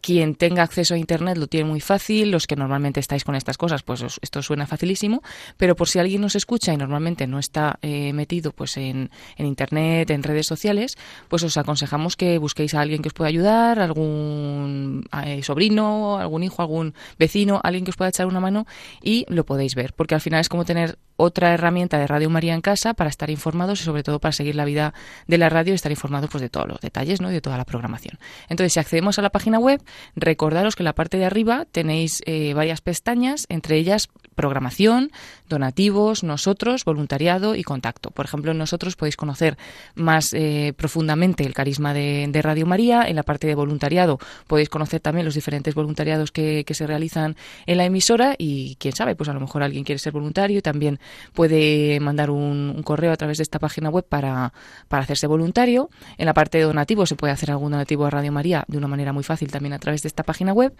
quien 0.04 0.36
tenga 0.36 0.64
acceso 0.64 0.96
a 0.96 0.98
Internet 0.98 1.38
lo 1.38 1.48
tiene 1.48 1.70
muy 1.70 1.80
fácil, 1.80 2.30
los 2.30 2.46
que 2.46 2.58
normalmente 2.58 3.00
estáis 3.00 3.24
con 3.24 3.36
estas 3.36 3.58
cosas, 3.58 3.84
pues 3.84 4.04
esto 4.22 4.42
suena 4.44 4.68
facilísimo, 4.68 5.24
pero 5.56 5.78
por 5.78 5.88
si 5.88 5.98
alguien 5.98 6.22
nos 6.22 6.36
escucha 6.36 6.74
y 6.74 6.78
normalmente 6.78 7.26
no 7.26 7.40
está 7.40 7.80
metido 7.82 8.52
pues 8.52 8.76
en, 8.76 9.10
en, 9.38 9.46
Internet, 9.46 10.10
en 10.12 10.22
redes 10.22 10.46
sociales, 10.46 10.98
pues 11.30 11.44
os 11.44 11.56
aconsejamos 11.56 12.18
que 12.18 12.38
busquéis 12.38 12.74
a 12.74 12.82
alguien 12.82 13.02
que 13.02 13.08
os 13.08 13.14
pueda 13.14 13.30
ayudar, 13.30 13.80
algún 13.80 15.08
sobrino, 15.42 16.18
algún 16.18 16.44
hijo 16.44 16.62
algún 16.62 16.94
vecino, 17.18 17.62
alguien 17.64 17.86
que 17.86 17.92
os 17.92 17.98
pueda 17.98 18.10
echar 18.10 18.28
una 18.28 18.42
mano 18.42 18.66
y 19.02 19.26
lo 19.30 19.46
podéis 19.46 19.74
ver, 19.74 19.94
porque 19.94 20.16
al 20.16 20.22
final 20.22 20.42
es 20.42 20.50
como 20.50 20.66
tener 20.66 20.98
otra 21.16 21.54
herramienta 21.54 21.98
de 21.98 22.08
Radio 22.08 22.30
María 22.30 22.54
en 22.54 22.62
casa 22.62 22.94
para 22.94 23.10
estar 23.10 23.30
informados 23.30 23.82
y 23.82 23.84
sobre 23.84 24.04
todo 24.04 24.20
para 24.20 24.32
seguir 24.32 24.56
la 24.56 24.66
vida 24.66 24.94
de 25.28 25.38
la 25.38 25.50
radio 25.50 25.74
y 25.74 25.76
estar 25.76 25.92
informados 25.92 26.30
pues 26.30 26.42
de 26.42 26.50
todos 26.50 26.68
los 26.68 26.80
detalles 26.82 27.22
¿no? 27.22 27.30
y 27.30 27.34
de 27.34 27.42
toda 27.42 27.58
la 27.58 27.66
programación. 27.66 28.18
Entonces, 28.50 28.74
si 28.74 28.80
accedemos 28.80 29.20
a 29.20 29.22
la 29.22 29.30
página 29.30 29.60
web, 29.60 29.82
recordaros 30.16 30.76
que 30.76 30.84
en 30.84 30.86
la 30.86 30.96
parte 30.96 31.18
de 31.18 31.26
arriba 31.26 31.66
tenéis 31.72 32.22
eh, 32.26 32.54
varias 32.54 32.82
pestañas, 32.82 33.46
entre 33.50 33.78
ellas 33.78 34.10
programación, 34.36 35.12
donativos, 35.50 36.24
nosotros, 36.24 36.86
voluntariado 36.86 37.56
y 37.56 37.64
contacto. 37.64 38.12
Por 38.12 38.26
ejemplo, 38.26 38.52
en 38.52 38.58
nosotros 38.58 38.96
podéis 38.96 39.16
conocer 39.16 39.58
más 39.96 40.34
eh, 40.34 40.74
profundamente 40.76 41.46
el 41.46 41.54
carisma 41.54 41.94
de, 41.94 42.42
Radio 42.44 42.66
María. 42.66 43.04
En 43.08 43.16
la 43.16 43.24
parte 43.24 43.48
de 43.48 43.56
voluntariado 43.56 44.20
podéis 44.48 44.70
conocer 44.70 45.00
también 45.00 45.26
los 45.26 45.36
diferentes 45.36 45.74
voluntariados 45.76 46.32
que, 46.32 46.66
se 46.74 46.88
realizan 46.88 47.36
en 47.68 47.78
la 47.78 47.86
emisora 47.86 48.34
y 48.36 48.76
quién 48.80 48.96
sabe, 48.96 49.16
pues 49.16 49.30
a 49.30 49.34
lo 49.34 49.40
mejor 49.40 49.62
alguien 49.62 49.84
quiere 49.84 50.00
ser 50.00 50.12
voluntario 50.12 50.58
y 50.58 50.62
también 50.62 51.00
puede 51.34 52.00
mandar 52.00 52.32
un, 52.32 52.82
correo 52.84 53.12
a 53.12 53.16
través 53.16 53.38
de 53.38 53.44
esta 53.44 53.60
página 53.60 53.90
web 53.90 54.06
para, 54.08 54.54
para 54.88 55.04
hacerse 55.04 55.28
voluntario. 55.28 55.92
En 56.18 56.26
la 56.26 56.34
parte 56.34 56.58
de 56.58 56.64
donativo 56.64 57.06
se 57.06 57.16
puede 57.16 57.32
hacer 57.32 57.52
algún 57.52 57.72
donativo 57.72 58.06
a 58.06 58.10
Radio 58.10 58.32
María 58.32 58.66
de 58.68 58.78
una 58.78 58.88
manera 58.88 59.14
muy 59.14 59.24
fácil 59.24 59.52
también 59.52 59.74
a 59.74 59.80
través 59.80 60.02
de 60.02 60.08
esta 60.08 60.24
página 60.24 60.52
web. 60.52 60.74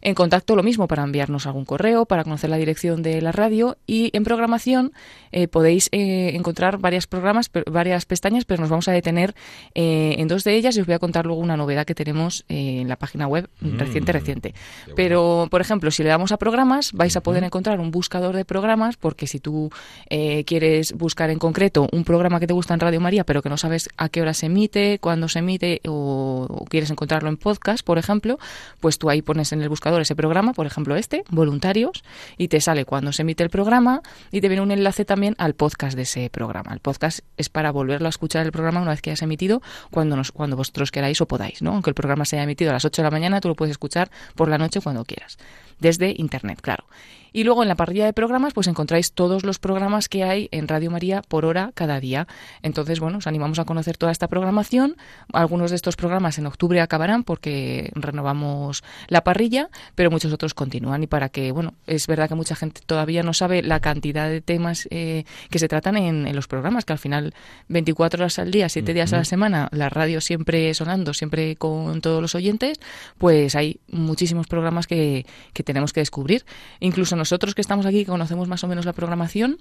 En 0.00 0.14
contacto 0.14 0.54
lo 0.56 0.62
mismo 0.62 0.86
para 0.86 1.02
enviarnos 1.02 1.46
algún 1.46 1.64
correo, 1.64 2.06
para 2.06 2.24
conocer 2.24 2.50
la 2.50 2.56
dirección 2.56 3.02
de 3.02 3.20
la 3.20 3.32
radio 3.32 3.76
y 3.86 4.10
en 4.12 4.24
programación 4.24 4.92
eh, 5.32 5.48
podéis 5.48 5.88
eh, 5.92 6.32
encontrar 6.34 6.78
varias 6.78 7.06
programas, 7.06 7.50
varias 7.70 8.06
pestañas, 8.06 8.44
pero 8.44 8.60
nos 8.60 8.70
vamos 8.70 8.88
a 8.88 8.92
detener 8.92 9.34
eh, 9.74 10.16
en 10.18 10.28
dos 10.28 10.44
de 10.44 10.54
ellas 10.54 10.76
y 10.76 10.80
os 10.80 10.86
voy 10.86 10.94
a 10.94 10.98
contar 10.98 11.26
luego 11.26 11.40
una 11.40 11.56
novedad 11.56 11.84
que 11.84 11.94
tenemos 11.94 12.44
en 12.48 12.88
la 12.88 12.96
página 12.96 13.26
web 13.26 13.48
mm, 13.60 13.78
reciente, 13.78 14.12
reciente. 14.12 14.54
Pero, 14.94 15.48
por 15.50 15.60
ejemplo, 15.60 15.90
si 15.90 16.02
le 16.02 16.08
damos 16.08 16.32
a 16.32 16.36
programas, 16.36 16.92
vais 16.92 17.16
a 17.16 17.22
poder 17.22 17.44
encontrar 17.44 17.80
un 17.80 17.90
buscador 17.90 18.36
de 18.36 18.44
programas, 18.44 18.96
porque 18.96 19.26
si 19.26 19.40
tú 19.40 19.70
quieres 20.08 20.92
buscar 20.92 21.30
en 21.30 21.38
concreto 21.38 21.88
un 21.92 22.04
programa 22.04 22.40
que 22.40 22.46
te 22.46 22.52
gusta 22.52 22.74
en 22.74 22.80
Radio 22.80 23.00
María, 23.00 23.24
pero 23.24 23.42
que 23.42 23.48
no 23.48 23.56
sabes 23.56 23.88
a 23.96 24.08
qué 24.08 24.22
hora 24.22 24.34
se 24.34 24.46
emite, 24.46 24.98
cuándo 24.98 25.28
se 25.28 25.40
emite, 25.40 25.80
o, 25.86 26.46
o 26.48 26.64
quieres 26.64 26.90
encontrarlo 26.90 27.28
en 27.28 27.36
podcast, 27.36 27.84
por 27.84 27.98
ejemplo, 27.98 28.38
pues 28.80 28.98
tú 28.98 29.10
ahí 29.10 29.22
pones 29.22 29.52
en 29.52 29.62
el 29.62 29.68
buscador 29.68 29.87
ese 29.96 30.14
programa, 30.14 30.52
por 30.52 30.66
ejemplo 30.66 30.96
este, 30.96 31.24
voluntarios, 31.30 32.04
y 32.36 32.48
te 32.48 32.60
sale 32.60 32.84
cuando 32.84 33.12
se 33.12 33.22
emite 33.22 33.42
el 33.42 33.50
programa 33.50 34.02
y 34.30 34.40
te 34.40 34.48
viene 34.48 34.62
un 34.62 34.70
enlace 34.70 35.04
también 35.04 35.34
al 35.38 35.54
podcast 35.54 35.96
de 35.96 36.02
ese 36.02 36.30
programa. 36.30 36.72
El 36.72 36.80
podcast 36.80 37.20
es 37.36 37.48
para 37.48 37.70
volverlo 37.72 38.06
a 38.06 38.10
escuchar 38.10 38.44
el 38.44 38.52
programa 38.52 38.80
una 38.80 38.90
vez 38.90 39.02
que 39.02 39.10
hayas 39.10 39.22
emitido 39.22 39.62
cuando, 39.90 40.16
nos, 40.16 40.32
cuando 40.32 40.56
vosotros 40.56 40.90
queráis 40.90 41.20
o 41.20 41.26
podáis, 41.26 41.62
¿no? 41.62 41.72
Aunque 41.72 41.90
el 41.90 41.94
programa 41.94 42.24
se 42.24 42.36
haya 42.36 42.44
emitido 42.44 42.70
a 42.70 42.74
las 42.74 42.84
8 42.84 43.02
de 43.02 43.06
la 43.06 43.10
mañana, 43.10 43.40
tú 43.40 43.48
lo 43.48 43.54
puedes 43.54 43.72
escuchar 43.72 44.10
por 44.34 44.48
la 44.48 44.58
noche 44.58 44.80
cuando 44.80 45.04
quieras, 45.04 45.38
desde 45.80 46.14
Internet, 46.16 46.60
claro. 46.60 46.84
Y 47.32 47.44
luego 47.44 47.62
en 47.62 47.68
la 47.68 47.74
parrilla 47.74 48.06
de 48.06 48.12
programas 48.12 48.54
pues 48.54 48.66
encontráis 48.66 49.12
todos 49.12 49.44
los 49.44 49.58
programas 49.58 50.08
que 50.08 50.24
hay 50.24 50.48
en 50.50 50.68
Radio 50.68 50.90
María 50.90 51.22
por 51.22 51.44
hora 51.44 51.72
cada 51.74 52.00
día. 52.00 52.26
Entonces, 52.62 53.00
bueno, 53.00 53.18
os 53.18 53.26
animamos 53.26 53.58
a 53.58 53.64
conocer 53.64 53.96
toda 53.96 54.12
esta 54.12 54.28
programación. 54.28 54.96
Algunos 55.32 55.70
de 55.70 55.76
estos 55.76 55.96
programas 55.96 56.38
en 56.38 56.46
octubre 56.46 56.80
acabarán 56.80 57.24
porque 57.24 57.90
renovamos 57.94 58.82
la 59.08 59.24
parrilla, 59.24 59.70
pero 59.94 60.10
muchos 60.10 60.32
otros 60.32 60.54
continúan. 60.54 61.02
Y 61.02 61.06
para 61.06 61.28
que, 61.28 61.52
bueno, 61.52 61.74
es 61.86 62.06
verdad 62.06 62.28
que 62.28 62.34
mucha 62.34 62.54
gente 62.54 62.80
todavía 62.84 63.22
no 63.22 63.32
sabe 63.32 63.62
la 63.62 63.80
cantidad 63.80 64.28
de 64.28 64.40
temas 64.40 64.88
eh, 64.90 65.24
que 65.50 65.58
se 65.58 65.68
tratan 65.68 65.96
en, 65.96 66.34
los 66.34 66.46
programas, 66.46 66.84
que 66.84 66.92
al 66.92 66.98
final 66.98 67.34
24 67.68 68.22
horas 68.22 68.38
al 68.38 68.50
día, 68.50 68.68
7 68.68 68.94
días 68.94 69.12
a 69.12 69.18
la 69.18 69.24
semana, 69.24 69.68
la 69.72 69.88
radio 69.88 70.20
siempre 70.20 70.72
sonando, 70.74 71.14
siempre 71.14 71.56
con 71.56 72.00
todos 72.00 72.20
los 72.20 72.34
oyentes, 72.34 72.78
pues 73.16 73.54
hay 73.54 73.80
muchísimos 73.90 74.46
programas 74.46 74.86
que, 74.86 75.26
que 75.52 75.62
tenemos 75.62 75.92
que 75.92 76.00
descubrir. 76.00 76.44
Incluso 76.80 77.16
nosotros 77.16 77.54
que 77.54 77.60
estamos 77.60 77.86
aquí, 77.86 78.04
que 78.04 78.10
conocemos 78.10 78.48
más 78.48 78.62
o 78.64 78.68
menos 78.68 78.84
la 78.84 78.92
programación, 78.92 79.58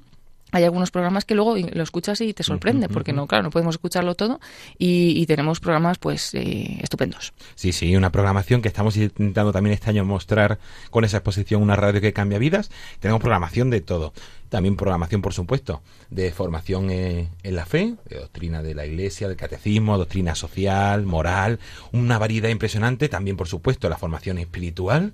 hay 0.52 0.64
algunos 0.64 0.92
programas 0.92 1.26
que 1.26 1.36
luego 1.36 1.56
lo 1.58 1.84
escuchas 1.84 2.22
y 2.22 2.34
te 2.34 2.44
sorprende, 2.44 2.88
porque 2.88 3.12
no, 3.12 3.28
claro, 3.28 3.44
no 3.44 3.50
podemos 3.50 3.76
escucharlo 3.76 4.16
todo 4.16 4.40
y, 4.78 5.26
tenemos 5.28 5.60
programas 5.60 5.98
pues 5.98 6.34
eh, 6.36 6.80
estupendos. 6.82 7.34
Sí, 7.56 7.74
sí, 7.74 7.98
una 7.98 8.14
programación 8.14 8.62
que 8.62 8.70
estamos 8.70 8.96
intentando 8.96 9.52
también 9.52 9.74
este 9.74 9.90
año 9.90 10.06
mostrar 10.06 10.58
con 10.90 11.04
esa 11.04 11.18
exposición 11.18 11.62
una 11.62 11.76
radio 11.76 12.00
que 12.00 12.14
cambia 12.14 12.40
vidas. 12.40 12.72
Tenemos 13.02 13.20
programación 13.20 13.70
de 13.70 13.82
todo. 13.82 14.14
También 14.48 14.78
programación, 14.78 15.22
por 15.22 15.34
supuesto, 15.34 15.82
de 16.10 16.32
formación 16.32 16.90
en 16.92 17.30
la 17.44 17.66
fe, 17.66 17.96
de 18.06 18.20
doctrina 18.20 18.64
de 18.64 18.74
la 18.74 18.86
Iglesia, 18.86 19.28
del 19.28 19.36
catecismo, 19.36 19.98
doctrina 19.98 20.34
social, 20.36 21.04
moral, 21.04 21.60
una 21.92 22.18
variedad 22.18 22.48
impresionante. 22.48 23.10
También, 23.10 23.36
por 23.36 23.50
supuesto, 23.50 23.90
la 23.90 23.98
formación 23.98 24.38
espiritual 24.38 25.12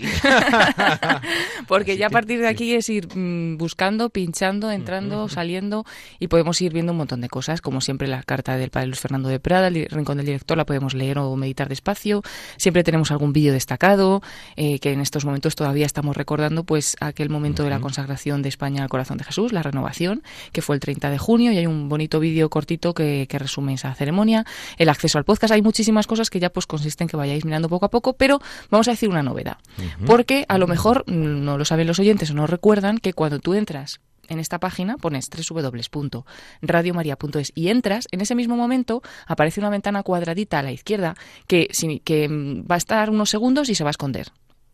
porque 1.67 1.97
ya 1.97 2.07
a 2.07 2.09
partir 2.09 2.39
de 2.39 2.47
aquí 2.47 2.73
es 2.73 2.87
ir 2.89 3.07
mm, 3.13 3.57
buscando 3.57 4.09
pinchando 4.09 4.71
entrando 4.71 5.27
saliendo 5.27 5.85
y 6.19 6.27
podemos 6.27 6.61
ir 6.61 6.71
viendo 6.71 6.91
un 6.91 6.97
montón 6.99 7.19
de 7.21 7.29
cosas 7.29 7.61
como 7.61 7.81
siempre 7.81 8.07
la 8.07 8.23
carta 8.23 8.57
del 8.57 8.69
padre 8.69 8.87
Luis 8.87 8.99
Fernando 8.99 9.27
de 9.27 9.39
Prada 9.39 9.67
el 9.67 9.87
rincón 9.89 10.17
del 10.17 10.25
director 10.27 10.57
la 10.57 10.65
podemos 10.65 10.93
leer 10.93 11.17
o 11.19 11.35
meditar 11.35 11.67
despacio. 11.67 12.21
Siempre 12.57 12.83
tenemos 12.83 13.11
algún 13.11 13.33
vídeo 13.33 13.53
destacado 13.53 14.21
eh, 14.55 14.79
que 14.79 14.91
en 14.91 15.01
estos 15.01 15.25
momentos 15.25 15.55
todavía 15.55 15.85
estamos 15.85 16.15
recordando 16.15 16.63
pues 16.63 16.95
aquel 17.01 17.29
momento 17.29 17.63
de 17.63 17.69
la 17.69 17.79
consagración 17.79 18.41
de 18.41 18.49
España 18.49 18.83
al 18.83 18.89
corazón 18.89 19.17
de 19.17 19.23
Jesús 19.23 19.51
la 19.51 19.63
renovación 19.63 20.23
que 20.51 20.61
fue 20.61 20.75
el 20.75 20.79
30 20.79 21.09
de 21.09 21.17
junio 21.17 21.51
y 21.51 21.57
hay 21.57 21.67
un 21.67 21.89
bonito 21.89 22.19
vídeo 22.19 22.49
cortito 22.49 22.93
que, 22.93 23.27
que 23.27 23.39
resume 23.39 23.73
esa 23.73 23.93
ceremonia. 23.93 24.45
El 24.77 24.89
acceso 24.89 25.17
al 25.17 25.22
podcast. 25.23 25.53
Hay 25.53 25.61
muchísimas 25.61 26.07
cosas 26.07 26.29
que 26.29 26.39
ya 26.39 26.49
pues 26.49 26.65
consisten 26.65 27.07
que 27.07 27.17
vayáis 27.17 27.45
mirando 27.45 27.69
poco 27.69 27.85
a 27.85 27.89
poco, 27.89 28.13
pero 28.13 28.39
vamos 28.69 28.87
a 28.87 28.91
decir 28.91 29.09
una 29.09 29.23
novedad. 29.23 29.57
Porque 30.05 30.45
a 30.47 30.57
lo 30.57 30.67
mejor 30.67 31.03
no 31.07 31.57
lo 31.57 31.65
saben 31.65 31.87
los 31.87 31.99
oyentes 31.99 32.31
o 32.31 32.33
no 32.33 32.47
recuerdan 32.47 32.97
que 32.97 33.13
cuando 33.13 33.39
tú 33.39 33.53
entras 33.53 33.99
en 34.29 34.39
esta 34.39 34.59
página 34.59 34.97
pones 34.97 35.29
www.radiomaria.es 35.29 37.51
y 37.55 37.69
entras, 37.69 38.07
en 38.11 38.21
ese 38.21 38.35
mismo 38.35 38.55
momento 38.55 39.01
aparece 39.27 39.59
una 39.59 39.69
ventana 39.69 40.03
cuadradita 40.03 40.59
a 40.59 40.63
la 40.63 40.71
izquierda 40.71 41.15
que, 41.47 41.67
que 42.03 42.29
mm, 42.29 42.65
va 42.69 42.75
a 42.75 42.77
estar 42.77 43.09
unos 43.09 43.29
segundos 43.29 43.69
y 43.69 43.75
se 43.75 43.83
va 43.83 43.89
a 43.89 43.91
esconder 43.91 44.31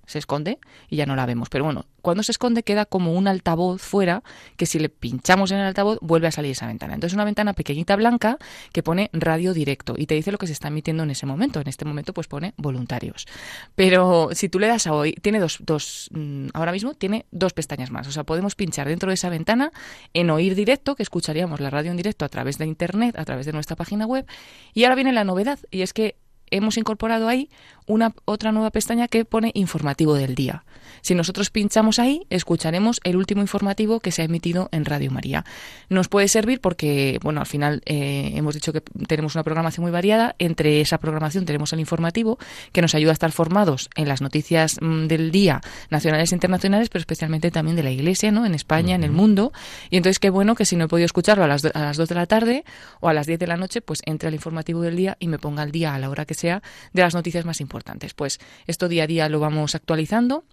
se 0.10 0.20
esconde 0.20 0.60
y 0.90 0.96
ya 0.96 1.06
no 1.06 1.16
la 1.16 1.26
vemos. 1.26 1.50
Pero 1.50 1.64
bueno, 1.64 1.86
cuando 2.02 2.24
se 2.24 2.32
esconde 2.32 2.64
queda 2.64 2.86
como 2.86 3.14
un 3.14 3.28
altavoz 3.28 3.82
fuera 3.82 4.24
que 4.58 4.66
si 4.66 4.80
le 4.80 4.90
pinchamos 4.90 5.52
en 5.52 5.60
el 5.60 5.66
altavoz 5.66 6.00
vuelve 6.02 6.28
a 6.28 6.32
salir 6.32 6.52
esa 6.52 6.66
ventana. 6.66 6.96
Entonces 6.96 7.14
una 7.14 7.26
ventana 7.26 7.54
pequeñita 7.54 7.96
blanca 7.96 8.38
que 8.74 8.82
pone 8.82 9.10
radio 9.14 9.54
directo 9.54 9.94
y 9.98 10.08
te 10.08 10.16
dice 10.16 10.32
lo 10.32 10.38
que 10.40 10.48
se 10.48 10.54
está 10.54 10.70
emitiendo 10.70 11.04
en 11.04 11.12
ese 11.12 11.26
momento. 11.26 11.62
En 11.62 11.68
este 11.68 11.86
momento 11.86 12.14
pues 12.14 12.28
pone 12.28 12.54
voluntarios. 12.58 13.28
Pero 13.76 14.30
si 14.34 14.50
tú 14.50 14.60
le 14.60 14.68
das 14.68 14.88
a 14.88 14.94
hoy, 14.94 15.14
tiene 15.14 15.40
dos, 15.40 15.60
dos 15.62 16.10
mm, 16.12 16.48
ahora 16.54 16.72
mismo 16.72 16.96
tiene 16.96 17.28
dos 17.30 17.54
pestañas 17.54 17.92
más. 17.92 18.08
O 18.08 18.12
sea, 18.12 18.24
podemos 18.24 18.56
pinchar 18.56 18.88
dentro 18.88 19.10
de 19.10 19.14
esa 19.14 19.30
ventana 19.30 19.72
en 20.14 20.30
oír 20.32 20.56
directo, 20.56 20.96
que 20.96 21.04
escucharíamos 21.04 21.60
la 21.60 21.70
radio 21.70 21.92
en 21.92 21.98
directo 21.98 22.26
a 22.26 22.30
través 22.30 22.58
de 22.58 22.66
internet, 22.66 23.18
a 23.18 23.26
través 23.26 23.46
de 23.46 23.54
nuestra 23.54 23.76
página 23.76 24.06
web. 24.06 24.26
Y 24.74 24.84
ahora 24.84 24.96
viene 24.96 25.14
la 25.14 25.24
novedad 25.24 25.60
y 25.70 25.82
es 25.82 25.94
que 25.94 26.16
hemos 26.52 26.78
incorporado 26.78 27.28
ahí 27.28 27.50
una 27.90 28.14
otra 28.26 28.52
nueva 28.52 28.70
pestaña 28.70 29.08
que 29.08 29.26
pone 29.26 29.52
informativo 29.56 30.14
del 30.14 30.36
día. 30.36 30.64
Si 31.02 31.16
nosotros 31.16 31.50
pinchamos 31.50 31.98
ahí, 31.98 32.26
escucharemos 32.30 33.00
el 33.04 33.16
último 33.16 33.42
informativo 33.42 34.00
que 34.00 34.12
se 34.12 34.22
ha 34.22 34.26
emitido 34.26 34.70
en 34.72 34.86
Radio 34.86 35.12
María. 35.12 35.46
Nos 35.90 36.08
puede 36.08 36.28
servir 36.28 36.62
porque, 36.62 37.20
bueno, 37.24 37.40
al 37.40 37.48
final 37.48 37.82
eh, 37.86 38.34
hemos 38.36 38.54
dicho 38.54 38.74
que 38.74 38.82
tenemos 39.08 39.36
una 39.36 39.44
programación 39.44 39.84
muy 39.84 39.92
variada. 39.92 40.36
Entre 40.40 40.82
esa 40.82 41.00
programación 41.00 41.46
tenemos 41.46 41.74
el 41.74 41.80
informativo 41.80 42.38
que 42.72 42.82
nos 42.82 42.96
ayuda 42.96 43.12
a 43.12 43.14
estar 43.14 43.32
formados 43.32 43.90
en 43.96 44.08
las 44.08 44.22
noticias 44.22 44.78
mm, 44.82 45.08
del 45.08 45.32
día 45.32 45.62
nacionales 45.90 46.32
e 46.32 46.36
internacionales, 46.36 46.90
pero 46.90 47.00
especialmente 47.00 47.50
también 47.50 47.76
de 47.76 47.84
la 47.84 47.92
Iglesia, 47.92 48.32
¿no? 48.32 48.46
En 48.46 48.54
España, 48.54 48.96
en 48.96 49.04
el 49.04 49.12
mundo. 49.12 49.52
Y 49.90 49.98
entonces 49.98 50.20
qué 50.20 50.30
bueno 50.30 50.54
que 50.56 50.66
si 50.66 50.76
no 50.76 50.86
he 50.86 50.88
podido 50.88 51.06
escucharlo 51.06 51.44
a 51.44 51.48
las, 51.48 51.66
a 51.66 51.80
las 51.80 51.98
2 51.98 52.10
de 52.10 52.16
la 52.16 52.26
tarde 52.26 52.64
o 53.00 53.10
a 53.10 53.14
las 53.14 53.26
10 53.26 53.40
de 53.40 53.48
la 53.48 53.58
noche, 53.58 53.82
pues 53.82 54.02
entre 54.06 54.28
al 54.28 54.34
informativo 54.34 54.82
del 54.82 54.96
día 54.96 55.18
y 55.20 55.28
me 55.28 55.40
ponga 55.40 55.64
al 55.64 55.72
día 55.72 55.96
a 55.96 56.00
la 56.00 56.10
hora 56.10 56.26
que 56.26 56.34
sea 56.40 56.62
de 56.94 57.02
las 57.02 57.14
noticias 57.14 57.46
más 57.46 57.62
importantes. 57.62 58.14
Pues 58.14 58.40
esto 58.68 58.88
día 58.88 59.04
a 59.04 59.08
día 59.08 59.30
lo 59.30 59.40
vamos 59.40 59.76
actualizando 59.76 60.44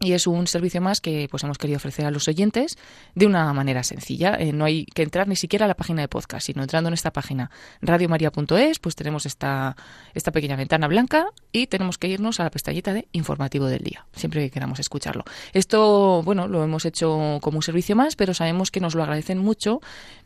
y 0.00 0.12
es 0.12 0.26
un 0.26 0.46
servicio 0.46 0.80
más 0.80 1.00
que 1.00 1.28
pues 1.30 1.44
hemos 1.44 1.56
querido 1.56 1.76
ofrecer 1.76 2.04
a 2.04 2.10
los 2.10 2.28
oyentes 2.28 2.76
de 3.14 3.26
una 3.26 3.52
manera 3.52 3.82
sencilla. 3.82 4.36
Eh, 4.38 4.52
no 4.52 4.64
hay 4.64 4.86
que 4.86 5.02
entrar 5.02 5.28
ni 5.28 5.36
siquiera 5.36 5.64
a 5.64 5.68
la 5.68 5.76
página 5.76 6.02
de 6.02 6.08
podcast, 6.08 6.46
sino 6.46 6.62
entrando 6.62 6.88
en 6.88 6.94
esta 6.94 7.12
página 7.12 7.50
radiomaria.es, 7.80 8.78
pues 8.80 8.96
tenemos 8.96 9.24
esta, 9.24 9.76
esta 10.12 10.32
pequeña 10.32 10.56
ventana 10.56 10.88
blanca 10.88 11.28
y 11.52 11.68
tenemos 11.68 11.96
que 11.96 12.08
irnos 12.08 12.40
a 12.40 12.44
la 12.44 12.50
pestañita 12.50 12.92
de 12.92 13.08
informativo 13.12 13.66
del 13.66 13.82
día, 13.82 14.06
siempre 14.14 14.42
que 14.42 14.50
queramos 14.50 14.78
escucharlo. 14.80 15.24
Esto, 15.52 16.22
bueno, 16.22 16.48
lo 16.48 16.62
hemos 16.62 16.84
hecho 16.84 17.38
como 17.40 17.58
un 17.58 17.62
servicio 17.62 17.96
más, 17.96 18.16
pero 18.16 18.34
sabemos 18.34 18.70
que 18.70 18.80
nos 18.80 18.94
lo 18.94 19.02
agradecen 19.02 19.38
mucho 19.38 19.80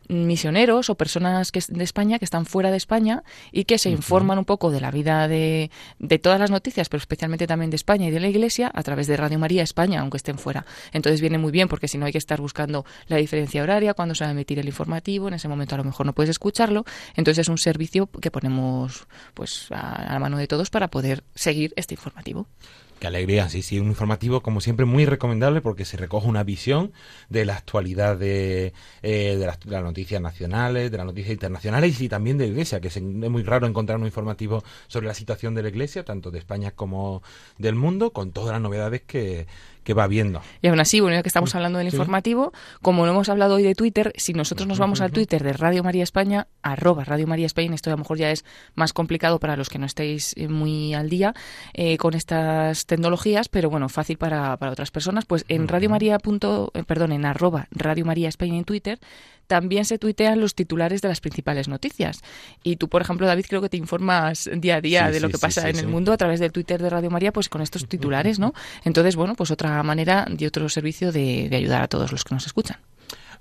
misioneros 0.09 0.89
o 0.89 0.95
personas 0.95 1.51
que, 1.51 1.63
de 1.67 1.83
España 1.83 2.19
que 2.19 2.25
están 2.25 2.45
fuera 2.45 2.71
de 2.71 2.77
España 2.77 3.23
y 3.51 3.63
que 3.65 3.77
se 3.77 3.89
informan 3.89 4.39
un 4.39 4.45
poco 4.45 4.71
de 4.71 4.81
la 4.81 4.91
vida 4.91 5.27
de, 5.27 5.71
de 5.99 6.19
todas 6.19 6.39
las 6.39 6.51
noticias, 6.51 6.89
pero 6.89 6.99
especialmente 6.99 7.47
también 7.47 7.69
de 7.69 7.75
España 7.75 8.07
y 8.07 8.11
de 8.11 8.19
la 8.19 8.27
Iglesia 8.27 8.71
a 8.73 8.83
través 8.83 9.07
de 9.07 9.15
Radio 9.15 9.39
María 9.39 9.63
España, 9.63 10.01
aunque 10.01 10.17
estén 10.17 10.37
fuera. 10.37 10.65
Entonces 10.91 11.21
viene 11.21 11.37
muy 11.37 11.51
bien 11.51 11.67
porque 11.67 11.87
si 11.87 11.97
no 11.97 12.05
hay 12.05 12.11
que 12.11 12.17
estar 12.17 12.41
buscando 12.41 12.85
la 13.07 13.17
diferencia 13.17 13.61
horaria, 13.61 13.93
cuando 13.93 14.15
se 14.15 14.23
va 14.23 14.29
a 14.29 14.31
emitir 14.31 14.59
el 14.59 14.67
informativo, 14.67 15.27
en 15.27 15.35
ese 15.35 15.47
momento 15.47 15.75
a 15.75 15.77
lo 15.77 15.83
mejor 15.83 16.05
no 16.05 16.13
puedes 16.13 16.31
escucharlo. 16.31 16.85
Entonces 17.15 17.43
es 17.43 17.49
un 17.49 17.57
servicio 17.59 18.07
que 18.07 18.31
ponemos 18.31 19.07
pues 19.35 19.67
a 19.71 20.13
la 20.13 20.19
mano 20.19 20.37
de 20.37 20.47
todos 20.47 20.69
para 20.69 20.89
poder 20.89 21.23
seguir 21.35 21.73
este 21.75 21.93
informativo. 21.93 22.47
Qué 22.99 23.07
alegría, 23.07 23.47
sí, 23.47 23.61
sí, 23.61 23.79
un 23.79 23.87
informativo 23.87 24.41
como 24.41 24.59
siempre 24.59 24.85
muy 24.85 25.05
recomendable 25.05 25.61
porque 25.61 25.85
se 25.85 25.95
recoge 25.95 26.27
una 26.27 26.43
visión 26.43 26.91
de 27.29 27.45
la 27.45 27.55
actualidad 27.55 28.17
de, 28.17 28.73
eh, 29.03 29.37
de, 29.37 29.45
las, 29.45 29.83
noticias 29.83 30.21
nacionales, 30.21 30.91
de 30.91 30.97
las 30.97 31.05
noticias 31.05 31.31
internacionales 31.31 32.01
y 32.01 32.09
también 32.09 32.37
de 32.37 32.45
la 32.47 32.51
Iglesia, 32.51 32.81
que 32.81 32.89
es 32.89 33.01
muy 33.01 33.43
raro 33.43 33.67
encontrar 33.67 33.99
un 33.99 34.05
informativo 34.05 34.65
sobre 34.87 35.07
la 35.07 35.13
situación 35.13 35.55
de 35.55 35.63
la 35.63 35.69
Iglesia, 35.69 36.03
tanto 36.03 36.29
de 36.29 36.39
España 36.39 36.71
como 36.71 37.23
del 37.57 37.75
mundo, 37.75 38.11
con 38.11 38.33
todas 38.33 38.51
las 38.51 38.61
novedades 38.61 39.01
que, 39.03 39.47
que 39.83 39.93
va 39.93 40.07
viendo. 40.07 40.41
Y 40.61 40.67
aún 40.67 40.79
así, 40.79 40.99
bueno, 40.99 41.15
ya 41.15 41.23
que 41.23 41.29
estamos 41.29 41.53
hablando 41.55 41.79
del 41.79 41.87
informativo, 41.87 42.53
como 42.81 43.05
no 43.05 43.11
hemos 43.11 43.29
hablado 43.29 43.55
hoy 43.55 43.63
de 43.63 43.75
Twitter, 43.75 44.13
si 44.17 44.33
nosotros 44.33 44.67
nos 44.67 44.79
vamos 44.79 45.01
al 45.01 45.11
Twitter 45.11 45.43
de 45.43 45.53
Radio 45.53 45.83
María 45.83 46.03
España, 46.03 46.47
arroba 46.61 47.03
Radio 47.03 47.27
María 47.27 47.45
España, 47.45 47.75
esto 47.75 47.89
a 47.89 47.93
lo 47.93 47.97
mejor 47.97 48.17
ya 48.17 48.31
es 48.31 48.45
más 48.75 48.93
complicado 48.93 49.39
para 49.39 49.55
los 49.55 49.69
que 49.69 49.79
no 49.79 49.85
estéis 49.85 50.33
eh, 50.37 50.47
muy 50.47 50.93
al 50.93 51.09
día 51.09 51.33
eh, 51.73 51.97
con 51.97 52.13
estas 52.13 52.85
tecnologías, 52.85 53.49
pero 53.49 53.69
bueno, 53.69 53.89
fácil 53.89 54.17
para, 54.17 54.57
para 54.57 54.71
otras 54.71 54.91
personas, 54.91 55.25
pues 55.25 55.45
en 55.47 55.67
Radio 55.67 55.89
María. 55.89 56.19
Punto, 56.19 56.71
eh, 56.73 56.83
perdón, 56.83 57.11
en 57.11 57.25
arroba 57.25 57.67
Radio 57.71 58.05
María 58.05 58.29
España 58.29 58.57
en 58.57 58.65
Twitter 58.65 58.99
también 59.49 59.83
se 59.83 59.97
tuitean 59.97 60.39
los 60.39 60.53
titulares 60.53 61.01
de 61.01 61.07
las 61.07 61.21
principales 61.21 61.67
noticias. 61.67 62.21
Y 62.61 62.75
tú, 62.75 62.87
por 62.87 63.01
ejemplo, 63.01 63.25
David, 63.25 63.45
creo 63.49 63.63
que 63.63 63.69
te 63.69 63.77
informas 63.77 64.47
día 64.53 64.75
a 64.75 64.81
día 64.81 65.09
de 65.09 65.19
lo 65.19 65.29
que 65.29 65.39
pasa 65.39 65.67
en 65.67 65.77
el 65.77 65.87
mundo 65.87 66.13
a 66.13 66.17
través 66.17 66.39
del 66.39 66.51
Twitter 66.51 66.79
de 66.79 66.87
Radio 66.87 67.09
María, 67.09 67.33
pues 67.33 67.49
con 67.49 67.63
estos 67.63 67.87
titulares, 67.87 68.37
¿no? 68.37 68.53
Entonces, 68.85 69.15
bueno, 69.15 69.33
pues 69.33 69.49
otra 69.49 69.81
manera 69.81 70.27
de 70.29 70.45
otro 70.45 70.69
servicio 70.69 71.11
de, 71.11 71.49
ayudar 71.51 71.81
a 71.81 71.87
todos 71.87 72.11
los 72.11 72.23
que 72.23 72.35
nos 72.35 72.45
escuchan. 72.45 72.77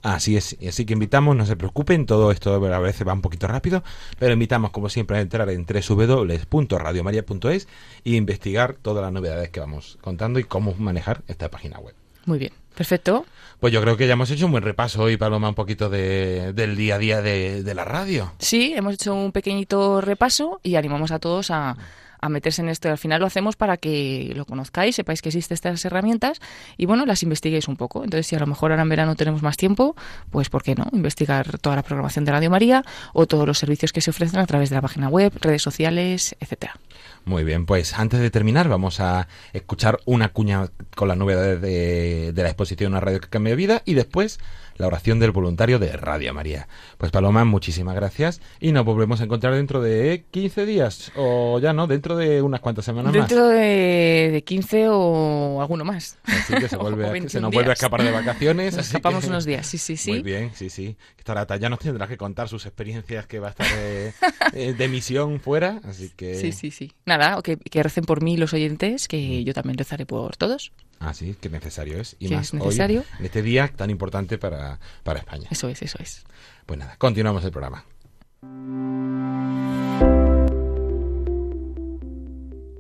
Así 0.01 0.39
es, 0.39 0.57
y 0.59 0.69
así 0.69 0.87
que 0.87 0.95
invitamos, 0.95 1.37
no 1.37 1.45
se 1.45 1.57
preocupen, 1.57 2.07
todo 2.07 2.33
esto 2.33 2.55
a 2.55 2.79
veces 2.79 3.07
va 3.07 3.13
un 3.13 3.21
poquito 3.21 3.47
rápido, 3.47 3.85
pero 4.19 4.33
invitamos 4.33 4.71
como 4.71 4.89
siempre 4.89 5.19
a 5.19 5.21
entrar 5.21 5.51
en 5.51 5.67
www.radiomaria.es 5.67 7.69
e 8.05 8.11
investigar 8.13 8.77
todas 8.81 9.03
las 9.03 9.13
novedades 9.13 9.51
que 9.51 9.61
vamos 9.61 9.99
contando 10.01 10.39
y 10.39 10.45
cómo 10.45 10.75
manejar 10.79 11.21
esta 11.29 11.51
página 11.51 11.79
web. 11.81 11.95
Muy 12.25 12.39
bien, 12.39 12.53
perfecto. 12.79 13.27
Pues 13.59 13.73
yo 13.73 13.83
creo 13.83 13.97
que 13.97 14.07
ya 14.07 14.13
hemos 14.13 14.31
hecho 14.31 14.47
un 14.47 14.53
buen 14.53 14.63
repaso 14.63 15.03
hoy, 15.03 15.17
Paloma, 15.17 15.49
un 15.49 15.57
poquito 15.57 15.91
de, 15.91 16.53
del 16.53 16.77
día 16.77 16.95
a 16.95 16.99
día 16.99 17.21
de, 17.21 17.65
de 17.65 17.75
la 17.75 17.85
radio. 17.85 18.33
Sí, 18.39 18.73
hemos 18.77 18.95
hecho 18.95 19.15
un 19.17 19.33
pequeñito 19.33 20.01
repaso 20.01 20.61
y 20.63 20.77
animamos 20.77 21.11
a 21.11 21.19
todos 21.19 21.51
a 21.51 21.77
a 22.21 22.29
meterse 22.29 22.63
en 22.63 22.69
esto. 22.69 22.89
Al 22.89 22.99
final 22.99 23.21
lo 23.21 23.27
hacemos 23.27 23.57
para 23.57 23.77
que 23.77 24.33
lo 24.35 24.45
conozcáis, 24.45 24.97
sepáis 24.97 25.23
que 25.23 25.29
existen 25.29 25.55
estas 25.55 25.85
herramientas 25.85 26.41
y 26.77 26.87
bueno, 26.87 27.07
las 27.07 27.23
investiguéis 27.23 27.69
un 27.69 27.77
poco. 27.77 28.05
Entonces, 28.05 28.27
si 28.27 28.37
a 28.37 28.39
lo 28.39 28.47
mejor 28.47 28.71
ahora 28.71 28.83
en 28.83 28.89
verano 28.89 29.17
tenemos 29.17 29.43
más 29.43 29.57
tiempo, 29.57 29.97
pues 30.31 30.51
¿por 30.51 30.63
qué 30.63 30.75
no? 30.75 30.87
Investigar 30.93 31.59
toda 31.59 31.77
la 31.77 31.83
programación 31.83 32.25
de 32.25 32.33
Radio 32.33 32.51
María 32.51 32.85
o 33.13 33.27
todos 33.27 33.47
los 33.47 33.59
servicios 33.59 33.93
que 33.93 34.01
se 34.01 34.11
ofrecen 34.11 34.41
a 34.41 34.47
través 34.47 34.71
de 34.71 34.77
la 34.77 34.83
página 34.83 35.09
web, 35.09 35.33
redes 35.41 35.63
sociales, 35.63 36.37
etcétera. 36.41 36.77
Muy 37.25 37.45
bien, 37.45 37.67
pues 37.67 37.99
antes 37.99 38.21
de 38.21 38.31
terminar 38.31 38.69
vamos 38.69 39.01
a 39.01 39.29
escuchar 39.53 40.01
una 40.07 40.31
cuña 40.31 40.69
con 40.95 41.09
las 41.09 41.17
novedades 41.17 41.61
de, 41.61 42.33
la 42.35 42.49
exposición 42.49 42.93
Una 42.93 43.01
radio 43.01 43.21
que 43.21 43.29
cambia 43.29 43.55
vida 43.55 43.83
y 43.85 43.95
después 43.95 44.39
la 44.79 44.87
oración 44.87 45.19
del 45.19 45.33
voluntario 45.33 45.79
de 45.79 45.93
Radio 45.93 46.33
María. 46.33 46.69
Pues 46.97 47.13
Paloma, 47.13 47.45
muchísimas 47.45 47.95
gracias 47.95 48.41
y 48.61 48.73
nos 48.73 48.85
volvemos 48.85 49.21
a 49.21 49.25
encontrar 49.25 49.55
dentro 49.55 49.83
de 49.83 50.25
15 50.31 50.67
días 50.67 51.13
o 51.17 51.59
ya 51.59 51.73
no, 51.73 51.87
dentro 51.87 52.17
de 52.17 52.41
unas 52.41 52.61
cuantas 52.61 52.85
semanas 52.85 53.13
más. 53.13 53.29
Dentro 53.29 53.49
de, 53.49 54.43
15 54.47 54.89
o 54.89 55.61
alguno 55.61 55.85
más. 55.85 56.19
Así 56.25 56.55
que 56.55 56.69
se, 56.69 56.77
vuelve, 56.79 57.29
se 57.29 57.41
nos 57.41 57.53
vuelve 57.53 57.71
a 57.71 57.75
escapar 57.75 58.03
de 58.03 58.13
vacaciones. 58.13 58.77
Nos 58.77 58.87
escapamos 58.87 59.25
unos 59.25 59.45
días, 59.45 59.67
sí, 59.67 59.79
sí, 59.79 59.97
sí. 59.97 60.11
Muy 60.11 60.23
bien, 60.23 60.53
sí, 60.55 60.71
sí. 60.71 60.97
Estará, 61.19 61.47
ya 61.59 61.69
nos 61.69 61.81
tendrá 61.81 62.07
que 62.07 62.17
contar 62.17 62.49
sus 62.49 62.65
experiencias 62.65 63.27
que 63.27 63.41
va 63.41 63.49
a 63.49 63.51
estar 63.51 63.67
de, 63.67 64.15
eh, 64.53 64.89
misión 64.89 65.41
fuera, 65.41 65.81
así 65.85 66.11
que... 66.17 66.37
Sí, 66.37 66.53
sí, 66.53 66.71
sí. 66.71 66.93
Nada, 67.05 67.43
que, 67.43 67.57
que 67.57 67.83
recen 67.83 68.05
por 68.05 68.23
mí 68.23 68.37
los 68.37 68.55
oyentes, 68.55 69.09
que 69.09 69.41
mm. 69.43 69.45
yo 69.45 69.53
también 69.53 69.77
rezaré 69.77 70.07
por 70.07 70.37
todos. 70.37 70.73
Ah, 71.01 71.15
sí, 71.15 71.37
que 71.41 71.49
necesario 71.49 72.01
es. 72.01 72.17
Y 72.19 72.29
más 72.29 72.53
necesario? 72.53 73.05
en 73.19 73.25
este 73.25 73.43
día 73.43 73.69
tan 73.69 73.91
importante 73.91 74.39
para, 74.39 74.81
para 75.05 75.21
España. 75.21 75.49
Eso 75.51 75.69
es, 75.69 75.83
eso 75.83 75.99
es. 76.01 76.25
Pues 76.67 76.79
nada, 76.79 76.97
continuamos 76.99 77.45
el 77.45 77.53
programa. 77.53 77.85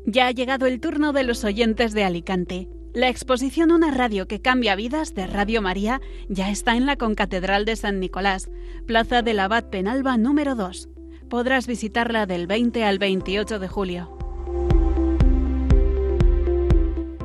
Ya 0.07 0.27
ha 0.27 0.31
llegado 0.31 0.67
el 0.67 0.81
turno 0.81 1.13
de 1.13 1.23
los 1.23 1.45
oyentes 1.45 1.93
de 1.93 2.05
Alicante. 2.05 2.69
La 2.95 3.09
exposición 3.09 3.71
Una 3.71 3.91
radio 3.91 4.27
que 4.27 4.41
cambia 4.41 4.75
vidas 4.75 5.15
de 5.15 5.27
Radio 5.27 5.61
María 5.61 6.01
ya 6.29 6.51
está 6.51 6.77
en 6.77 6.87
la 6.87 6.97
Concatedral 6.97 7.65
de 7.65 7.77
San 7.77 8.01
Nicolás, 8.01 8.51
Plaza 8.87 9.23
del 9.23 9.39
Abad 9.39 9.65
Penalba 9.65 10.17
número 10.17 10.55
2. 10.55 10.89
Podrás 11.29 11.67
visitarla 11.67 12.25
del 12.25 12.47
20 12.47 12.85
al 12.85 12.99
28 12.99 13.59
de 13.59 13.69
julio. 13.69 14.18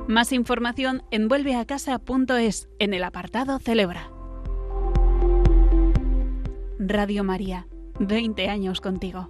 Más 0.07 0.33
información 0.33 1.03
en 1.11 1.29
vuelveacasa.es 1.29 2.67
en 2.79 2.93
el 2.93 3.05
apartado 3.05 3.57
Celebra. 3.59 4.09
Radio 6.77 7.23
María, 7.23 7.67
20 7.99 8.49
años 8.49 8.81
contigo. 8.81 9.29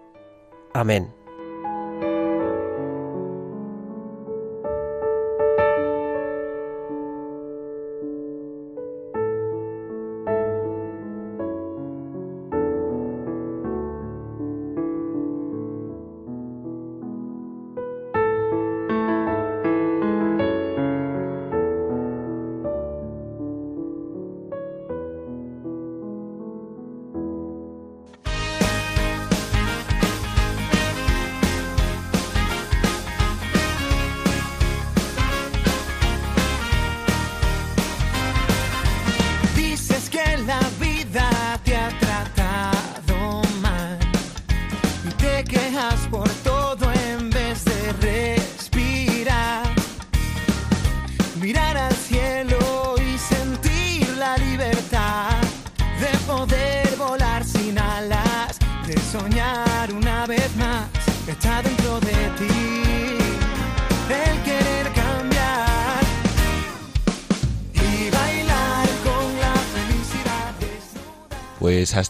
Amén. 0.73 1.20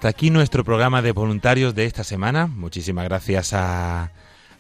Hasta 0.01 0.09
aquí 0.09 0.31
nuestro 0.31 0.63
programa 0.63 1.03
de 1.03 1.11
voluntarios 1.11 1.75
de 1.75 1.85
esta 1.85 2.03
semana. 2.03 2.47
Muchísimas 2.47 3.05
gracias 3.05 3.53
a, 3.53 4.11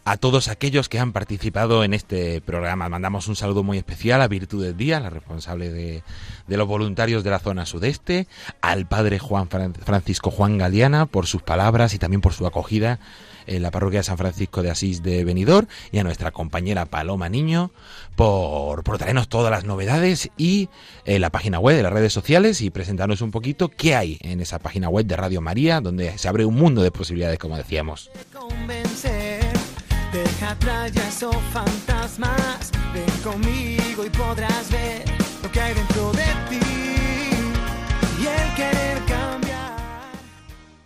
a 0.05 0.17
todos 0.17 0.49
aquellos 0.49 0.87
que 0.87 0.99
han 0.99 1.13
participado 1.13 1.83
en 1.83 1.95
este 1.95 2.41
programa. 2.41 2.89
Mandamos 2.89 3.27
un 3.27 3.35
saludo 3.35 3.63
muy 3.63 3.79
especial 3.79 4.21
a 4.21 4.27
Virtud 4.27 4.63
del 4.63 4.77
Día, 4.77 4.99
la 4.99 5.09
responsable 5.09 5.71
de, 5.71 6.03
de 6.45 6.57
los 6.57 6.67
voluntarios 6.67 7.23
de 7.23 7.31
la 7.31 7.39
zona 7.39 7.65
sudeste, 7.65 8.27
al 8.61 8.85
padre 8.85 9.17
Juan 9.17 9.49
Francisco 9.49 10.29
Juan 10.29 10.59
Galeana 10.59 11.07
por 11.07 11.25
sus 11.25 11.41
palabras 11.41 11.95
y 11.95 11.97
también 11.97 12.21
por 12.21 12.33
su 12.33 12.45
acogida 12.45 12.99
en 13.47 13.61
la 13.61 13.71
parroquia 13.71 13.99
de 13.99 14.03
San 14.03 14.17
Francisco 14.17 14.63
de 14.63 14.71
Asís 14.71 15.03
de 15.03 15.23
Benidorm 15.23 15.67
y 15.91 15.99
a 15.99 16.03
nuestra 16.03 16.31
compañera 16.31 16.85
Paloma 16.85 17.29
Niño 17.29 17.71
por, 18.15 18.83
por 18.83 18.97
traernos 18.97 19.29
todas 19.29 19.51
las 19.51 19.63
novedades 19.63 20.29
y 20.37 20.69
eh, 21.05 21.19
la 21.19 21.29
página 21.29 21.59
web 21.59 21.75
de 21.75 21.83
las 21.83 21.93
redes 21.93 22.13
sociales 22.13 22.61
y 22.61 22.69
presentarnos 22.69 23.21
un 23.21 23.31
poquito 23.31 23.69
qué 23.69 23.95
hay 23.95 24.17
en 24.21 24.41
esa 24.41 24.59
página 24.59 24.89
web 24.89 25.05
de 25.05 25.15
Radio 25.15 25.41
María 25.41 25.81
donde 25.81 26.17
se 26.17 26.27
abre 26.27 26.45
un 26.45 26.55
mundo 26.55 26.81
de 26.81 26.91
posibilidades 26.91 27.39
como 27.39 27.57
decíamos. 27.57 28.11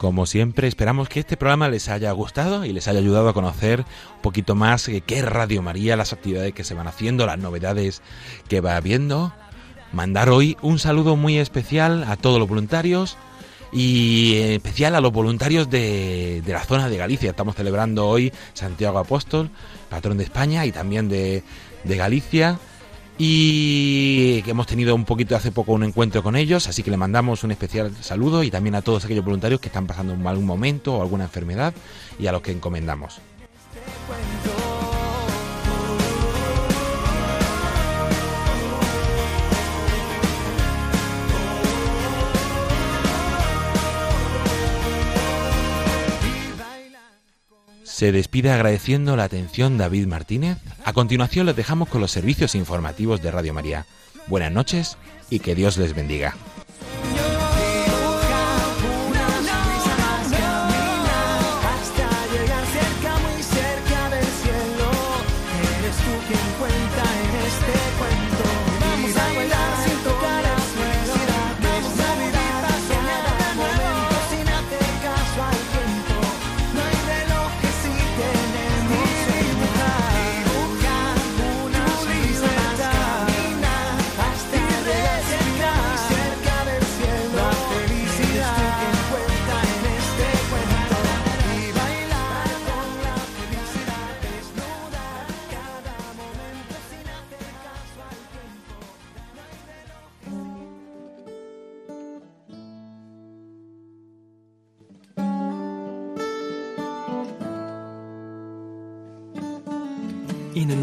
Como 0.06 0.28
siempre, 0.28 0.68
esperamos 0.68 1.10
que 1.10 1.20
este 1.20 1.36
programa 1.36 1.68
les 1.68 1.89
haya 1.89 2.12
gustado 2.12 2.64
y 2.64 2.72
les 2.72 2.88
haya 2.88 2.99
ayudado 2.99 3.28
a 3.28 3.34
conocer 3.34 3.80
un 3.80 4.22
poquito 4.22 4.53
más 4.53 4.88
qué 5.08 5.22
Radio 5.24 5.64
María, 5.64 5.95
las 5.95 6.14
actividades 6.14 6.53
que 6.53 6.64
se 6.64 6.76
van 6.76 6.86
haciendo, 6.86 7.26
las 7.26 7.39
novedades 7.39 8.03
que 8.47 8.62
va 8.62 8.76
habiendo. 8.76 9.34
Mandar 9.93 10.30
hoy 10.30 10.58
un 10.62 10.78
saludo 10.78 11.16
muy 11.16 11.39
especial 11.39 12.03
a 12.03 12.18
todos 12.18 12.38
los 12.38 12.47
voluntarios 12.47 13.18
y 13.74 14.38
en 14.38 14.51
especial 14.51 14.93
a 14.93 15.01
los 15.01 15.12
voluntarios 15.12 15.72
de, 15.72 16.43
la 16.45 16.64
zona 16.64 16.88
de 16.88 16.97
Galicia. 16.97 17.32
Estamos 17.32 17.56
celebrando 17.56 18.08
hoy 18.08 18.32
Santiago 18.53 18.99
Apóstol, 18.99 19.49
patrón 19.89 20.20
de 20.20 20.26
España 20.26 20.68
y 20.68 20.72
también 20.72 21.10
de, 21.10 21.41
de 21.84 21.97
Galicia 21.97 22.60
y 23.18 24.41
que 24.41 24.51
hemos 24.51 24.68
tenido 24.68 24.93
un 24.93 25.05
poquito 25.05 25.36
hace 25.36 25.51
poco 25.51 25.74
un 25.74 25.84
encuentro 25.84 26.22
con 26.22 26.36
ellos, 26.36 26.68
así 26.68 26.84
que 26.84 26.91
le 26.91 26.97
mandamos 26.97 27.43
un 27.43 27.51
especial 27.51 27.91
saludo 28.01 28.43
y 28.43 28.51
también 28.51 28.76
a 28.76 28.82
todos 28.82 29.05
aquellos 29.05 29.24
voluntarios 29.24 29.61
que 29.61 29.68
están 29.68 29.88
pasando 29.88 30.13
un 30.13 30.22
mal 30.22 30.39
momento 30.39 30.95
o 30.95 31.01
alguna 31.01 31.26
enfermedad 31.26 31.74
y 32.20 32.28
a 32.28 32.32
los 32.32 32.41
que 32.41 32.51
encomendamos. 32.51 33.22
Se 47.95 48.11
despide 48.11 48.51
agradeciendo 48.51 49.15
la 49.15 49.23
atención 49.23 49.77
David 49.77 50.05
Martínez. 50.07 50.57
A 50.83 50.91
continuación 50.91 51.45
les 51.45 51.55
dejamos 51.55 51.87
con 51.87 52.01
los 52.01 52.11
servicios 52.11 52.53
informativos 52.53 53.21
de 53.21 53.31
Radio 53.31 53.53
María. 53.53 53.85
Buenas 54.27 54.51
noches 54.51 54.97
y 55.29 55.39
que 55.39 55.55
Dios 55.55 55.77
les 55.77 55.95
bendiga. 55.95 56.35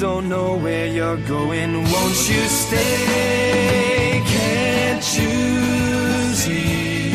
Don't 0.00 0.30
know 0.30 0.56
where 0.56 0.86
you're 0.86 1.18
going. 1.28 1.74
Won't 1.74 2.30
you 2.30 2.42
stay? 2.48 4.22
Can't 4.26 5.04
you 5.18 6.32
see? 6.32 7.12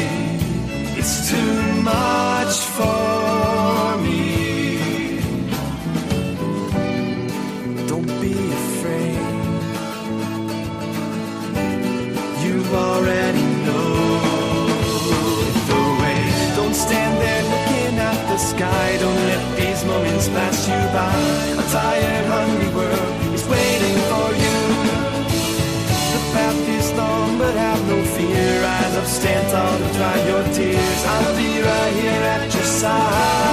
It's 0.96 1.32
too 1.32 1.82
much 1.82 2.56
for 2.78 3.98
me. 4.06 5.18
Don't 7.88 8.12
be 8.22 8.36
afraid. 8.62 9.18
You 12.46 12.56
already 12.72 13.48
know 13.66 13.96
the 15.70 15.82
way. 16.02 16.22
Don't 16.56 16.76
stand 16.76 17.14
there 17.20 17.44
looking 17.54 17.98
at 17.98 18.20
the 18.30 18.38
sky. 18.38 18.98
Don't 19.00 19.26
let 19.32 19.58
these 19.58 19.84
moments 19.86 20.28
pass 20.30 20.68
you 20.68 20.82
by. 20.94 21.16
A 21.58 21.66
tired, 21.72 22.26
your 30.28 30.44
tears. 30.54 31.06
I'll 31.06 31.36
be 31.36 31.62
right 31.62 31.94
here 31.94 32.22
at 32.36 32.54
your 32.54 32.64
side. 32.64 33.45